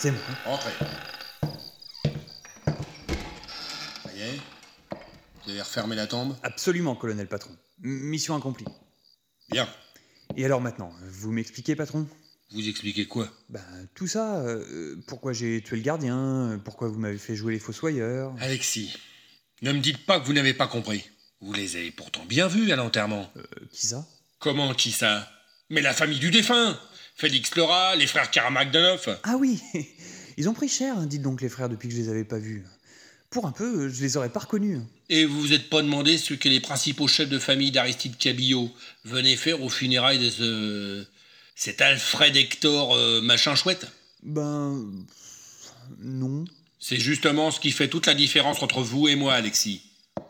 [0.06, 0.22] c'est moi.
[0.46, 0.72] Entrez.
[4.04, 4.40] Ça y est
[5.44, 7.52] Vous avez refermé la tombe Absolument, colonel patron.
[7.84, 8.66] M- Mission accomplie.
[9.50, 9.68] Bien.
[10.38, 12.08] Et alors maintenant, vous m'expliquez, patron?
[12.52, 13.28] Vous expliquez quoi?
[13.50, 13.64] Ben,
[13.96, 18.36] tout ça, euh, pourquoi j'ai tué le gardien, pourquoi vous m'avez fait jouer les fossoyeurs?
[18.40, 18.96] Alexis,
[19.64, 21.04] ne me dites pas que vous n'avez pas compris.
[21.42, 23.32] Vous les avez pourtant bien vus à l'enterrement.
[23.38, 24.06] Euh, qui ça?
[24.38, 25.28] Comment qui ça?
[25.72, 26.80] Mais la famille du défunt
[27.16, 29.62] Félix Lerat, les frères Karamagdanov Ah oui
[30.38, 32.40] Ils ont pris cher, hein, dites donc les frères, depuis que je les avais pas
[32.40, 32.66] vus.
[33.30, 34.82] Pour un peu, je les aurais pas reconnus.
[35.10, 38.70] Et vous vous êtes pas demandé ce que les principaux chefs de famille d'Aristide Cabillaud
[39.06, 41.06] venaient faire aux funérailles de ce...
[41.56, 43.88] cet Alfred Hector euh, machin chouette?
[44.24, 44.86] Ben.
[46.00, 46.44] Non.
[46.80, 49.82] C'est justement ce qui fait toute la différence entre vous et moi, Alexis.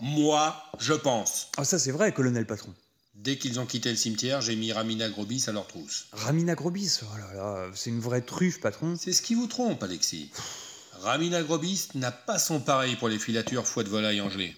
[0.01, 1.49] Moi, je pense.
[1.57, 2.73] Ah, ça c'est vrai, colonel patron.
[3.15, 6.07] Dès qu'ils ont quitté le cimetière, j'ai mis Ramina Grobis à leur trousse.
[6.11, 8.97] Ramina Grobis, oh là là, c'est une vraie truffe, patron.
[8.99, 10.31] C'est ce qui vous trompe, Alexis.
[11.01, 14.55] Ramina Grobis n'a pas son pareil pour les filatures foie de volaille engelées.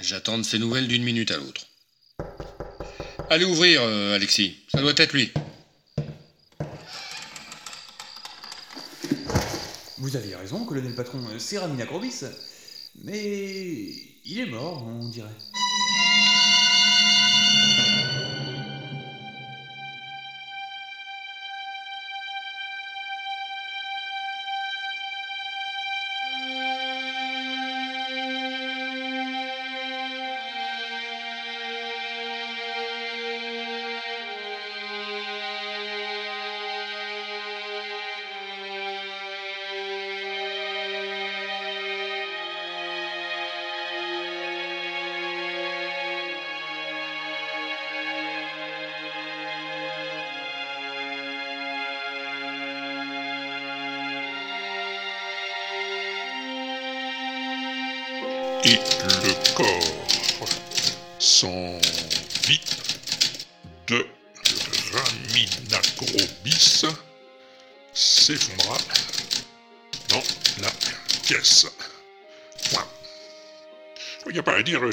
[0.00, 1.66] J'attends de ses nouvelles d'une minute à l'autre.
[3.30, 4.56] Allez ouvrir, euh, Alexis.
[4.70, 5.32] Ça doit être lui.
[9.96, 12.24] Vous avez raison, colonel patron, c'est Ramina Grobis.
[13.02, 13.92] Mais.
[14.24, 15.28] il est mort, on dirait.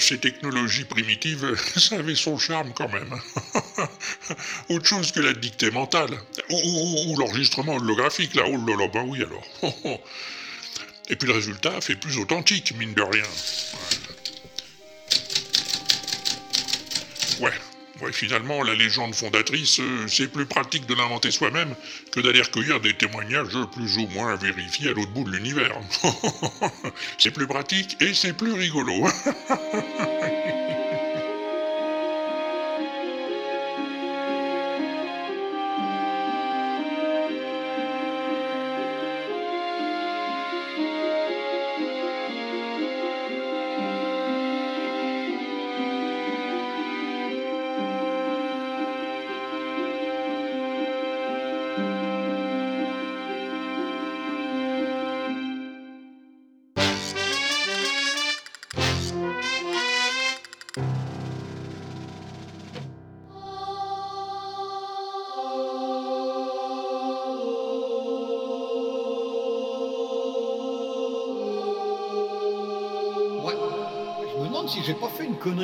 [0.05, 3.13] Ces technologies primitives, ça avait son charme quand même.
[4.69, 6.11] Autre chose que la dictée mentale.
[6.49, 8.43] Ou, ou- l'enregistrement holographique, là.
[8.47, 9.43] Oh là là, ben oui alors.
[11.09, 13.23] Et puis le résultat fait plus authentique, mine de rien.
[18.01, 18.11] Ouais.
[18.11, 21.75] Finalement, la légende fondatrice, euh, c'est plus pratique de l'inventer soi-même
[22.11, 25.79] que d'aller recueillir des témoignages plus ou moins vérifiés à l'autre bout de l'univers.
[27.17, 29.07] c'est plus pratique et c'est plus rigolo.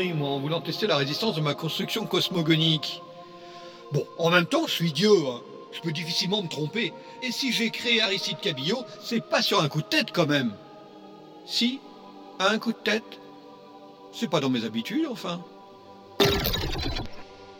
[0.10, 3.02] moi, en voulant tester la résistance de ma construction cosmogonique.
[3.92, 5.42] Bon, en même temps, je suis Dieu, hein.
[5.72, 6.92] Je peux difficilement me tromper.
[7.24, 10.54] Et si j'ai créé Aristide Cabillo, c'est pas sur un coup de tête quand même.
[11.46, 11.80] Si,
[12.40, 13.20] un coup de tête.
[14.14, 15.42] C'est pas dans mes habitudes, enfin.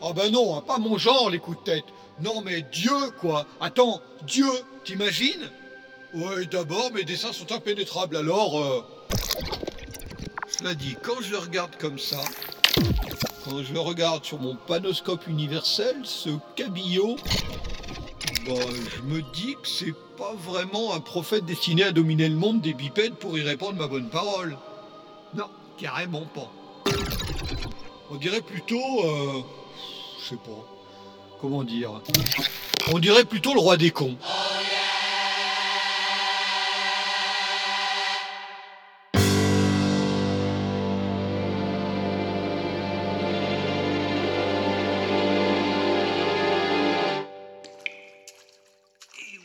[0.02, 1.84] Ah ben non, hein, pas mon genre, les coups de tête.
[2.20, 3.46] Non mais Dieu, quoi.
[3.60, 4.50] Attends, Dieu,
[4.84, 5.50] t'imagines?
[6.12, 8.58] Ouais, d'abord, mes dessins sont impénétrables, alors...
[8.60, 8.84] euh,
[10.62, 12.18] Dit, quand je le regarde comme ça,
[13.44, 17.16] quand je le regarde sur mon panoscope universel, ce cabillaud,
[18.46, 18.54] bah,
[18.96, 22.72] je me dis que c'est pas vraiment un prophète destiné à dominer le monde des
[22.72, 24.56] bipèdes pour y répandre ma bonne parole.
[25.34, 26.50] Non, carrément pas.
[28.10, 29.04] On dirait plutôt...
[29.04, 29.42] euh,
[30.22, 30.66] je sais pas.
[31.40, 31.90] Comment dire
[32.92, 34.16] On dirait plutôt le roi des cons.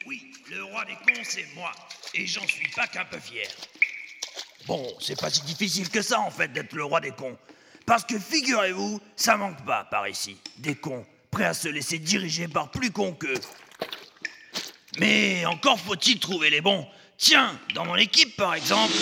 [0.08, 1.70] Oui, le roi des cons, c'est moi.
[2.14, 3.46] Et j'en suis pas qu'un peu fier.
[4.66, 7.38] Bon, c'est pas si difficile que ça, en fait, d'être le roi des cons.
[7.86, 10.38] Parce que figurez-vous, ça manque pas par ici.
[10.60, 13.42] Des cons, prêts à se laisser diriger par plus cons qu'eux.
[14.98, 16.88] Mais encore faut-il trouver les bons.
[17.18, 18.94] Tiens, dans mon équipe, par exemple.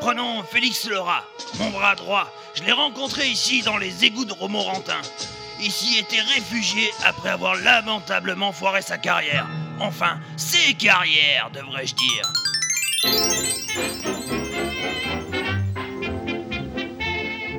[0.00, 1.24] Prenons Félix le rat,
[1.58, 2.32] mon bras droit.
[2.56, 5.00] Je l'ai rencontré ici dans les égouts de Romorantin.
[5.60, 9.46] Ici était réfugié après avoir lamentablement foiré sa carrière.
[9.80, 12.32] Enfin, ses carrières, devrais-je dire.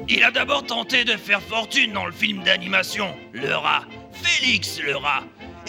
[0.10, 3.84] Il a d'abord tenté de faire fortune dans le film d'animation Le rat,
[4.14, 5.24] Félix le rat.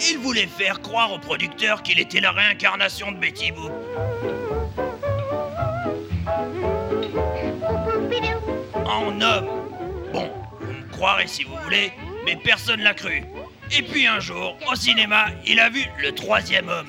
[0.09, 3.71] Il voulait faire croire au producteur qu'il était la réincarnation de Betty Boop.
[8.85, 9.49] En homme.
[10.13, 10.31] Bon,
[10.91, 11.91] croirez si vous voulez,
[12.29, 13.23] mais personne l'a cru.
[13.75, 16.85] Et puis un jour, au cinéma, il a vu le troisième homme.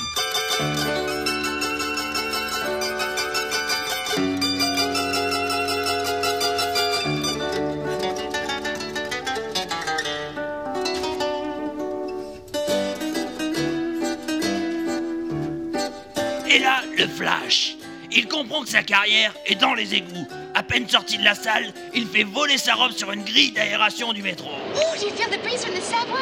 [16.49, 17.77] Et là, le flash.
[18.13, 20.29] Il comprend que sa carrière est dans les égouts.
[20.55, 24.13] À peine sorti de la salle, il fait voler sa robe sur une grille d'aération
[24.13, 24.51] du métro.
[24.75, 26.21] Oh, do you feel the breeze from the subway?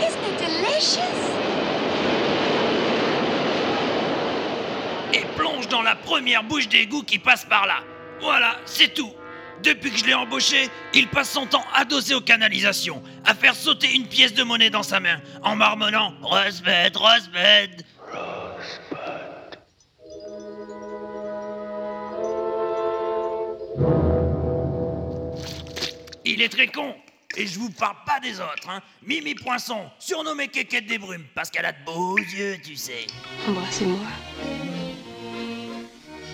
[0.00, 1.30] Isn't it delicious?
[5.12, 7.80] et plonge dans la première bouche d'égout qui passe par là.
[8.20, 9.12] Voilà, c'est tout.
[9.62, 13.92] Depuis que je l'ai embauché, il passe son temps adossé aux canalisations, à faire sauter
[13.94, 17.84] une pièce de monnaie dans sa main, en marmonnant Rosebud, Rosebud.
[26.32, 26.94] Il est très con.
[27.36, 28.80] Et je vous parle pas des autres, hein.
[29.02, 33.06] Mimi Poinçon, surnommée Kékette des Brumes, parce qu'elle a de beaux yeux, tu sais.
[33.48, 33.98] Embrassez-moi.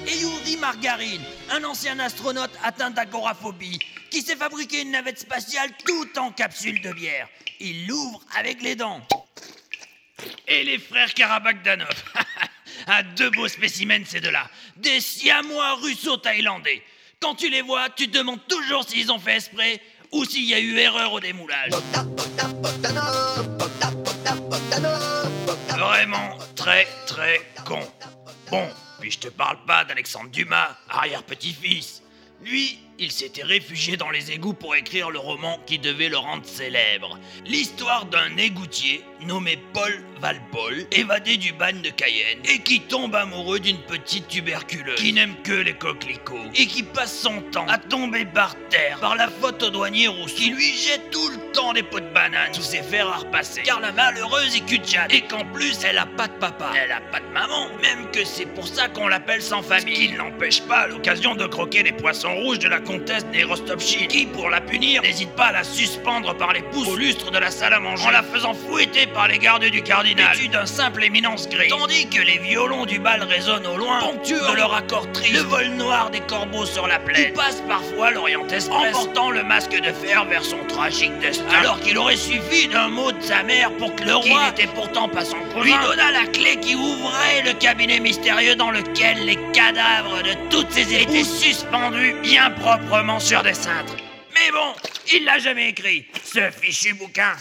[0.07, 3.79] Et Yuri Margarine, un ancien astronaute atteint d'agoraphobie,
[4.11, 7.29] qui s'est fabriqué une navette spatiale tout en capsule de bière.
[7.61, 9.01] Il l'ouvre avec les dents.
[10.47, 12.05] Et les frères Karabakdanov.
[12.87, 14.51] ah, deux beaux spécimens, ces deux-là.
[14.77, 16.83] Des siamois russo-thaïlandais.
[17.23, 19.81] Quand tu les vois, tu te demandes toujours s'ils ont fait esprit
[20.13, 21.73] ou s'il y a eu erreur au démoulage.
[25.71, 27.81] Vraiment très très con.
[28.51, 28.69] Bon,
[29.01, 32.03] Puis je te parle pas d'Alexandre Dumas, arrière-petit-fils.
[32.43, 36.47] Lui, il s'était réfugié dans les égouts pour écrire le roman qui devait le rendre
[36.47, 37.19] célèbre.
[37.45, 43.61] L'histoire d'un égoutier nommé Paul Valpol, évadé du bagne de Cayenne, et qui tombe amoureux
[43.61, 48.25] d'une petite tuberculeuse qui n'aime que les coquelicots, et qui passe son temps à tomber
[48.25, 51.83] par terre par la faute au douanier rousse, qui lui jette tout le temps des
[51.83, 53.63] pots de banane sous ses fers à repasser.
[53.63, 57.01] Car la malheureuse est cul-de-jatte, et qu'en plus elle a pas de papa, elle a
[57.01, 59.97] pas de maman, même que c'est pour ça qu'on l'appelle sans famille.
[59.97, 63.45] Ce qui ne l'empêche pas l'occasion de croquer les poissons rouges de la comtesse des
[64.09, 67.39] qui, pour la punir, n'hésite pas à la suspendre par les pouces au lustre de
[67.39, 70.67] la salle à manger, en la faisant fouetter par les gardes du cardinal, vêtus d'un
[70.67, 74.75] simple éminence grise, tandis que les violons du bal résonnent au loin, ponctueux de leur
[74.75, 78.95] accord triste, le vol noir des corbeaux sur la plaine, où passe parfois l'Orient Express,
[78.95, 83.11] emportant le masque de fer vers son tragique destin, alors qu'il aurait suffi d'un mot
[83.11, 86.13] de sa mère pour que le roi, qui n'était pourtant pas son cousin, lui donna
[86.13, 91.15] la clé qui ouvrait le cabinet mystérieux dans lequel les cadavres de toutes ses épouses
[91.15, 93.97] étaient suspendus bien proprement sur des cintres.
[94.35, 94.75] Mais bon,
[95.13, 97.35] il l'a jamais écrit, ce fichu bouquin.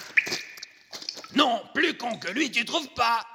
[1.36, 3.26] Non, plus con que lui, tu trouves pas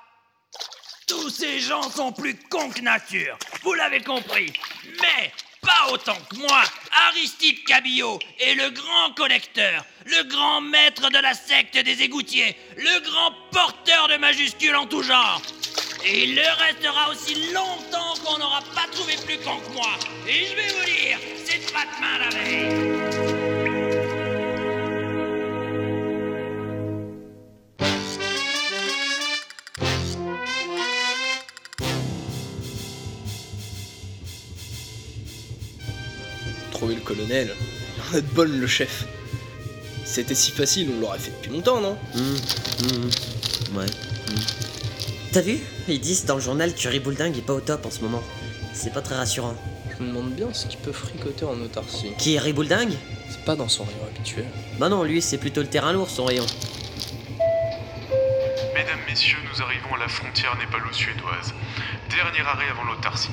[1.07, 4.53] Tous ces gens sont plus cons que nature, vous l'avez compris.
[5.01, 6.63] Mais pas autant que moi,
[7.09, 13.01] Aristide Cabillot est le grand collecteur, le grand maître de la secte des égoutiers, le
[13.01, 15.43] grand porteur de majuscules en tout genre.
[16.03, 19.99] Et il le restera aussi longtemps qu'on n'aura pas trouvé plus con que moi.
[20.27, 22.91] Et je vais vous dire, c'est pas demain la veille.
[36.73, 37.55] Trouver le colonel.
[38.11, 39.05] On a de bonne le chef.
[40.07, 41.97] C'était si facile, on l'aurait fait depuis longtemps, non?
[43.75, 43.87] Ouais.
[45.33, 48.01] T'as vu Ils disent dans le journal que Riboulding est pas au top en ce
[48.01, 48.23] moment.
[48.73, 49.55] C'est pas très rassurant.
[49.97, 52.13] Je me demande bien ce qu'il peut fricoter en autarcie.
[52.19, 52.91] Qui est Riboulding
[53.29, 54.47] C'est pas dans son rayon habituel.
[54.81, 56.45] Bah non, lui c'est plutôt le terrain lourd son rayon.
[58.75, 61.55] Mesdames, Messieurs, nous arrivons à la frontière népalo-suédoise.
[62.11, 63.31] Dernier arrêt avant l'autarcie.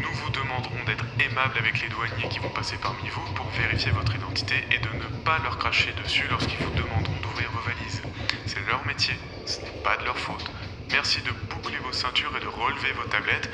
[0.00, 3.90] Nous vous demanderons d'être aimables avec les douaniers qui vont passer parmi vous pour vérifier
[3.90, 8.00] votre identité et de ne pas leur cracher dessus lorsqu'ils vous demanderont d'ouvrir vos valises.
[8.46, 10.44] C'est leur métier, ce n'est pas de leur faute.
[10.90, 13.50] Merci de boucler vos ceintures et de relever vos tablettes,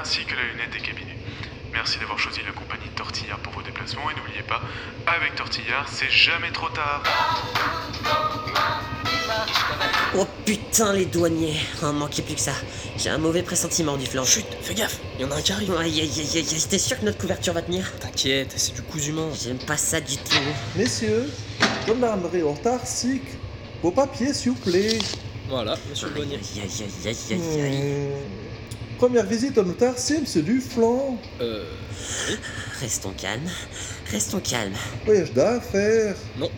[0.00, 1.16] ainsi que la lunette des cabinets.
[1.72, 4.62] Merci d'avoir choisi la compagnie Tortillard pour vos déplacements et n'oubliez pas,
[5.06, 7.02] avec Tortillard, c'est jamais trop tard.
[10.16, 12.54] Oh putain les douaniers Oh manquait plus que ça.
[12.96, 14.24] J'ai un mauvais pressentiment du flanc.
[14.24, 15.76] Chut, fais gaffe, il y en a un qui arrive.
[15.76, 17.92] Aïe aïe aïe aïe, t'es sûr que notre couverture va tenir?
[17.98, 19.28] T'inquiète, c'est du cousu humain.
[19.38, 20.36] J'aime pas ça du tout.
[20.76, 21.30] Messieurs,
[21.86, 23.28] gendarmerie autarcique,
[23.82, 24.98] vos papiers s'il vous plaît.
[25.48, 26.36] Voilà, monsieur le douanier.
[26.36, 27.78] Aïe aïe aïe aïe aïe aïe.
[27.78, 28.98] Hmm.
[28.98, 31.18] Première visite en autarcie, monsieur Duflan.
[31.40, 31.64] Euh.
[32.80, 33.48] Restons calmes.
[34.10, 34.72] Restons calmes.
[35.04, 36.16] Voyage d'affaires.
[36.38, 36.50] Non,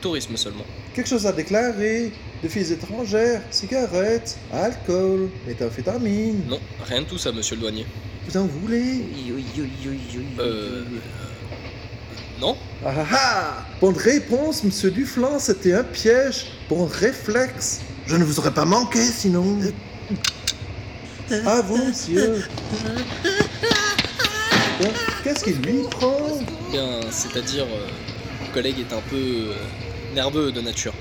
[0.00, 0.64] tourisme seulement.
[0.94, 2.12] Quelque chose à déclarer
[2.42, 6.44] De filles étrangères, cigarettes, alcool, méthamphétamine.
[6.48, 7.86] Non, rien de tout ça, monsieur le douanier.
[8.26, 9.04] Vous en voulez?
[10.38, 10.84] Euh.
[12.40, 16.46] Non Ah ah ah Bonne réponse, monsieur Duflan, c'était un piège.
[16.68, 17.80] Bon réflexe.
[18.10, 19.60] Je ne vous aurais pas manqué sinon.
[21.46, 22.42] À vous, monsieur.
[24.80, 24.88] Bon,
[25.22, 26.18] Qu'est-ce qu'il lui prend
[26.72, 27.66] Bien, c'est-à-dire.
[27.66, 27.86] euh,
[28.40, 29.16] mon collègue est un peu.
[29.16, 29.54] euh,
[30.12, 30.92] nerveux de nature.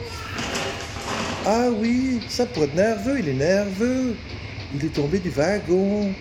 [1.48, 4.16] Ah oui, ça pour être nerveux, il est nerveux.
[4.76, 6.14] Il est tombé du wagon.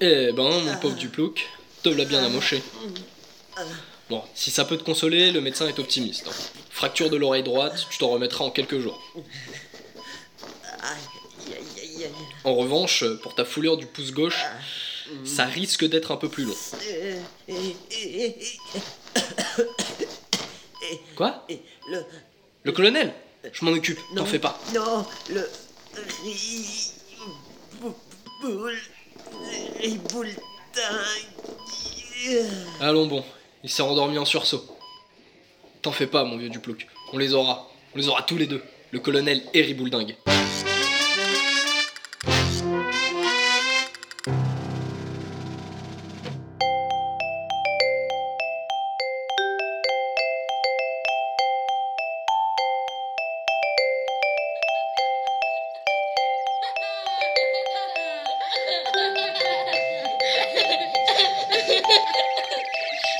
[0.00, 1.46] Eh ben, mon pauvre Duplouc,
[1.82, 2.62] te l'a bien amoché.
[4.08, 6.26] Bon, si ça peut te consoler, le médecin est optimiste.
[6.26, 6.32] hein.
[6.70, 9.00] Fracture de l'oreille droite, tu t'en remettras en quelques jours.
[12.44, 14.42] En revanche, pour ta foulure du pouce gauche,
[15.24, 16.56] ça risque d'être un peu plus long.
[21.16, 21.46] Quoi
[21.90, 22.04] Le.
[22.64, 23.12] Le colonel
[23.52, 24.58] Je m'en occupe, t'en fais pas.
[24.74, 25.48] Non, le.
[32.80, 33.24] Allons bon,
[33.62, 34.64] il s'est endormi en sursaut.
[35.82, 36.86] T'en fais pas, mon vieux Duplouc.
[37.12, 37.70] On les aura.
[37.94, 38.62] On les aura tous les deux.
[38.90, 40.14] Le colonel et Riboulding.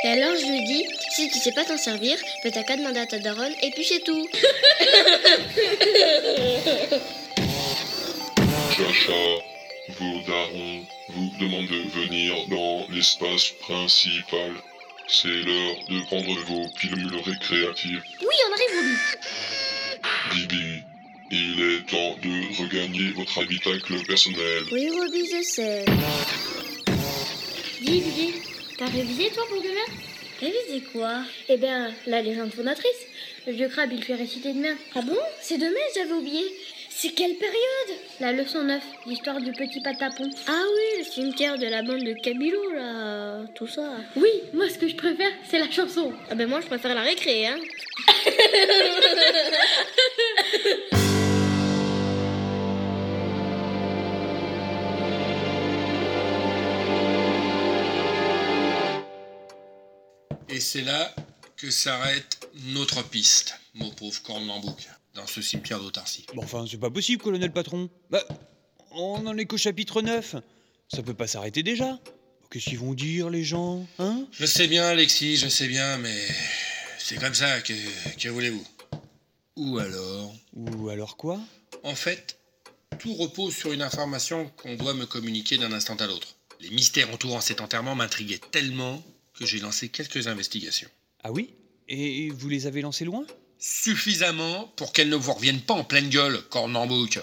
[0.02, 3.00] Et alors je lui dis, Si tu sais pas t'en servir, bah t'as qu'à demander
[3.00, 4.26] à ta daronne et puis c'est tout.
[8.76, 9.22] Chacha,
[9.98, 14.52] vos darons vous demandent de venir dans l'espace principal.
[15.06, 18.02] C'est l'heure de prendre vos pilules récréatives.
[18.20, 18.96] Oui, on arrive, Ruby.
[20.32, 20.82] Bibi,
[21.32, 24.62] il est temps de regagner votre habitacle personnel.
[24.72, 25.84] Oui, Ruby, je sais.
[27.80, 28.32] Bibi,
[28.80, 29.84] t'as révisé toi pour demain?
[30.40, 31.18] Révisé quoi?
[31.50, 33.06] Eh bien, la légende fondatrice.
[33.46, 34.74] Le vieux crabe, il fait réciter demain.
[34.94, 35.18] Ah bon?
[35.42, 36.42] C'est demain, j'avais oublié.
[36.88, 37.98] C'est quelle période?
[38.20, 40.30] La leçon 9, l'histoire du petit patapon.
[40.46, 43.96] Ah oui, le cimetière de la bande de Kabilo, là, tout ça.
[44.16, 46.14] Oui, moi ce que je préfère, c'est la chanson.
[46.30, 47.58] Ah ben moi je préfère la récré, hein.
[60.60, 61.14] Et c'est là
[61.56, 66.26] que s'arrête notre piste, mon pauvre cornambouc, dans ce cimetière d'Autarcie.
[66.34, 67.88] Bon, enfin, c'est pas possible, colonel patron.
[68.10, 68.22] Bah,
[68.90, 70.36] on en est qu'au chapitre 9.
[70.88, 71.98] Ça peut pas s'arrêter déjà.
[72.50, 74.26] Qu'est-ce qu'ils vont dire, les gens Hein?
[74.32, 76.28] Je sais bien, Alexis, je sais bien, mais
[76.98, 77.72] c'est comme ça, que,
[78.18, 78.66] que voulez-vous
[79.56, 81.40] Ou alors Ou alors quoi?
[81.84, 82.38] En fait,
[82.98, 86.36] tout repose sur une information qu'on doit me communiquer d'un instant à l'autre.
[86.60, 89.02] Les mystères entourant cet enterrement m'intriguaient tellement
[89.40, 90.90] que j'ai lancé quelques investigations.
[91.24, 91.54] Ah oui?
[91.88, 93.26] Et vous les avez lancés loin?
[93.58, 97.18] Suffisamment pour qu'elles ne vous reviennent pas en pleine gueule, cornambouc.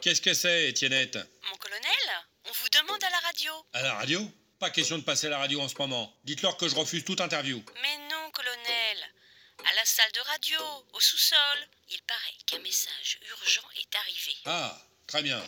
[0.00, 1.18] Qu'est-ce que c'est, Étiennette?
[1.50, 1.82] Mon colonel,
[2.44, 3.52] on vous demande à la radio.
[3.72, 4.20] À la radio?
[4.60, 6.14] Pas question de passer à la radio en ce moment.
[6.22, 7.60] Dites-leur que je refuse toute interview.
[7.82, 8.98] Mais non, colonel.
[9.64, 10.60] À la salle de radio,
[10.92, 11.58] au sous-sol.
[11.90, 14.36] Il paraît qu'un message urgent est arrivé.
[14.44, 15.42] Ah, très bien.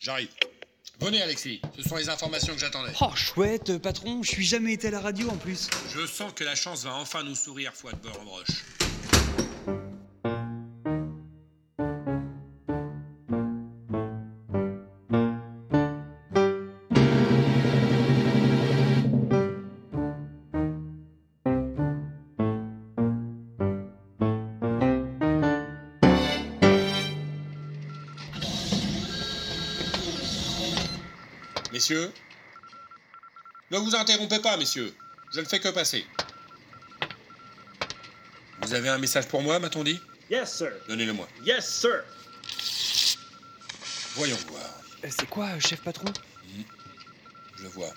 [0.00, 0.30] J'arrive.
[1.00, 1.60] Venez, Alexis.
[1.76, 2.92] Ce sont les informations que j'attendais.
[3.00, 5.68] Oh, chouette, patron, je suis jamais été à la radio en plus.
[5.94, 8.85] Je sens que la chance va enfin nous sourire, foi de
[31.88, 32.10] Messieurs
[33.70, 34.92] Ne vous interrompez pas, messieurs.
[35.32, 36.04] Je ne fais que passer.
[38.62, 40.00] Vous avez un message pour moi, m'a-t-on dit?
[40.28, 40.72] Yes, sir.
[40.88, 41.28] Donnez-le-moi.
[41.44, 42.02] Yes, sir.
[44.16, 44.64] Voyons voir.
[45.04, 46.12] Euh, C'est quoi, euh, chef patron?
[47.56, 47.94] Je vois.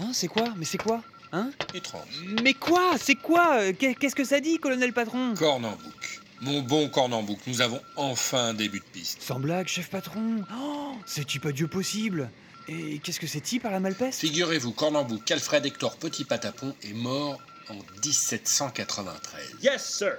[0.00, 0.54] Hein, c'est quoi?
[0.56, 1.02] Mais c'est quoi?
[1.32, 1.50] Hein?
[1.74, 2.22] Étrange.
[2.44, 2.96] Mais quoi?
[2.98, 5.34] C'est quoi Euh, qu'est- Qu'est-ce que ça dit, colonel patron?
[5.34, 6.20] Cornambouc.
[6.40, 9.22] Mon bon Cornambouc, nous avons enfin un début de piste.
[9.22, 12.30] Sans blague, chef patron Oh C'est-tu pas Dieu possible
[12.68, 14.20] Et qu'est-ce que c'est-il par la malpeste?
[14.20, 19.56] Figurez-vous qu'Ornambouc Alfred Hector Petit Patapon est mort en 1793.
[19.62, 20.16] Yes, sir.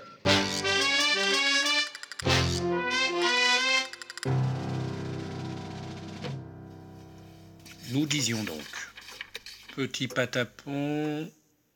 [7.92, 8.58] Nous disions donc
[9.76, 11.30] Petit Patapon,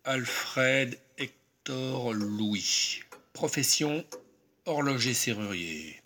[0.04, 3.02] Alfred Hector Louis.
[3.34, 4.06] Profession
[4.66, 6.00] horloger serrurier.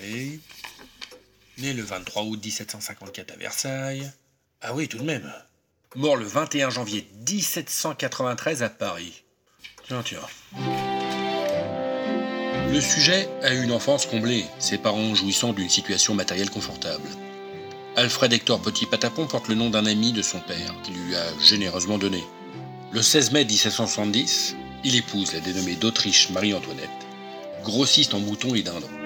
[0.00, 0.40] Oui.
[1.62, 4.10] Né le 23 août 1754 à Versailles.
[4.62, 5.32] Ah oui, tout de même.
[5.94, 9.22] Mort le 21 janvier 1793 à Paris.
[9.86, 10.18] Tiens, tiens.
[12.72, 17.08] Le sujet a eu une enfance comblée, ses parents jouissant d'une situation matérielle confortable.
[17.94, 21.38] Alfred Hector Petit Patapon porte le nom d'un ami de son père, qui lui a
[21.38, 22.24] généreusement donné.
[22.90, 26.90] Le 16 mai 1770, il épouse la dénommée d'Autriche Marie-Antoinette,
[27.62, 29.01] grossiste en moutons et dindons.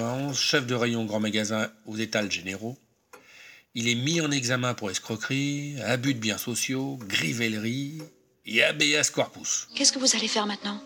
[0.00, 2.78] 1791, chef de rayon grand magasin aux étals généraux,
[3.74, 8.02] il est mis en examen pour escroquerie, abus de biens sociaux, grivellerie
[8.46, 9.68] et habeas corpus.
[9.74, 10.82] Qu'est-ce que vous allez faire maintenant?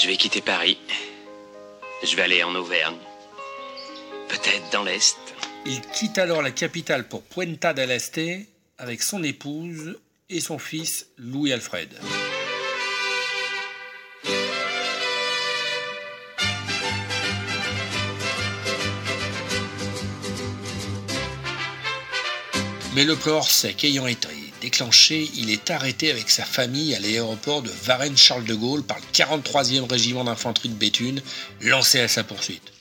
[0.00, 0.78] Je vais quitter Paris.
[2.04, 2.98] Je vais aller en Auvergne.
[4.28, 5.16] Peut-être dans l'Est.
[5.64, 8.20] Il quitte alors la capitale pour Puenta del Este
[8.78, 11.88] avec son épouse et son fils Louis-Alfred.
[22.96, 24.26] Mais le plan hors sec ayant été
[24.62, 29.04] déclenché, il est arrêté avec sa famille à l'aéroport de Varennes-Charles de Gaulle par le
[29.12, 31.20] 43e régiment d'infanterie de Béthune,
[31.60, 32.72] lancé à sa poursuite.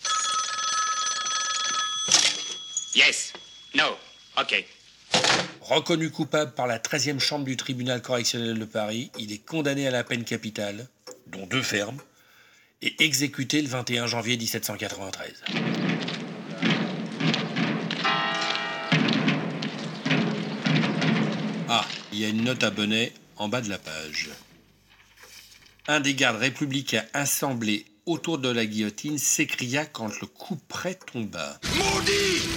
[2.95, 3.33] Yes.
[3.73, 3.97] No.
[4.39, 4.65] OK.
[5.59, 9.91] Reconnu coupable par la 13e chambre du tribunal correctionnel de Paris, il est condamné à
[9.91, 10.87] la peine capitale,
[11.27, 11.99] dont deux fermes,
[12.81, 15.74] et exécuté le 21 janvier 1793.
[22.15, 24.29] Il y a une note à bonnet en bas de la page.
[25.89, 31.59] Un des gardes républicains assemblés autour de la guillotine s'écria quand le coup près tomba.
[31.75, 32.47] Maudit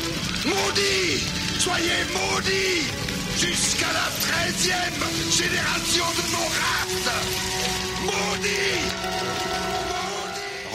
[0.47, 1.25] Maudit
[1.59, 2.87] Soyez maudits
[3.37, 5.03] Jusqu'à la treizième
[5.37, 7.11] génération de mon race
[8.05, 8.87] Maudit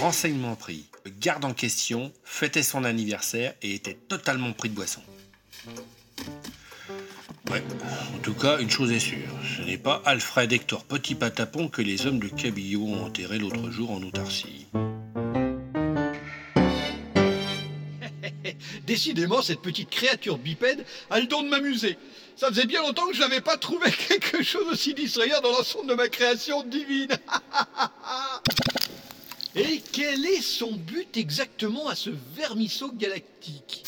[0.01, 5.01] Renseignement pris, le garde en question fêtait son anniversaire et était totalement pris de boisson.
[7.51, 7.61] Ouais,
[8.15, 11.81] en tout cas, une chose est sûre, ce n'est pas Alfred Hector Petit Patapon que
[11.81, 14.67] les hommes de Cabillaud ont enterré l'autre jour en autarcie.
[18.87, 21.97] Décidément, cette petite créature bipède a le don de m'amuser.
[22.37, 25.89] Ça faisait bien longtemps que je n'avais pas trouvé quelque chose aussi distrayant dans l'ensemble
[25.89, 27.11] de ma création divine.
[29.55, 33.83] Et quel est son but exactement à ce vermisseau galactique?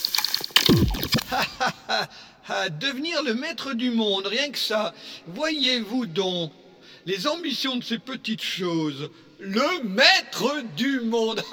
[2.47, 4.93] À devenir le maître du monde, rien que ça.
[5.27, 6.51] Voyez-vous donc
[7.07, 9.09] les ambitions de ces petites choses?
[9.39, 11.41] Le maître du monde.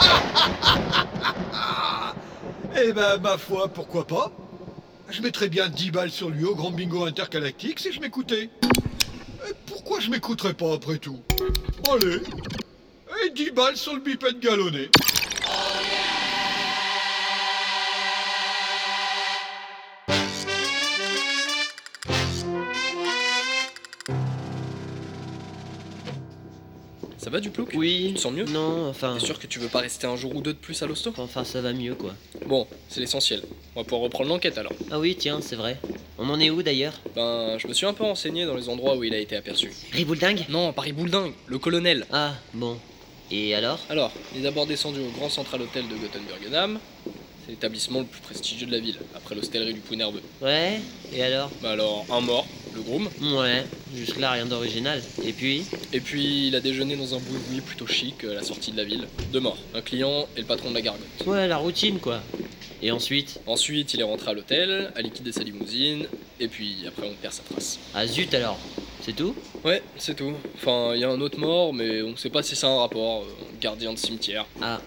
[2.75, 4.33] Eh ben, ma foi, pourquoi pas?
[5.11, 8.49] Je mettrais bien 10 balles sur lui au grand bingo intergalactique si je m'écoutais.
[9.67, 11.21] Pourquoi je m'écouterais pas après tout?
[11.93, 12.17] Allez
[13.27, 14.89] Et 10 balles sur le bipède galonné.
[27.23, 28.07] Ça va du plouc Oui.
[28.09, 28.47] Tu te sens mieux?
[28.47, 29.17] Non, enfin.
[29.17, 31.15] T'es sûr que tu veux pas rester un jour ou deux de plus à l'hosto?
[31.17, 32.17] Enfin, ça va mieux, quoi.
[32.47, 33.45] Bon, c'est l'essentiel.
[33.77, 34.73] On va pouvoir reprendre l'enquête alors.
[34.91, 35.79] Ah oui, tiens, c'est vrai.
[36.19, 36.95] On en est où d'ailleurs?
[37.15, 39.71] Ben, je me suis un peu renseigné dans les endroits où il a été aperçu.
[39.93, 40.47] Ribouldingue?
[40.49, 42.07] Non, pas Ribouldingue, le colonel.
[42.11, 42.77] Ah, bon.
[43.31, 43.79] Et alors?
[43.89, 46.81] Alors, il est d'abord descendu au Grand Central Hotel de Gothenburgenham.
[47.45, 50.23] C'est l'établissement le plus prestigieux de la ville, après l'hostellerie du Puy Nerveux.
[50.41, 50.81] Ouais,
[51.13, 51.51] et alors?
[51.63, 53.09] Bah alors, un mort, le groom.
[53.21, 53.65] Ouais,
[53.97, 55.03] jusque-là, rien d'original.
[55.25, 58.73] Et puis Et puis, il a déjeuné dans un boui plutôt chic à la sortie
[58.73, 59.07] de la ville.
[59.33, 61.07] Deux morts, un client et le patron de la gargote.
[61.27, 62.21] Ouais, la routine, quoi.
[62.83, 66.07] Et ensuite Ensuite, il est rentré à l'hôtel, a liquidé sa limousine,
[66.41, 67.79] et puis après, on perd sa trace.
[67.95, 68.59] Ah zut alors
[69.05, 69.35] C'est tout?
[69.65, 70.33] Ouais, c'est tout.
[70.57, 73.23] Enfin, il y a un autre mort, mais on sait pas si c'est un rapport.
[73.23, 73.27] euh,
[73.61, 74.47] gardien de cimetière.
[74.61, 74.81] Ah.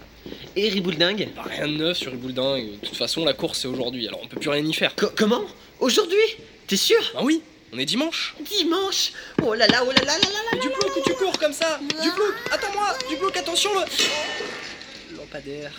[0.56, 1.28] Et Ribouldingue?
[1.34, 2.72] Bah, rien de neuf sur Ribouldingue.
[2.82, 4.94] De toute façon, la course c'est aujourd'hui, alors on peut plus rien y faire.
[5.14, 5.42] comment?
[5.80, 6.18] Aujourd'hui?
[6.66, 6.98] T'es sûr?
[7.14, 7.40] Bah oui,
[7.76, 8.34] on est dimanche.
[8.40, 9.12] Dimanche
[9.42, 11.52] Oh là là, oh là là là là là Mais du bloc tu cours comme
[11.52, 15.16] ça Du bloc Attends-moi Du bloc, attention le...
[15.16, 15.72] Lampadaire.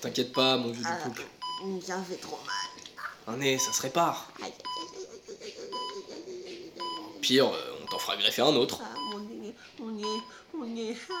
[0.00, 1.26] T'inquiète pas, mon vieux Ah, Duplouc.
[1.82, 3.34] Ça fait trop mal.
[3.34, 4.32] Un nez, ça se répare.
[7.20, 8.80] Pire, on t'en fera greffer un autre.
[8.82, 8.99] Ah,
[9.78, 10.04] 乌尼
[10.52, 11.14] 乌尼哈。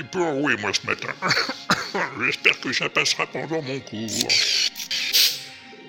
[0.00, 1.12] Petit peu enroué, moi, ce matin.
[2.24, 4.28] J'espère que ça passera pendant mon cours.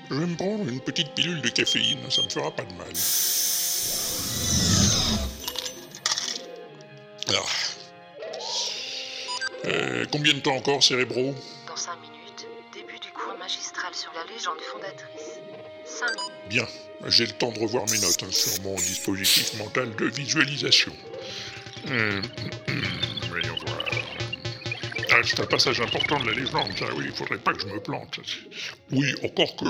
[0.09, 2.87] Je vais me prendre une petite pilule de caféine, ça me fera pas de mal.
[9.63, 11.35] Euh, combien de temps encore, cérébraux
[11.67, 15.39] Dans 5 minutes, début du cours magistral sur la légende fondatrice.
[15.85, 16.49] 5 minutes.
[16.49, 16.67] Bien,
[17.07, 20.91] j'ai le temps de revoir mes notes hein, sur mon dispositif mental de visualisation.
[21.89, 22.21] Euh,
[25.23, 27.79] c'est un passage important de la légende, ça, oui, il faudrait pas que je me
[27.79, 28.19] plante.
[28.91, 29.65] Oui, encore que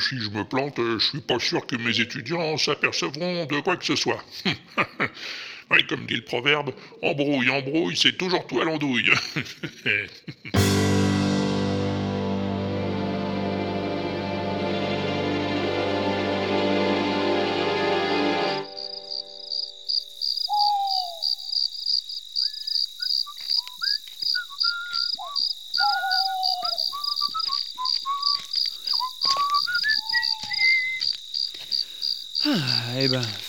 [0.00, 3.76] si je me plante, euh, je suis pas sûr que mes étudiants s'apercevront de quoi
[3.76, 4.22] que ce soit.
[5.70, 6.72] oui, comme dit le proverbe,
[7.02, 9.10] embrouille, embrouille, c'est toujours tout à l'andouille.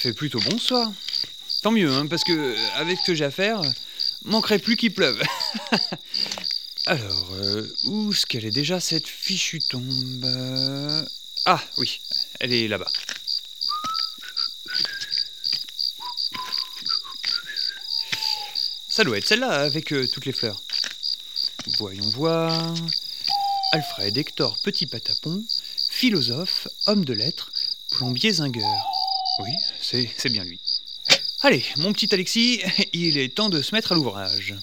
[0.03, 0.91] fait plutôt bon ce soir.
[1.61, 3.61] Tant mieux, hein, parce que avec ce que j'ai à faire,
[4.25, 5.21] manquerait plus qu'il pleuve.
[6.87, 11.05] Alors, euh, où est-ce qu'elle est déjà cette fichue tombe Euh,
[11.45, 12.01] Ah oui,
[12.41, 12.91] elle est là-bas.
[18.89, 20.61] Ça doit être celle-là avec euh, toutes les fleurs.
[21.77, 22.73] Voyons voir.
[23.71, 25.41] Alfred Hector Petit Patapon,
[25.89, 27.53] philosophe, homme de lettres,
[27.91, 28.85] plombier zingueur.
[29.39, 29.49] Oui,
[30.17, 30.59] c'est bien lui.
[31.41, 32.61] Allez, mon petit Alexis,
[32.93, 34.55] il est temps de se mettre à l'ouvrage.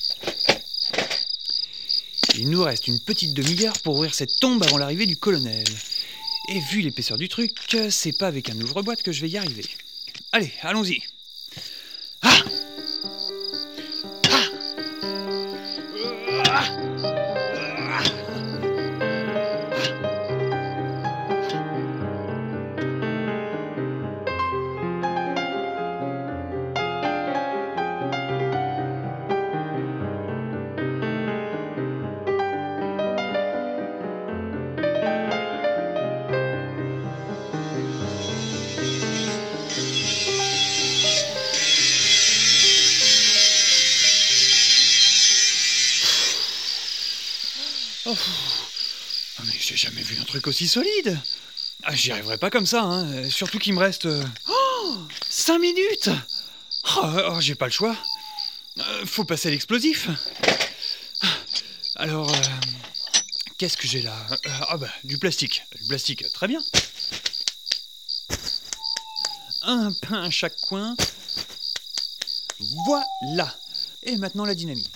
[2.36, 5.66] Il nous reste une petite demi-heure pour ouvrir cette tombe avant l'arrivée du colonel.
[6.48, 7.52] Et vu l'épaisseur du truc,
[7.90, 9.64] c'est pas avec un ouvre-boîte que je vais y arriver.
[10.32, 11.02] Allez, allons-y.
[50.68, 51.18] Solide.
[51.82, 53.28] Ah, J'y arriverai pas comme ça, hein.
[53.30, 54.06] surtout qu'il me reste.
[54.06, 56.10] euh, Oh 5 minutes
[56.96, 57.94] Oh, j'ai pas le choix.
[58.78, 60.08] Euh, faut passer à l'explosif.
[61.96, 62.42] Alors, euh,
[63.58, 64.14] qu'est-ce que j'ai là?
[64.68, 65.62] Ah bah, du plastique.
[65.80, 66.62] Du plastique, très bien.
[69.62, 70.96] Un pain à chaque coin.
[72.86, 73.54] Voilà.
[74.02, 74.90] Et maintenant la dynamite.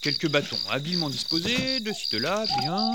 [0.00, 2.90] Quelques bâtons habilement disposés, de ci de là, bien.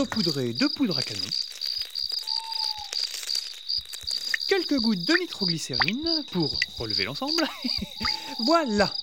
[0.00, 1.20] Saupoudré de poudre à canon.
[4.48, 7.46] Quelques gouttes de nitroglycérine pour relever l'ensemble.
[8.46, 8.94] voilà.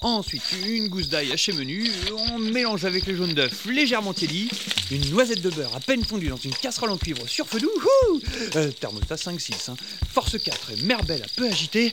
[0.00, 4.48] Ensuite, une gousse d'ail haché menu, on mélange avec les jaunes d'œufs légèrement tiédis,
[4.90, 8.22] une noisette de beurre à peine fondue dans une casserole en cuivre sur feu doux,
[8.56, 9.76] Euh, thermostat 5-6, hein.
[10.10, 11.92] force 4 et merbelle à peu agitée,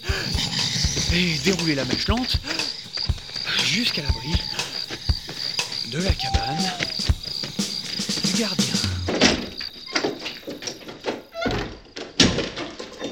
[1.11, 2.37] et dérouler la mèche lente
[3.65, 4.31] jusqu'à l'abri
[5.91, 6.71] de la cabane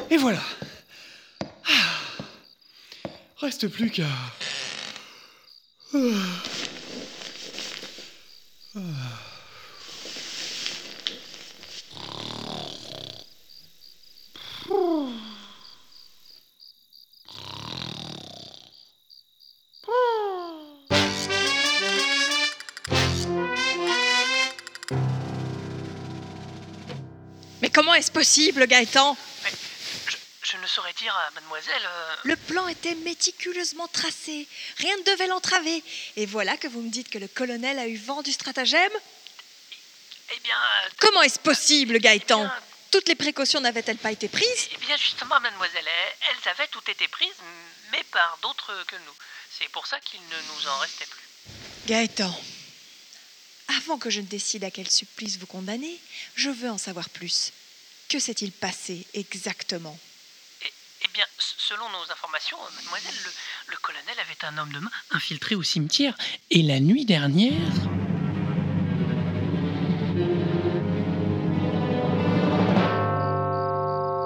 [0.10, 0.41] Et voilà.
[1.68, 2.23] Ah.
[3.38, 4.07] Reste plus qu'à...
[28.30, 29.18] possible, Gaëtan
[30.43, 31.81] Je ne saurais dire à mademoiselle.
[31.84, 34.47] euh, Le plan était méticuleusement tracé.
[34.77, 35.84] Rien ne devait l'entraver.
[36.15, 38.91] Et voilà que vous me dites que le colonel a eu vent du stratagème
[40.35, 40.56] Eh bien.
[40.56, 42.47] euh, Comment est-ce possible, Gaëtan
[42.91, 46.89] Toutes les précautions n'avaient-elles pas été prises Eh bien, justement, mademoiselle, elles- elles avaient toutes
[46.89, 47.34] été prises,
[47.91, 49.15] mais par d'autres que nous.
[49.57, 51.27] C'est pour ça qu'il ne nous en restait plus.
[51.88, 52.39] Gaëtan,
[53.80, 55.99] avant que je ne décide à quel supplice vous condamner,
[56.35, 57.51] je veux en savoir plus.
[58.10, 59.98] Que s'est-il passé exactement?
[60.64, 63.31] Eh bien, s- selon nos informations, euh, mademoiselle, le,
[63.72, 66.15] le colonel avait un homme de main infiltré au cimetière.
[66.49, 67.72] Et la nuit dernière.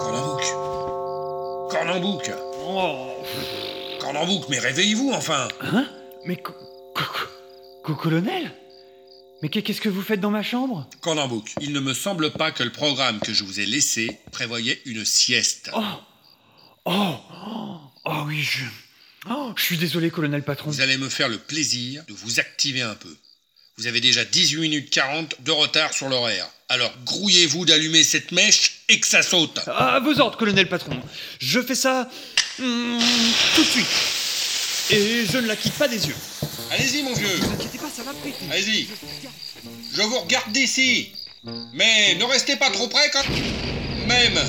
[0.09, 0.43] Cornambouc
[1.69, 2.31] Cornambouc
[3.99, 5.47] Cornambouc, mais réveillez-vous enfin.
[5.61, 5.85] Hein?
[6.25, 6.53] Mais co-
[6.93, 7.03] co-
[7.83, 8.51] co- colonel?
[9.43, 10.89] Mais qu'est- qu'est-ce que vous faites dans ma chambre?
[11.01, 14.81] Cornambouc, il ne me semble pas que le programme que je vous ai laissé prévoyait
[14.85, 15.69] une sieste.
[15.75, 15.83] Oh
[16.85, 17.15] Oh
[18.05, 18.63] Oh oui, je...
[19.29, 20.69] Oh, je suis désolé, colonel patron.
[20.71, 23.13] Vous allez me faire le plaisir de vous activer un peu.
[23.77, 26.47] Vous avez déjà 18 minutes 40 de retard sur l'horaire.
[26.69, 29.59] Alors grouillez-vous d'allumer cette mèche et que ça saute.
[29.67, 30.97] À vos ordres, colonel patron.
[31.41, 32.09] Je fais ça
[32.59, 32.99] hum,
[33.55, 33.87] tout de suite.
[34.91, 36.15] Et je ne la quitte pas des yeux.
[36.73, 37.27] Allez-y mon vieux.
[37.27, 38.45] Ne vous inquiétez pas, ça va péter.
[38.51, 38.87] Allez-y.
[39.93, 41.11] Je vous regarde d'ici.
[41.71, 43.29] Mais ne restez pas trop près quand
[44.07, 44.39] même.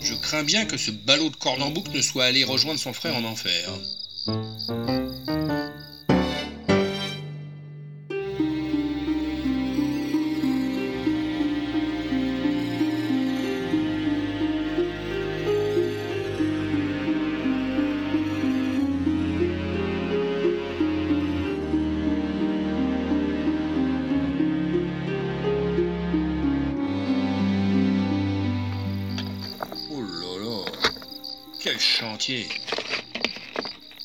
[0.00, 3.24] Je crains bien que ce ballot de Cornambouc ne soit allé rejoindre son frère en
[3.24, 3.70] enfer.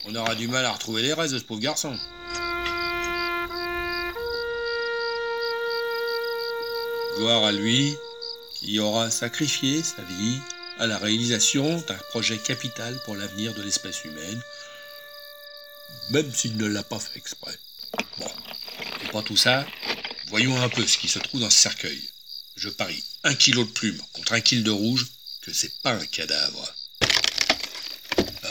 [0.06, 1.98] On aura du mal à retrouver les restes de ce pauvre garçon.
[7.18, 7.96] Gloire à lui
[8.56, 10.40] qui aura sacrifié sa vie
[10.78, 14.42] à la réalisation d'un projet capital pour l'avenir de l'espèce humaine,
[16.12, 17.58] même s'il ne l'a pas fait exprès.
[18.18, 18.32] Bon,
[19.04, 19.66] et pas tout ça,
[20.28, 22.02] voyons un peu ce qui se trouve dans ce cercueil.
[22.56, 25.08] Je parie un kilo de plume contre un kilo de rouge
[25.42, 26.72] que c'est pas un cadavre.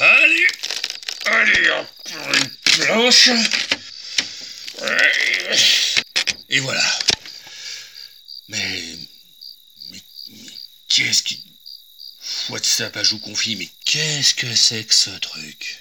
[0.03, 0.47] Allez,
[1.33, 3.31] allez, encore une planche.
[6.49, 6.83] Et voilà.
[8.49, 8.83] Mais,
[9.91, 10.51] mais, mais
[10.89, 11.45] qu'est-ce qui...
[12.49, 15.81] WhatsApp à joue confit, mais qu'est-ce que c'est que ce truc?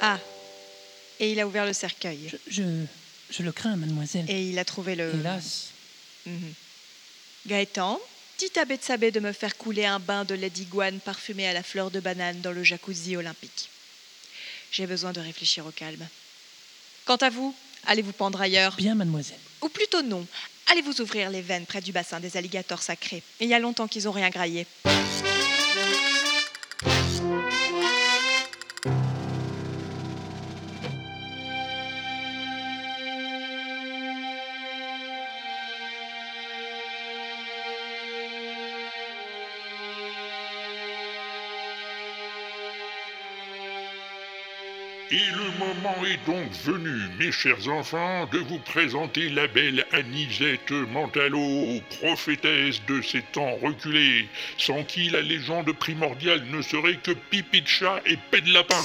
[0.00, 0.18] Ah.
[1.20, 2.30] Et il a ouvert le cercueil.
[2.46, 2.62] Je,
[3.30, 4.26] je le crains, mademoiselle.
[4.28, 5.14] Et il a trouvé le.
[5.14, 5.68] Hélas.
[6.26, 6.54] Mhm.
[7.46, 8.00] Gaëtan,
[8.38, 11.62] dis à Betsabé de me faire couler un bain de lait d'iguane parfumé à la
[11.62, 13.68] fleur de banane dans le jacuzzi olympique.
[14.70, 16.06] J'ai besoin de réfléchir au calme.
[17.04, 17.54] Quant à vous,
[17.86, 18.74] allez vous pendre ailleurs.
[18.76, 19.38] Bien, mademoiselle.
[19.60, 20.26] Ou plutôt non.
[20.68, 23.22] Allez vous ouvrir les veines près du bassin des alligators sacrés.
[23.40, 24.66] Il y a longtemps qu'ils ont rien graillé.
[45.64, 52.84] Moment est donc venu, mes chers enfants, de vous présenter la belle Anisette Mentalo, prophétesse
[52.86, 54.28] de ces temps reculés,
[54.58, 57.64] sans qui la légende primordiale ne serait que pipi
[58.06, 58.82] et paix de lapin.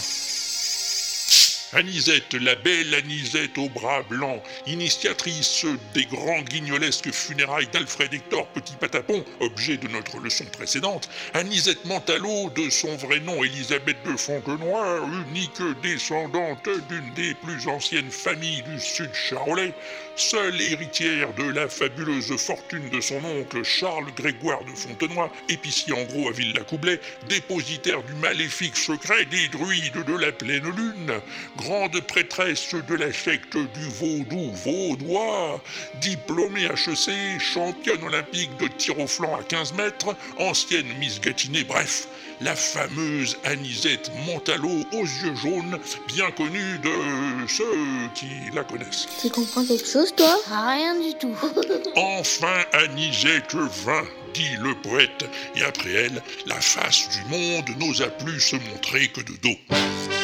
[1.74, 8.74] Anisette, la belle Anisette au bras blanc, initiatrice des grands guignolesques funérailles d'Alfred Hector Petit
[8.76, 15.08] Patapon, objet de notre leçon précédente, Anisette Mentalo, de son vrai nom Élisabeth de Fontenoy,
[15.28, 19.76] unique descendante d'une des plus anciennes familles du sud charolais,
[20.16, 26.04] seule héritière de la fabuleuse fortune de son oncle Charles Grégoire de Fontenoy, épicier en
[26.06, 31.14] gros à Villacoublay, dépositaire du maléfique secret des druides de la pleine lune,
[31.60, 35.62] grande prêtresse de la secte du vaudou vaudois,
[36.02, 42.08] diplômée HEC, championne olympique de tir au flanc à 15 mètres, ancienne Miss Gâtinais, bref,
[42.42, 45.78] la fameuse Anisette Montalo aux yeux jaunes,
[46.08, 49.08] bien connue de ceux qui la connaissent.
[49.22, 50.36] Tu comprends quelque chose, toi?
[50.50, 51.36] Rien du tout.
[51.96, 55.26] Enfin Anisette vint, dit le poète,
[55.56, 60.19] et après elle, la face du monde n'osa plus se montrer que de dos.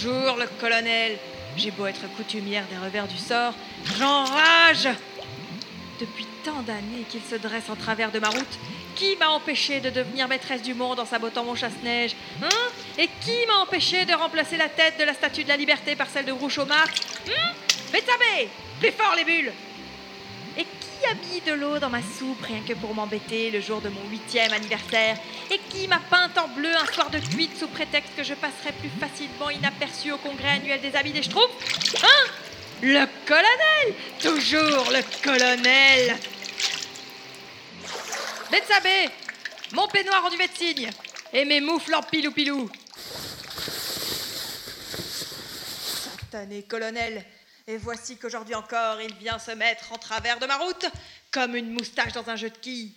[0.00, 1.18] Toujours le colonel.
[1.56, 3.54] J'ai beau être coutumière des revers du sort,
[3.98, 4.88] j'enrage
[5.98, 8.58] Depuis tant d'années qu'il se dresse en travers de ma route,
[8.94, 12.48] qui m'a empêché de devenir maîtresse du monde en sabotant mon chasse-neige Hein?
[12.98, 16.08] Et qui m'a empêché de remplacer la tête de la statue de la liberté par
[16.08, 17.52] celle de Groucho-Marx Hein?
[17.92, 18.48] Betsabé
[18.80, 19.52] Plus fort les bulles
[21.00, 23.88] qui a mis de l'eau dans ma soupe rien que pour m'embêter le jour de
[23.88, 25.16] mon huitième anniversaire.
[25.50, 28.72] Et qui m'a peint en bleu un soir de cuite sous prétexte que je passerais
[28.72, 31.94] plus facilement inaperçu au congrès annuel des amis des Schtroumpfs?
[32.02, 32.30] Hein?
[32.82, 33.94] Le colonel!
[34.20, 36.16] Toujours le colonel!
[38.50, 39.08] Betsabé
[39.72, 40.90] Mon peignoir en duvet de cygne
[41.32, 42.68] Et mes moufles en pilou-pilou.
[46.30, 47.24] Satané colonel
[47.70, 50.86] Et voici qu'aujourd'hui encore, il vient se mettre en travers de ma route,
[51.30, 52.92] comme une moustache dans un jeu de quilles.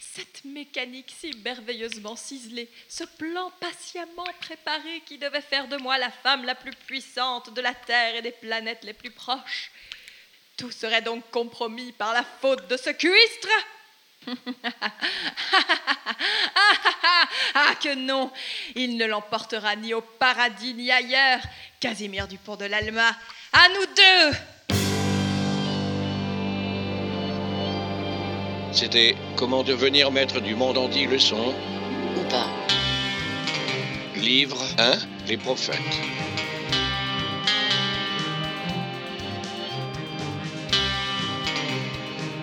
[0.00, 6.10] Cette mécanique si merveilleusement ciselée, ce plan patiemment préparé qui devait faire de moi la
[6.10, 9.70] femme la plus puissante de la Terre et des planètes les plus proches.
[10.56, 13.50] Tout serait donc compromis par la faute de ce cuistre
[17.54, 18.32] ah que non
[18.74, 21.40] Il ne l'emportera ni au paradis ni ailleurs.
[21.80, 23.14] Casimir Dupont de l'Alma,
[23.56, 24.36] à nous deux
[28.72, 31.54] C'était Comment devenir maître du monde en 10 leçons.
[32.18, 32.48] Ou pas.
[34.14, 35.78] Livre 1 Les prophètes.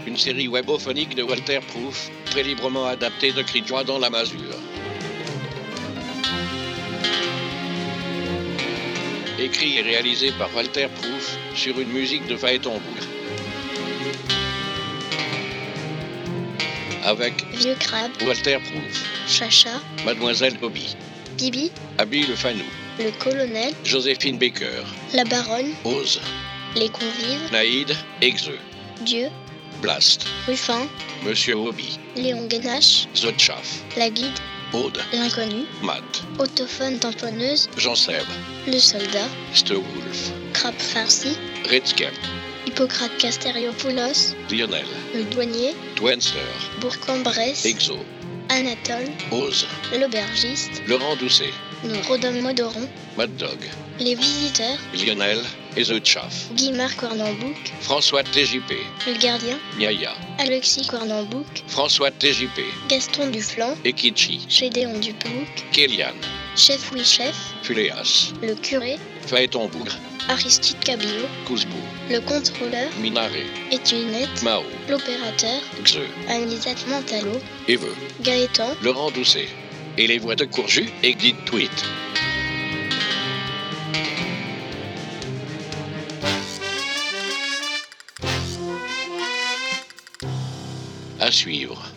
[0.08, 4.10] Une série webophonique de Walter Proof, très librement adaptée de Cri de joie dans la
[4.10, 4.58] masure.
[9.44, 12.80] Écrit et réalisé par Walter Proof sur une musique de Phaéton
[17.04, 20.96] avec Vieux Crabe, Walter Proof, Chacha, Mademoiselle Bobby,
[21.38, 22.64] Bibi, Abby Le Fanou,
[23.00, 24.84] le colonel, Joséphine Baker,
[25.14, 26.22] la baronne, Ose,
[26.78, 28.60] les convives, Naïd, Exeux,
[29.02, 29.28] Dieu,
[29.82, 30.88] Blast, Ruffin,
[31.26, 34.40] Monsieur Hobby, Léon Guénache, Zotchaf, la guide,
[34.74, 38.26] Aude, l'inconnu, Matt, autophone tamponneuse, Jean Seb,
[38.66, 41.38] le soldat, Stewolf, crabe farci,
[41.70, 42.12] Redscamp,
[42.66, 46.40] Hippocrate Casteriopoulos, Lionel, le douanier, Twenster,
[46.82, 48.00] Bourg-en-Bresse, Exo,
[48.50, 49.68] Anatole, Ose,
[50.00, 53.60] l'aubergiste, Laurent Doucet, nos Rodom Modoron, Mad Dog,
[54.00, 55.40] les visiteurs, Lionel
[55.76, 58.74] et Zotchaf, Guimard Cornambouc, François TJP,
[59.08, 66.16] le gardien, Niaya, Alexis Cornambouc, François TJP, Gaston Duflan, et Kichi, Gédéon Duplouc, Kéliane,
[66.56, 69.98] Chef oui chef, Fuléas, le curé, Phaéton Bougre,
[70.30, 79.12] Aristide Cabillot, Cousbou, le contrôleur, Minaret, Étunette, Mao, l'opérateur, Xeux, Anisette Montalo, Eveux, Gaëtan, Laurent
[79.12, 79.48] Doucet,
[79.98, 81.72] et les voix de Courju et Guy Tweet.
[91.26, 91.93] À suivre.